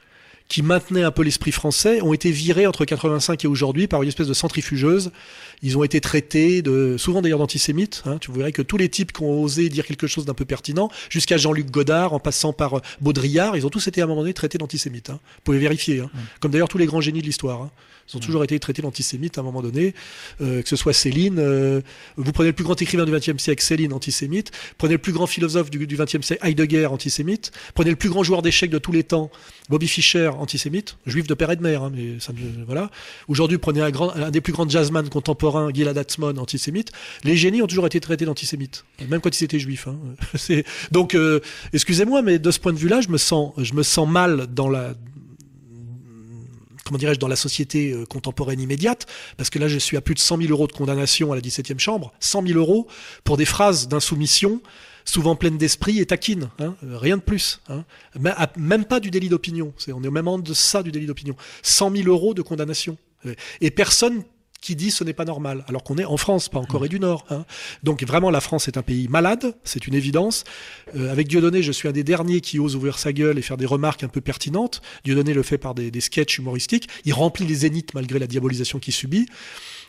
[0.49, 4.09] qui maintenaient un peu l'esprit français ont été virés entre 85 et aujourd'hui par une
[4.09, 5.11] espèce de centrifugeuse.
[5.61, 8.03] Ils ont été traités de, souvent d'ailleurs d'antisémites.
[8.05, 8.17] Hein.
[8.19, 10.89] Tu verrais que tous les types qui ont osé dire quelque chose d'un peu pertinent,
[11.09, 14.21] jusqu'à Jean-Luc Godard, en passant par euh, Baudrillard, ils ont tous été à un moment
[14.21, 15.09] donné traités d'antisémites.
[15.09, 15.19] Hein.
[15.35, 15.99] Vous pouvez vérifier.
[15.99, 16.09] Hein.
[16.39, 17.69] Comme d'ailleurs tous les grands génies de l'histoire.
[18.11, 19.93] Ils ont toujours été traités d'antisémites à un moment donné.
[20.41, 21.81] Euh, que ce soit Céline, euh,
[22.17, 24.51] vous prenez le plus grand écrivain du XXe siècle, Céline, antisémite.
[24.77, 27.51] Prenez le plus grand philosophe du XXe siècle, Heidegger, antisémite.
[27.75, 29.29] Prenez le plus grand joueur d'échecs de tous les temps,
[29.69, 32.33] Bobby Fischer, antisémite, juif de père et de mère, hein, mais ça
[32.65, 32.89] voilà.
[33.27, 36.91] Aujourd'hui, prenez un, grand, un des plus grands jazzman contemporains, Gilad Atzmon, antisémite.
[37.23, 39.87] Les génies ont toujours été traités d'antisémites, même quand ils étaient juifs.
[39.87, 39.97] Hein.
[40.35, 41.39] C'est- Donc, euh,
[41.73, 44.69] excusez-moi, mais de ce point de vue-là, je me sens, je me sens mal dans
[44.69, 44.93] la
[46.89, 49.05] comment dirais-je, dans la société euh, contemporaine immédiate,
[49.37, 51.41] parce que là, je suis à plus de 100 000 euros de condamnation à la
[51.41, 52.87] 17e chambre, 100 000 euros
[53.23, 54.61] pour des phrases d'insoumission,
[55.05, 57.61] souvent pleines d'esprit et taquines, hein, euh, rien de plus.
[57.69, 57.85] Hein.
[58.57, 61.35] Même- pas du délit d'opinion, on est au même en deçà du délit d'opinion.
[61.61, 62.97] 100 000 euros de condamnation.
[63.25, 64.23] Euh, Et personne
[64.61, 66.99] qui dit ce n'est pas normal, alors qu'on est en France, pas en Corée du
[66.99, 67.25] Nord.
[67.29, 67.45] hein.
[67.83, 70.43] Donc vraiment, la France est un pays malade, c'est une évidence.
[70.95, 73.57] Euh, avec Dieudonné, je suis un des derniers qui ose ouvrir sa gueule et faire
[73.57, 74.81] des remarques un peu pertinentes.
[75.03, 76.89] Dieudonné le fait par des, des sketchs humoristiques.
[77.05, 79.27] Il remplit les zéniths malgré la diabolisation qu'il subit.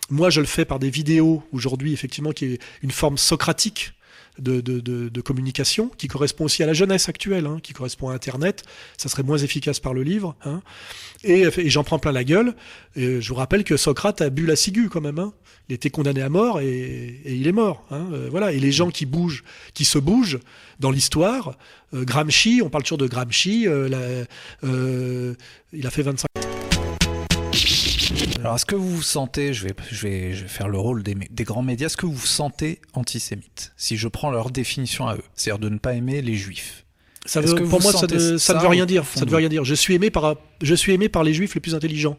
[0.09, 3.93] Moi, je le fais par des vidéos aujourd'hui, effectivement, qui est une forme socratique
[4.41, 8.65] de, communication, qui correspond aussi à la jeunesse actuelle, hein, qui correspond à Internet.
[8.97, 10.35] Ça serait moins efficace par le livre.
[10.45, 10.63] Hein.
[11.23, 12.55] Et, j'en prends plein la gueule.
[12.97, 15.19] Je vous rappelle que Socrate a bu la ciguë quand même.
[15.19, 15.33] Hein.
[15.71, 17.85] Il était condamné à mort et, il est mort.
[17.93, 18.09] Hein.
[18.13, 18.53] Euh, voilà.
[18.53, 20.41] Et les gens qui bougent, qui se bougent
[20.81, 21.57] dans l'histoire,
[21.95, 24.17] euh, Gramsci, on parle toujours de Gramsci, euh,
[25.73, 26.40] il a fait 25
[28.41, 31.03] Alors, est-ce que vous vous sentez, je vais, je vais, je vais faire le rôle
[31.03, 35.07] des, des grands médias, est-ce que vous vous sentez antisémite Si je prends leur définition
[35.09, 36.85] à eux, c'est-à-dire de ne pas aimer les juifs?
[37.27, 39.05] Ça veut- que pour moi, ça ne, ça ne ça veut rien dire.
[39.15, 39.65] Ça ne veut rien dire.
[39.65, 42.17] Je suis aimé par, je suis aimé par les juifs les plus intelligents.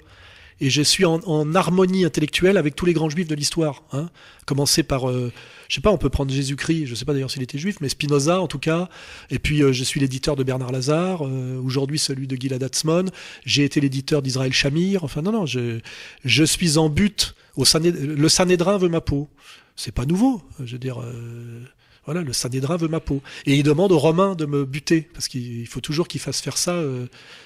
[0.63, 3.81] Et je suis en, en harmonie intellectuelle avec tous les grands juifs de l'histoire.
[3.93, 4.09] Hein.
[4.45, 5.31] Commencer par, euh,
[5.71, 7.87] je sais pas, on peut prendre Jésus-Christ, je sais pas d'ailleurs s'il était juif, mais
[7.87, 8.89] Spinoza en tout cas.
[9.29, 13.05] Et puis euh, je suis l'éditeur de Bernard Lazare, euh, aujourd'hui celui de Gilad Atzmon.
[13.45, 15.05] J'ai été l'éditeur d'Israël Shamir.
[15.05, 15.79] Enfin non, non, je,
[16.25, 17.35] je suis en but.
[17.55, 19.29] Au le Sanhédrin veut ma peau.
[19.77, 20.41] C'est pas nouveau.
[20.61, 21.01] Je veux dire.
[21.01, 21.61] euh,
[22.03, 23.21] voilà, le Sanhédrin veut ma peau.
[23.45, 26.57] Et il demande aux Romains de me buter, parce qu'il faut toujours qu'ils fassent faire
[26.57, 26.83] ça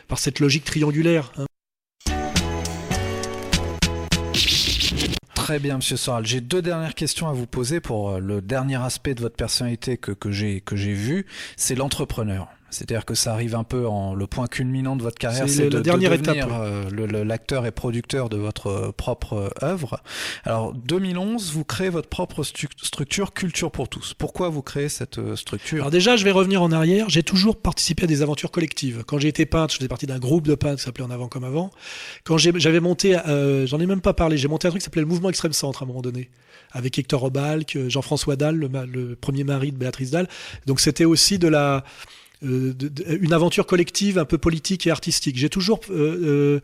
[0.08, 1.32] par cette logique triangulaire.
[1.38, 1.46] hein.
[5.46, 6.26] Très bien, Monsieur Soral.
[6.26, 9.96] J'ai deux dernières questions à vous poser pour euh, le dernier aspect de votre personnalité
[9.96, 12.48] que, que j'ai que j'ai vu, c'est l'entrepreneur.
[12.76, 15.78] C'est-à-dire que ça arrive un peu en le point culminant de votre carrière, C'est de,
[15.78, 20.02] la dernière de devenir étape, euh, l'acteur et producteur de votre euh, propre euh, œuvre.
[20.44, 24.14] Alors 2011, vous créez votre propre stu- structure Culture pour tous.
[24.14, 25.78] Pourquoi vous créez cette structure?
[25.80, 27.10] Alors déjà, je vais revenir en arrière.
[27.10, 29.04] J'ai toujours participé à des aventures collectives.
[29.08, 31.28] Quand j'ai été peintre, je faisais partie d'un groupe de peintres qui s'appelait En avant
[31.28, 31.72] comme avant.
[32.26, 34.86] Quand j'ai- j'avais monté, euh, j'en ai même pas parlé, j'ai monté un truc qui
[34.86, 36.30] s'appelait le Mouvement Extrême Centre à un moment donné,
[36.72, 40.28] avec Hector Obalk, Jean-François Dalle, le, le premier mari de Béatrice Dalle.
[40.66, 41.84] Donc c'était aussi de la
[42.42, 45.38] de- une aventure collective un peu politique et artistique.
[45.38, 46.62] J'ai toujours euh,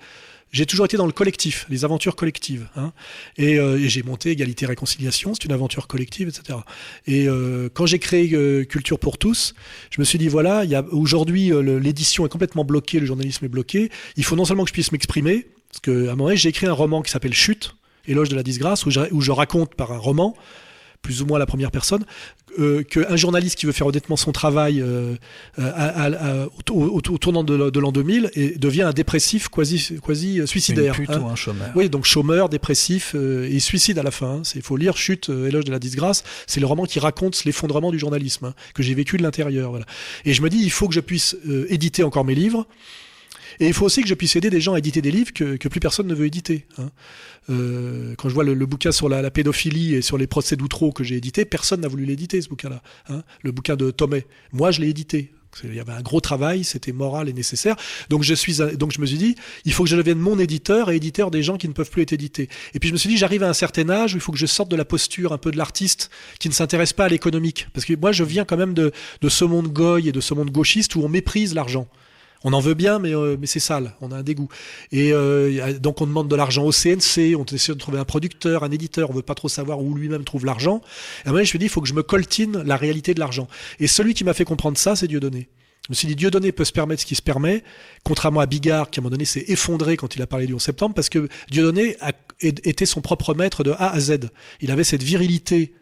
[0.57, 2.67] euh, toujours été dans le collectif, les aventures collectives.
[2.75, 2.91] Hein.
[3.37, 6.59] Et, euh, j'ai monté Égalité Réconciliation, c'est une aventure collective, etc.
[7.07, 9.53] Et euh, quand j'ai créé euh, Culture pour tous,
[9.89, 13.05] je me suis dit voilà, il y a aujourd'hui euh, l'édition est complètement bloquée, le
[13.05, 13.89] journalisme est bloqué.
[14.17, 16.67] Il faut non seulement que je puisse m'exprimer, parce qu'à un moment donné, j'ai écrit
[16.67, 17.75] un roman qui s'appelle Chute,
[18.07, 18.91] Éloge de la disgrâce, où
[19.21, 20.35] je raconte par un roman
[21.01, 22.05] plus ou moins à la première personne,
[22.59, 25.15] euh, qu'un journaliste qui veut faire honnêtement son travail euh,
[25.57, 29.97] euh, à- à- à- au, tournant de, de l'an 2000 et devient un dépressif quasi,
[30.05, 30.93] quasi suicidaire.
[30.95, 31.25] pute hein.
[31.31, 34.27] un chômeur Oui, donc chômeur, dépressif euh, et suicide à la fin.
[34.37, 34.41] hein.
[34.43, 36.23] C'est- Il faut lire Chute, euh, éloge de la disgrâce.
[36.45, 39.69] C'est le roman qui raconte l'effondrement du journalisme hein, que j'ai vécu de l'intérieur.
[39.71, 39.85] Voilà.
[40.25, 42.67] Et je me dis, il faut que je puisse euh, éditer encore mes livres.
[43.61, 45.55] Et il faut aussi que je puisse aider des gens à éditer des livres que,
[45.55, 46.65] plus personne ne veut éditer.
[46.79, 46.89] hein.
[47.51, 51.03] Euh, quand je vois le, bouquin sur la, pédophilie et sur les procès d'Outreau que
[51.03, 52.81] j'ai édité, personne n'a voulu l'éditer, ce bouquin-là.
[53.09, 53.21] hein.
[53.43, 54.25] Le bouquin de Tomé.
[54.51, 55.31] Moi, je l'ai édité.
[55.63, 57.75] Il y avait un gros travail, c'était moral et nécessaire.
[58.09, 59.35] Donc je me suis dit,
[59.65, 62.01] il faut que je devienne mon éditeur et éditeur des gens qui ne peuvent plus
[62.01, 62.47] être édités.
[62.73, 64.37] Et puis je me suis dit, j'arrive à un certain âge où il faut que
[64.37, 66.09] je sorte de la posture un peu de l'artiste
[66.39, 67.67] qui ne s'intéresse pas à l'économique.
[67.73, 68.91] Parce que moi, je viens quand même de
[69.27, 71.87] ce monde goy et de ce monde gauchiste où on méprise l'argent.
[72.43, 74.47] On en veut bien, mais, euh, mais c'est sale, on a un dégoût.
[74.91, 78.63] Et euh, donc on demande de l'argent au CNC, on essaie de trouver un producteur,
[78.63, 80.81] un éditeur, on veut pas trop savoir où lui-même trouve l'argent.
[81.23, 83.13] Et à un moment, je me dis, il faut que je me coltine la réalité
[83.13, 83.47] de l'argent.
[83.79, 85.49] Et celui qui m'a fait comprendre ça, c'est Dieudonné.
[85.85, 87.63] Je me suis dit, Dieudonné peut se permettre ce qui se permet,
[88.03, 90.53] contrairement à Bigard, qui à un moment donné s'est effondré quand il a parlé du
[90.53, 92.11] 11 septembre, parce que Dieudonné a,
[92.41, 94.29] était son propre maître de A à Z.
[94.61, 95.73] Il avait cette virilité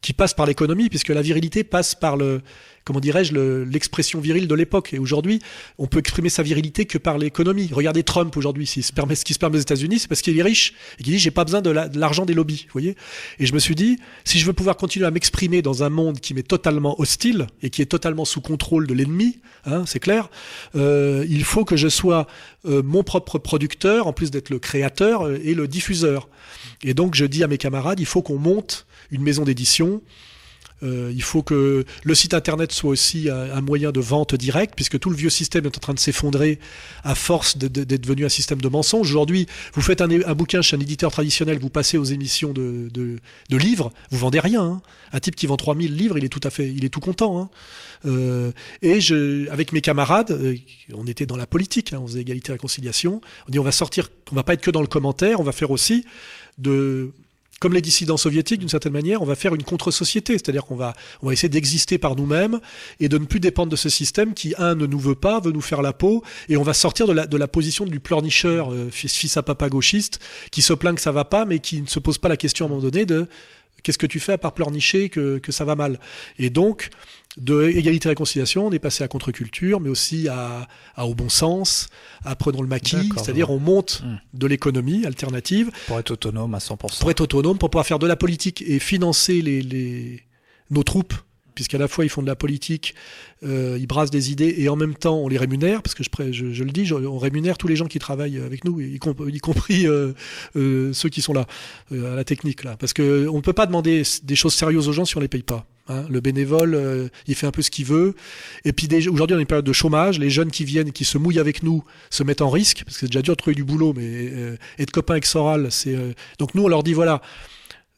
[0.00, 2.42] qui passe par l'économie, puisque la virilité passe par le,
[2.84, 4.92] comment dirais-je, le- l'expression virile de l'époque.
[4.92, 5.40] Et aujourd'hui,
[5.78, 7.68] on peut exprimer sa virilité que par l'économie.
[7.72, 8.92] Regardez Trump aujourd'hui, ce qui se
[9.38, 11.70] permet aux États-Unis, c'est parce qu'il est riche et qu'il dit j'ai pas besoin de
[11.70, 12.64] l'argent des lobbies.
[12.66, 12.96] Vous voyez
[13.38, 16.20] Et je me suis dit, si je veux pouvoir continuer à m'exprimer dans un monde
[16.20, 20.28] qui m'est totalement hostile et qui est totalement sous contrôle de l'ennemi, hein, c'est clair,
[20.76, 22.26] euh, il faut que je sois
[22.66, 26.28] euh, mon propre producteur, en plus d'être le créateur euh, et le diffuseur.
[26.82, 30.02] Et donc je dis à mes camarades, il faut qu'on monte une maison d'édition.
[30.82, 34.98] Euh, il faut que le site internet soit aussi un, moyen de vente directe, puisque
[34.98, 36.58] tout le vieux système est en train de s'effondrer
[37.04, 39.08] à force d'être devenu un système de mensonges.
[39.08, 42.90] Aujourd'hui, vous faites un, un bouquin chez un éditeur traditionnel, vous passez aux émissions de,
[43.50, 44.62] livres, vous vendez rien.
[44.62, 44.82] hein.
[45.12, 47.40] Un type qui vend 3000 livres, il est tout à fait, il est tout content.
[47.40, 47.50] hein.
[48.06, 48.52] Euh,
[48.82, 48.98] et
[49.50, 50.56] avec mes camarades, euh,
[50.92, 53.20] on était dans la politique, hein, on faisait égalité et réconciliation.
[53.48, 55.52] On dit on va sortir, on va pas être que dans le commentaire, on va
[55.52, 56.04] faire aussi
[56.58, 57.12] de
[57.64, 60.92] comme les dissidents soviétiques, d'une certaine manière, on va faire une contre-société, c'est-à-dire qu'on va,
[61.22, 62.60] on va essayer d'exister par nous-mêmes
[63.00, 65.50] et de ne plus dépendre de ce système qui, un, ne nous veut pas, veut
[65.50, 69.14] nous faire la peau, et on va sortir de la, position du pleurnicheur, euh, fils,
[69.14, 71.98] fils à papa gauchiste, qui se plaint que ça va pas, mais qui ne se
[72.00, 73.28] pose pas la question à un moment donné de
[73.84, 76.00] qu'est-ce que tu fais à part pleurnicher que, que ça va mal?
[76.40, 76.90] Et donc,
[77.36, 80.66] de égalité et réconciliation, on est passé à contre-culture, mais aussi à,
[80.96, 81.88] à au bon sens,
[82.24, 84.16] à prenons le maquis, c'est-à-dire on monte Hmm.
[84.32, 86.98] de l'économie alternative Pour être autonome à 100%.
[87.00, 90.22] pour être autonome, pour pouvoir faire de la politique et financer les, les,
[90.70, 91.14] nos troupes
[91.54, 92.94] puisqu'à la fois ils font de la politique,
[93.44, 96.32] euh, ils brassent des idées et en même temps on les rémunère, parce que je,
[96.32, 99.22] je, je le dis, on rémunère tous les gens qui travaillent avec nous, y, comp
[99.26, 100.12] y compris euh,
[100.56, 101.46] euh, ceux qui sont là,
[101.92, 104.88] euh, à la technique là, parce que on ne peut pas demander des choses sérieuses
[104.88, 105.66] aux gens si on les paye pas.
[105.88, 106.06] Hein.
[106.08, 108.14] Le bénévole, euh, il fait un peu ce qu'il veut.
[108.64, 110.18] Et puis aujourd'hui, on est une période de chômage.
[110.18, 113.00] Les jeunes qui viennent, qui se mouillent avec nous, se mettent en risque parce que
[113.00, 114.32] c'est déjà dur de trouver du boulot, mais
[114.78, 115.96] être copain avec Soral, c'est
[116.38, 117.20] donc nous on leur dit voilà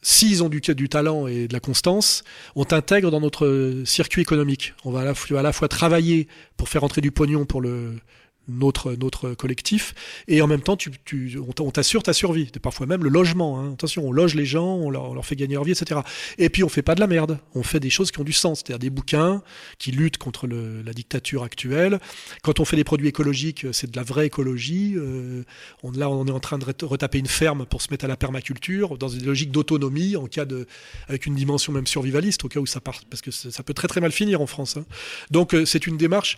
[0.01, 2.23] s'ils ont du, talent et de la constance,
[2.55, 4.73] on t'intègre dans notre circuit économique.
[4.85, 7.95] On va à la, à la fois travailler pour faire entrer du pognon pour le,
[8.47, 9.93] notre, notre collectif,
[10.27, 12.51] et en même temps, tu, tu, on t'assure ta survie.
[12.61, 13.59] Parfois même le logement.
[13.59, 13.73] Hein.
[13.73, 16.01] Attention, on loge les gens, on leur, on leur, fait gagner leur vie, etc.
[16.37, 17.39] Et puis on fait pas de la merde.
[17.55, 19.41] On fait des choses qui ont du sens, c'est-à-dire des bouquins
[19.77, 21.99] qui luttent contre le, la dictature actuelle.
[22.41, 24.93] Quand on fait des produits écologiques, c'est de la vraie écologie.
[24.95, 25.43] Euh,
[25.83, 28.17] on, là, on est en train de retaper une ferme pour se mettre à la
[28.17, 30.67] permaculture dans une logique d'autonomie, en cas de,
[31.07, 33.87] avec une dimension même survivaliste, au cas où ça part, parce que ça peut très
[33.87, 34.77] très mal finir en France.
[34.77, 34.85] Hein.
[35.31, 36.37] Donc euh, c'est une démarche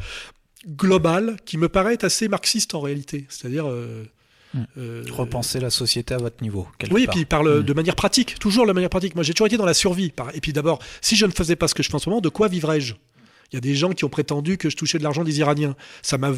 [0.68, 3.26] globale qui me paraît assez marxiste en réalité.
[3.30, 3.68] C'est-à-dire.
[3.68, 4.06] Euh,
[4.54, 4.60] mmh.
[4.78, 6.68] euh, Repenser la société à votre niveau.
[6.84, 7.00] Oui, part.
[7.00, 7.64] et puis il parle mmh.
[7.64, 9.16] de manière pratique, toujours de manière pratique.
[9.16, 10.14] Moi, j'ai toujours été dans la survie.
[10.34, 12.22] Et puis d'abord, si je ne faisais pas ce que je fais en ce moment,
[12.22, 12.96] de quoi vivrais-je?
[13.52, 15.76] Il y a des gens qui ont prétendu que je touchais de l'argent des Iraniens.
[16.02, 16.32] Ça m'a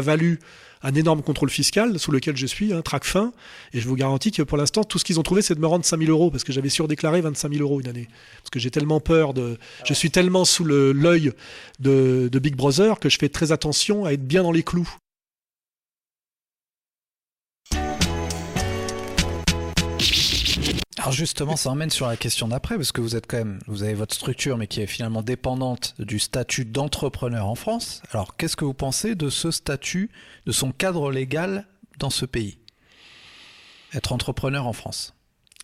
[0.00, 0.38] valu
[0.82, 3.32] un énorme contrôle fiscal sous lequel je suis, un trac fin.
[3.72, 5.66] Et je vous garantis que pour l'instant, tout ce qu'ils ont trouvé, c'est de me
[5.66, 8.08] rendre 5000 euros parce que j'avais surdéclaré 25 000 euros une année.
[8.38, 9.58] Parce que j'ai tellement peur de.
[9.84, 11.32] Je suis tellement sous l'œil
[11.80, 14.88] de, de Big Brother que je fais très attention à être bien dans les clous.
[21.06, 23.84] Alors justement, ça emmène sur la question d'après, parce que vous êtes quand même, vous
[23.84, 28.02] avez votre structure, mais qui est finalement dépendante du statut d'entrepreneur en France.
[28.10, 30.10] Alors, qu'est-ce que vous pensez de ce statut,
[30.46, 31.68] de son cadre légal
[32.00, 32.58] dans ce pays?
[33.94, 35.14] Être entrepreneur en France?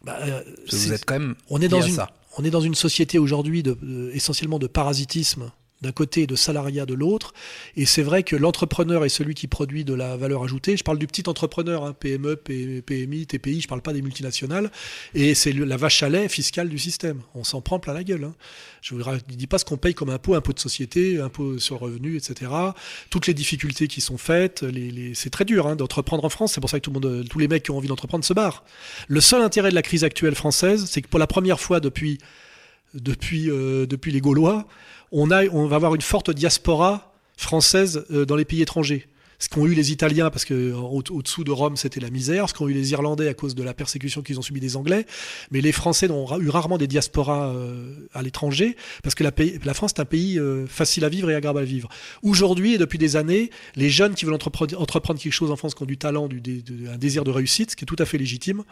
[0.04, 1.34] Bah, euh, vous êtes quand même.
[1.50, 2.10] On est dans une, ça.
[2.38, 5.50] on est dans une société aujourd'hui de, de, essentiellement de parasitisme
[5.82, 7.34] d'un côté et de salariat de l'autre.
[7.76, 10.76] Et c'est vrai que l'entrepreneur est celui qui produit de la valeur ajoutée.
[10.76, 14.70] Je parle du petit entrepreneur, hein, PME, PMI, TPI, je parle pas des multinationales.
[15.14, 17.20] Et c'est la vache à lait fiscale du système.
[17.34, 18.24] On s'en prend plein la gueule.
[18.24, 18.34] Hein.
[18.80, 22.16] Je ne dis pas ce qu'on paye comme impôt, impôt de société, impôt sur revenu,
[22.16, 22.50] etc.
[23.10, 25.14] Toutes les difficultés qui sont faites, les, les...
[25.14, 26.52] c'est très dur hein, d'entreprendre en France.
[26.54, 28.32] C'est pour ça que tout le monde, tous les mecs qui ont envie d'entreprendre se
[28.32, 28.64] barrent.
[29.08, 32.18] Le seul intérêt de la crise actuelle française, c'est que pour la première fois depuis
[32.94, 34.66] depuis euh, depuis les Gaulois,
[35.10, 39.08] on, a, on va avoir une forte diaspora française euh, dans les pays étrangers.
[39.38, 42.48] Ce qu'ont eu les Italiens, parce que au-dessous de Rome, c'était la misère.
[42.48, 45.04] Ce qu'ont eu les Irlandais à cause de la persécution qu'ils ont subi des Anglais.
[45.50, 49.32] Mais les Français ont eu rarement des diasporas euh, à l'étranger, parce que la,
[49.64, 51.88] la France est un pays euh, facile à vivre et agréable à vivre.
[52.22, 55.82] Aujourd'hui, et depuis des années, les jeunes qui veulent entreprendre, quelque chose en France, qui
[55.82, 58.18] ont du talent, du, du, un désir de réussite, ce qui est tout à fait
[58.18, 58.62] légitime,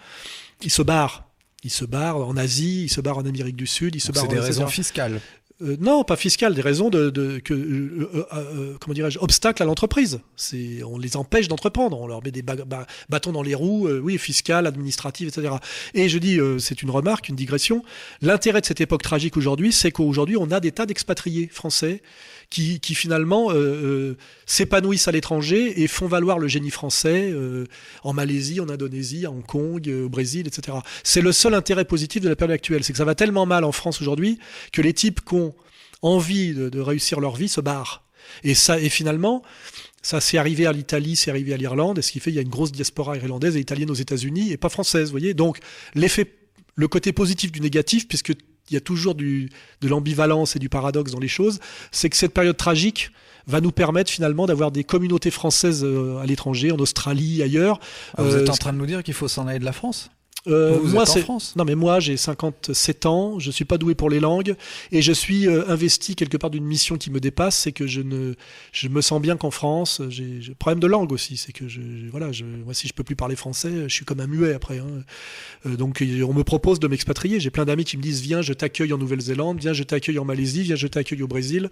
[0.62, 1.30] ils se barrent.
[1.62, 4.24] Ils se barrent en Asie, ils se barrent en Amérique du Sud, ils se barrent.
[4.24, 5.20] C'est des raisons fiscales.
[5.62, 9.66] Euh, non, pas fiscales, des raisons de, de que euh, euh, comment dirais-je, obstacles à
[9.66, 10.20] l'entreprise.
[10.37, 13.89] C'est, on les empêche d'entreprendre, on leur met des ba ba bâtons dans les roues,
[13.89, 15.55] oui, fiscales, administratives, etc.
[15.95, 17.85] Et je dis, c'est une remarque, une digression.
[18.23, 22.03] L'intérêt de cette époque tragique aujourd'hui, c'est qu'aujourd'hui, on a des tas d'expatriés français
[22.51, 27.32] qui, qui finalement euh, s'épanouissent à l'étranger et font valoir le génie français
[28.02, 30.78] en Malaisie, en Indonésie, à Hong Kong, au Brésil, etc.
[31.05, 33.64] C'est le seul intérêt positif de la période actuelle, c'est que ça va tellement mal
[33.64, 34.39] en France aujourd'hui
[34.72, 35.55] que les types qui ont
[36.02, 38.05] envie de, de, réussir leur vie se barrent.
[38.43, 39.43] Et ça, et finalement,
[40.02, 42.39] ça s'est arrivé à l'Italie, c'est arrivé à l'Irlande, et ce qui fait qu'il y
[42.39, 45.35] a une grosse diaspora irlandaise et italienne aux États-Unis et pas française, vous voyez.
[45.35, 45.59] Donc
[45.94, 46.27] l'effet,
[46.74, 48.32] le côté positif du négatif, puisque
[48.70, 51.59] il y a toujours du, de l'ambivalence et du paradoxe dans les choses,
[51.90, 53.10] c'est que cette période tragique
[53.47, 57.80] va nous permettre finalement d'avoir des communautés françaises à l'étranger, en Australie, ailleurs.
[58.16, 59.72] Ah, vous euh, êtes en train de nous dire qu'il faut s'en aller de la
[59.72, 60.10] France?
[60.46, 61.04] Euh, vous moi,
[61.56, 64.54] non mais moi j'ai 57 ans, je suis pas doué pour les langues
[64.90, 68.00] et je suis euh, investi quelque part d'une mission qui me dépasse, c'est que je
[68.00, 68.34] ne,
[68.72, 70.00] je me sens bien qu'en France.
[70.08, 71.80] J'ai problème de langue aussi, c'est que je,
[72.10, 74.78] voilà, je, moi si je peux plus parler français, je suis comme un muet après.
[74.78, 75.04] Hein.
[75.66, 77.38] Euh, donc on me propose de m'expatrier.
[77.38, 80.24] J'ai plein d'amis qui me disent viens, je t'accueille en Nouvelle-Zélande, viens, je t'accueille en
[80.24, 81.70] Malaisie, viens, je t'accueille au Brésil.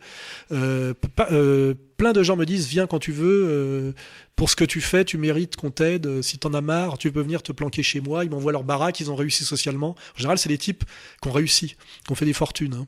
[1.98, 3.44] Plein de gens me disent viens quand tu veux.
[3.46, 3.92] Euh,
[4.36, 6.22] pour ce que tu fais, tu mérites qu'on t'aide.
[6.22, 8.24] Si t'en as marre, tu peux venir te planquer chez moi.
[8.24, 9.90] Ils m'envoient leur baraque, ils ont réussi socialement.
[10.14, 10.84] En général, c'est les types
[11.20, 11.76] qui ont réussi,
[12.06, 12.74] qui ont fait des fortunes.
[12.74, 12.86] Hein.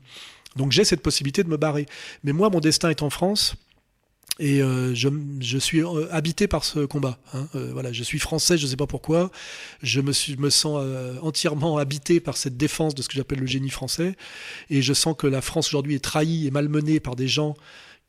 [0.55, 1.85] Donc j'ai cette possibilité de me barrer.
[2.23, 3.55] Mais moi, mon destin est en France.
[4.39, 5.09] Et euh, je,
[5.39, 7.19] je, suis euh, habité par ce combat.
[7.33, 7.47] Hein.
[7.55, 9.29] Euh, voilà, je suis français, je ne sais pas pourquoi.
[9.83, 13.39] Je me, suis, me sens euh, entièrement habité par cette défense de ce que j'appelle
[13.39, 14.15] le génie français.
[14.69, 17.55] Et je sens que la France aujourd'hui est trahie et malmenée par des gens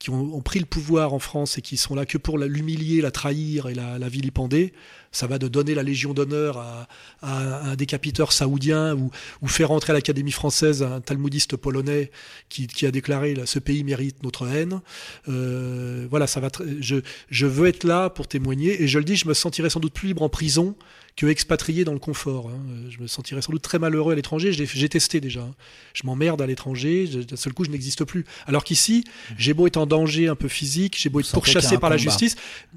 [0.02, 3.12] qui ont, pris le pouvoir en France et qui sont là que pour l'humilier, la
[3.12, 4.72] trahir et la, vilipender.
[5.12, 6.88] Ça va de donner la Légion d'honneur à,
[7.22, 12.10] un décapiteur saoudien ou, faire entrer à l'Académie française un talmudiste polonais
[12.48, 14.80] qui, qui, a déclaré ce pays mérite notre haine.
[15.28, 16.48] Euh, voilà, ça va.
[16.80, 16.96] Je,
[17.30, 19.94] je veux être là pour témoigner et je le dis, je me sentirais sans doute
[19.94, 20.74] plus libre en prison
[21.16, 22.48] que expatrié dans le confort.
[22.48, 22.60] Hein.
[22.88, 24.52] Je me sentirais sans doute très malheureux à l'étranger.
[24.52, 25.40] J'ai testé déjà.
[25.40, 25.54] Hein.
[25.94, 27.06] Je m'emmerde à l'étranger.
[27.06, 28.24] D'un seul coup, je n'existe plus.
[28.46, 29.04] Alors qu'ici,
[29.38, 32.36] j'ai beau être en danger un peu physique, j'ai beau être pourchassé par la justice,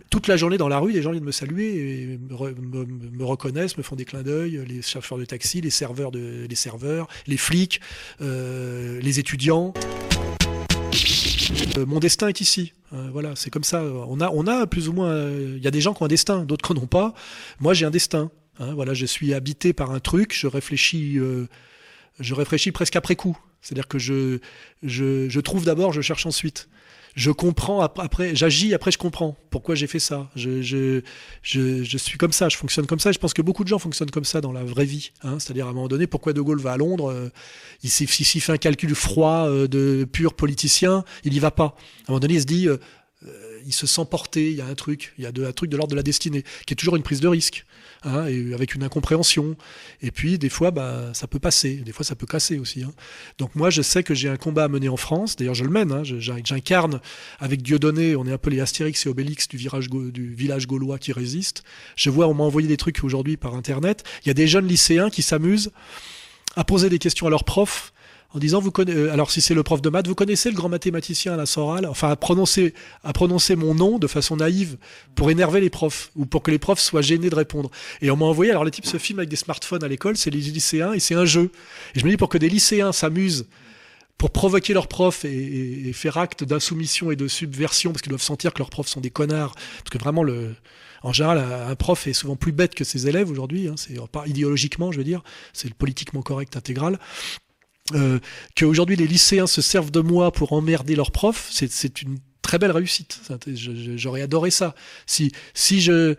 [0.09, 3.83] toute la journée dans la rue, les gens viennent me saluer, et me, reconnaissent, me
[3.83, 4.61] font des clins d'œil.
[4.67, 7.81] Les chauffeurs de taxi, les serveurs, de, les serveurs, les flics,
[8.21, 9.73] euh, les étudiants.
[11.77, 12.73] Euh, mon destin est ici.
[12.93, 13.83] Euh, voilà, c'est comme ça.
[13.83, 15.29] On a, on a plus ou moins.
[15.29, 17.13] Il y a des gens qui ont un destin, d'autres qui n'en ont pas.
[17.59, 18.31] Moi, j'ai un destin.
[18.59, 18.73] Hein.
[18.73, 20.33] voilà, je suis habité par un truc.
[20.33, 21.47] Je réfléchis, euh,
[22.19, 23.37] je réfléchis presque après coup.
[23.61, 24.39] C'est-à-dire que je,
[24.83, 26.69] je, je trouve d'abord, je cherche ensuite
[27.15, 30.29] je comprends après, j'agis après je comprends pourquoi j'ai fait ça.
[30.35, 31.01] Je, je,
[31.41, 33.13] je, je, suis comme ça, je fonctionne comme ça.
[33.13, 35.11] je pense que beaucoup de gens fonctionnent comme ça dans la vraie vie.
[35.23, 35.39] Hein.
[35.39, 37.29] C'est-à-dire à un moment donné, pourquoi De Gaulle va à Londres euh,
[37.83, 41.63] Il s'il fait un calcul froid euh, de pur politicien, il y va pas.
[41.63, 41.73] À un
[42.09, 42.77] moment donné, il se dit, euh,
[43.65, 44.51] il se sent porté.
[44.51, 46.03] Il y a un truc, il y a de, un truc de l'ordre de la
[46.03, 47.65] destinée, qui est toujours une prise de risque.
[48.05, 49.55] Hein, et avec une incompréhension.
[50.03, 52.83] Et puis des fois, bah, ça peut passer, des fois ça peut casser aussi.
[52.83, 52.93] Hein.
[53.39, 55.35] Donc moi, je sais que j'ai un combat à mener en France.
[55.35, 55.91] D'ailleurs, je le mène.
[55.91, 57.01] Hein, J'incarne
[57.39, 60.99] avec Dieudonné, on est un peu les Astérix et Obélix du, virage, du village gaulois
[60.99, 61.63] qui résiste.
[61.95, 64.03] Je vois, on m'a envoyé des trucs aujourd'hui par Internet.
[64.23, 65.71] Il y a des jeunes lycéens qui s'amusent
[66.55, 67.91] à poser des questions à leurs profs
[68.33, 70.55] en disant vous connaissez, euh, alors si c'est le prof de maths, vous connaissez le
[70.55, 72.73] grand mathématicien à la Soral, enfin à prononcer,
[73.03, 74.77] à prononcer mon nom de façon naïve
[75.15, 77.71] pour énerver les profs ou pour que les profs soient gênés de répondre.
[78.01, 80.31] Et on m'a envoyé, alors les types se filment avec des smartphones à l'école, c'est
[80.31, 81.51] les lycéens et c'est un jeu.
[81.95, 83.47] Et je me dis pour que des lycéens s'amusent
[84.17, 88.53] pour provoquer leurs profs et, faire acte d'insoumission et de subversion parce qu'ils doivent sentir
[88.53, 90.55] que leurs profs sont des connards, parce que vraiment le
[91.03, 93.67] en général, un prof est souvent plus bête que ses élèves aujourd'hui.
[93.67, 95.21] Hein, c'est pas idéologiquement, je veux dire,
[95.53, 96.97] c'est le politiquement correct intégral
[97.93, 98.19] euh,
[98.55, 102.71] qu'aujourd'hui les lycéens se servent de moi pour emmerder leurs profs, c'est une très belle
[102.71, 103.21] réussite.
[103.95, 104.75] J'aurais adoré ça.
[105.05, 106.15] Si, si je,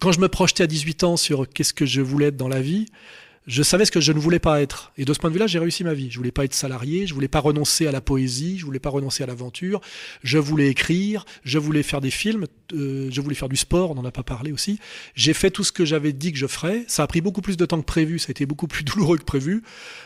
[0.00, 2.60] quand je me projetais à 18 ans sur qu'est-ce que je voulais être dans la
[2.60, 2.86] vie,
[3.50, 4.92] je savais ce que je ne voulais pas être.
[4.96, 6.08] Et de ce point de vue-là, j'ai réussi ma vie.
[6.08, 8.90] Je voulais pas être salarié, je voulais pas renoncer à la poésie, je voulais pas
[8.90, 9.80] renoncer à l'aventure,
[10.22, 13.94] je voulais écrire, je voulais faire des films, euh, je voulais faire du sport, on
[13.94, 14.78] n'en a pas parlé aussi.
[15.16, 16.84] J'ai fait tout ce que j'avais dit que je ferais.
[16.86, 19.18] Ça a pris beaucoup plus de temps que prévu, ça a été beaucoup plus douloureux
[19.18, 19.64] que prévu.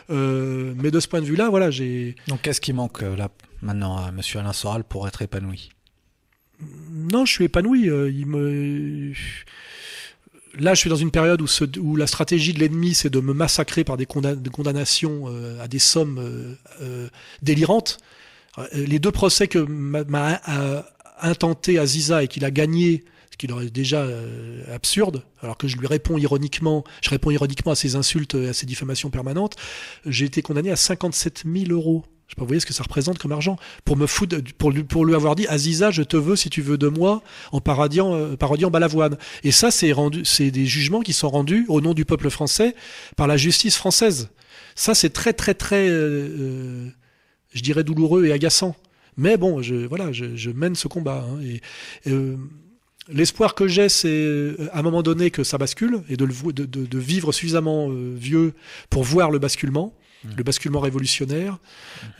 [0.09, 2.15] Euh, mais de ce point de vue-là, voilà, j'ai...
[2.27, 3.29] Donc qu'est-ce qui manque euh, là
[3.61, 5.69] maintenant à Monsieur Alain Soral pour être épanoui?
[6.89, 7.83] Non, je suis épanoui.
[7.83, 9.13] il me
[10.59, 13.83] là, je suis dans une période où, la stratégie de l'ennemi, c'est de me massacrer
[13.83, 17.07] par des, condamnations euh, à des sommes euh, euh,
[17.41, 17.97] délirantes.
[18.73, 20.39] Les deux procès que m'a
[21.19, 24.07] intenté Aziza et qu'il a gagné, ce qui leur est déjà
[24.73, 28.65] absurde, alors que je lui réponds ironiquement, je réponds ironiquement à ses insultes, à ses
[28.65, 29.57] diffamations permanentes,
[30.05, 32.83] j'ai été condamné à 57 000 euros je sais pas, vous voyez ce que ça
[32.83, 36.17] représente comme argent pour me foutre, pour lui, pour lui avoir dit, Aziza, je te
[36.17, 37.21] veux si tu veux de moi,
[37.51, 39.17] en parodiant, euh, parodiant Balavoine.
[39.43, 42.75] Et ça, c'est rendu, c'est des jugements qui sont rendus au nom du peuple français
[43.15, 44.29] par la justice française.
[44.75, 46.89] Ça, c'est très, très, très, euh, euh,
[47.53, 48.75] je dirais douloureux et agaçant.
[49.17, 51.25] Mais bon, je, voilà, je, je mène ce combat.
[51.29, 51.61] Hein, et,
[52.09, 52.35] euh,
[53.07, 56.65] L'espoir que j'ai, c'est à un moment donné que ça bascule et de, le, de,
[56.65, 58.53] de, de vivre suffisamment vieux
[58.89, 59.93] pour voir le basculement
[60.37, 61.57] le basculement révolutionnaire.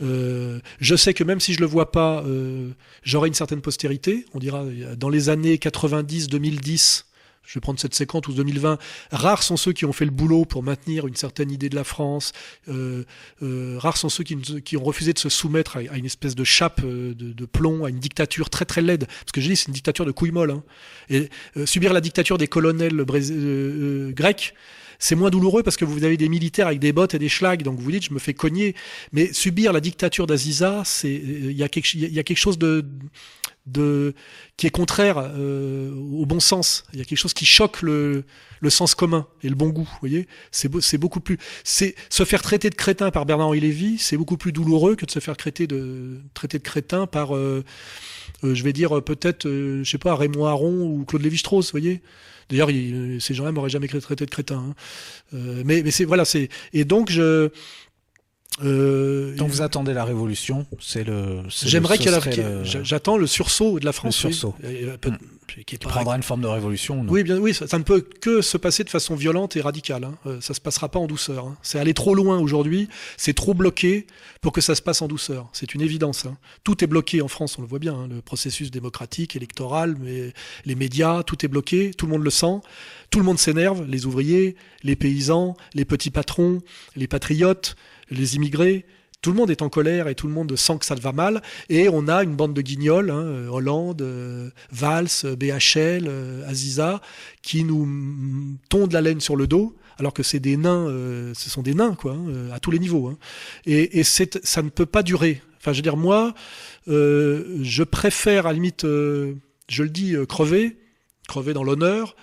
[0.02, 2.70] Euh, je sais que même si je le vois pas, euh,
[3.02, 4.26] j'aurai une certaine postérité.
[4.34, 4.64] On dira
[4.96, 7.06] dans les années 90, 2010.
[7.44, 8.76] Je vais prendre cette séquence ou 2020.
[9.12, 11.84] Rares sont ceux qui ont fait le boulot pour maintenir une certaine idée de la
[11.84, 12.32] France.
[12.68, 13.04] Euh,
[13.78, 17.46] rares sont ceux qui, ont refusé de se soumettre à, une espèce de chape de,
[17.46, 19.06] plomb, à une dictature très très laide.
[19.06, 20.50] Parce que je dis, c'est une dictature de couilles molles.
[20.50, 20.64] Hein.
[21.08, 21.30] Et
[21.66, 23.04] subir la dictature des colonels
[24.12, 24.52] grecs,
[24.98, 27.62] c'est moins douloureux parce que vous avez des militaires avec des bottes et des schlags,
[27.62, 28.74] donc vous dites je me fais cogner.
[29.12, 32.58] Mais subir la dictature d'Aziza, c'est il y a quelque il y a quelque chose
[32.58, 32.84] de
[33.66, 34.14] de
[34.56, 36.84] qui est contraire euh, au bon sens.
[36.92, 38.24] Il y a quelque chose qui choque le,
[38.60, 39.88] le sens commun et le bon goût.
[39.90, 43.98] Vous voyez, c'est c'est beaucoup plus c'est se faire traiter de crétin par Bernard-Henri Lévy,
[43.98, 47.64] c'est beaucoup plus douloureux que de se faire traiter de traiter de crétin par euh,
[48.44, 51.66] euh, je vais dire peut-être je sais pas Raymond Aron ou Claude Lévi-Strauss.
[51.66, 52.02] Vous voyez.
[52.48, 52.68] D'ailleurs,
[53.20, 54.64] ces gens-là m'auraient jamais traité de crétin.
[54.70, 54.74] Hein.
[55.34, 57.50] Euh, mais, mais c'est voilà, c'est et donc je.
[58.64, 61.42] Euh, donc vous attendez la révolution, c'est le.
[61.48, 62.18] J'aimerais qu'elle.
[62.64, 64.24] J'attends le sursaut de la France.
[64.24, 64.54] Le sursaut.
[64.64, 64.96] Euh,
[65.66, 67.02] qui prendra une forme de révolution.
[67.04, 69.60] non Oui, bien, oui, ça, ça ne peut que se passer de façon violente et
[69.60, 70.04] radicale.
[70.04, 70.14] Hein.
[70.26, 71.46] Euh, ça se passera pas en douceur.
[71.46, 71.56] hein.
[71.62, 72.88] C'est aller trop loin aujourd'hui.
[73.16, 74.06] C'est trop bloqué
[74.40, 75.48] pour que ça se passe en douceur.
[75.52, 76.26] C'est une évidence.
[76.26, 76.36] hein.
[76.64, 77.94] Tout est bloqué en France, on le voit bien.
[77.94, 78.08] hein.
[78.08, 80.32] Le processus démocratique, électoral, mais
[80.64, 81.92] les médias, tout est bloqué.
[81.92, 82.60] Tout le monde le sent.
[83.10, 83.84] Tout le monde s'énerve.
[83.86, 86.60] Les ouvriers, les paysans, les petits patrons,
[86.96, 87.76] les patriotes,
[88.10, 88.84] les immigrés.
[89.26, 91.42] Tout le monde est en colère et tout le monde sent que ça va mal.
[91.68, 97.00] Et on a une bande de guignols, hein, Hollande, euh, Valls, euh, BHL, euh, Aziza,
[97.42, 101.50] qui nous tondent la laine sur le dos, alors que c'est des nains, euh, ce
[101.50, 103.08] sont des nains, quoi, hein, à tous les niveaux.
[103.08, 103.18] hein.
[103.66, 105.42] Et, ça ne peut pas durer.
[105.58, 106.32] Enfin, je veux dire, moi,
[106.86, 110.76] je préfère, à la limite, je le dis, crever,
[111.26, 112.14] crever dans l'honneur,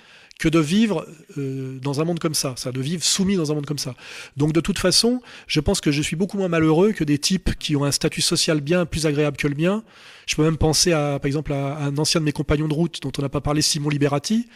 [0.43, 1.07] que de vivre
[1.37, 3.95] euh, dans un monde comme ça, ça, de vivre soumis dans un monde comme ça.
[4.35, 7.57] Donc de toute façon, je pense que je suis beaucoup moins malheureux que des types
[7.57, 9.85] qui ont un statut social bien plus agréable que le mien.
[10.25, 13.01] Je peux même penser à, par exemple, à un ancien de mes compagnons de route
[13.01, 14.49] dont on n'a pas parlé, Simon Liberati,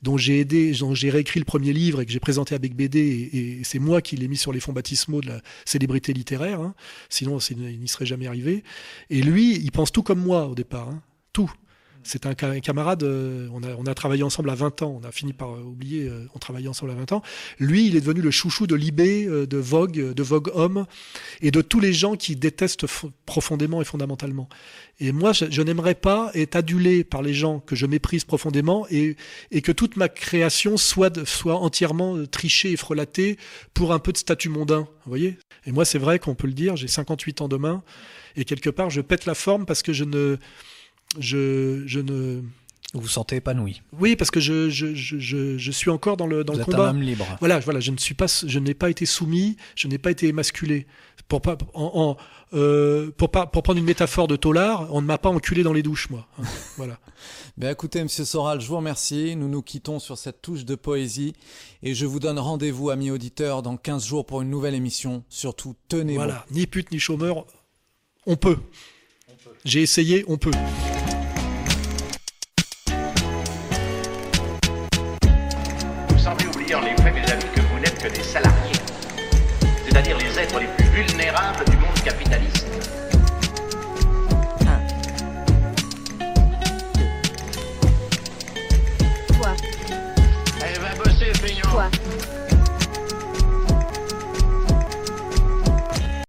[0.00, 3.00] dont j'ai aidé, dont j'ai réécrit le premier livre et que j'ai présenté avec BD,
[3.32, 6.60] et, c'est moi qui l'ai mis sur les fonds baptismaux de la célébrité littéraire.
[6.60, 6.72] hein.
[7.08, 8.62] Sinon, il n'y serait jamais arrivé.
[9.10, 11.02] Et lui, il pense tout comme moi au départ, hein.
[11.32, 11.50] tout.
[12.04, 15.32] C'est un ca- camarade, euh, on, a, travaillé ensemble à 20 ans, on a fini
[15.32, 17.22] par euh, oublier, euh, on travaillait ensemble à 20 ans.
[17.58, 20.86] Lui, il est devenu le chouchou de Libé, de Vogue, de Vogue Homme,
[21.40, 22.86] et de tous les gens qui détestent
[23.26, 24.48] profondément et fondamentalement.
[25.00, 29.16] Et moi, je, n'aimerais pas être adulé par les gens que je méprise profondément et,
[29.62, 33.38] que toute ma création soit, soit entièrement trichée et frelatée
[33.74, 34.88] pour un peu de statut mondain.
[35.04, 35.38] Vous voyez?
[35.66, 37.82] Et moi, c'est vrai qu'on peut le dire, j'ai 58 ans demain,
[38.36, 40.36] et quelque part, je pète la forme parce que je ne...
[41.18, 42.40] Je, je ne...
[42.94, 43.80] Vous vous sentez épanoui.
[43.98, 46.62] Oui, parce que je, je, je, je, je suis encore dans le, dans Vous le
[46.62, 46.88] êtes combat.
[46.88, 47.26] un homme libre.
[47.40, 50.28] Voilà, voilà, je ne suis pas, je n'ai pas été soumis, je n'ai pas été
[50.28, 50.86] émasculé.
[51.26, 52.16] Pour pas, en, en,
[52.54, 55.72] euh, pour pas, pour prendre une métaphore de Tollard, on ne m'a pas enculé dans
[55.72, 56.28] les douches, moi.
[56.38, 56.42] Hein,
[56.76, 56.98] voilà.
[57.56, 59.36] Ben écoutez, Monsieur Soral, je vous remercie.
[59.36, 61.32] Nous nous quittons sur cette touche de poésie
[61.82, 65.24] et je vous donne rendez-vous, amis auditeurs, dans 15 jours pour une nouvelle émission.
[65.30, 66.24] Surtout, tenez bon.
[66.24, 67.46] Voilà, ni pute ni chômeur,
[68.26, 68.58] on peut.
[69.64, 70.50] J'ai essayé, on peut.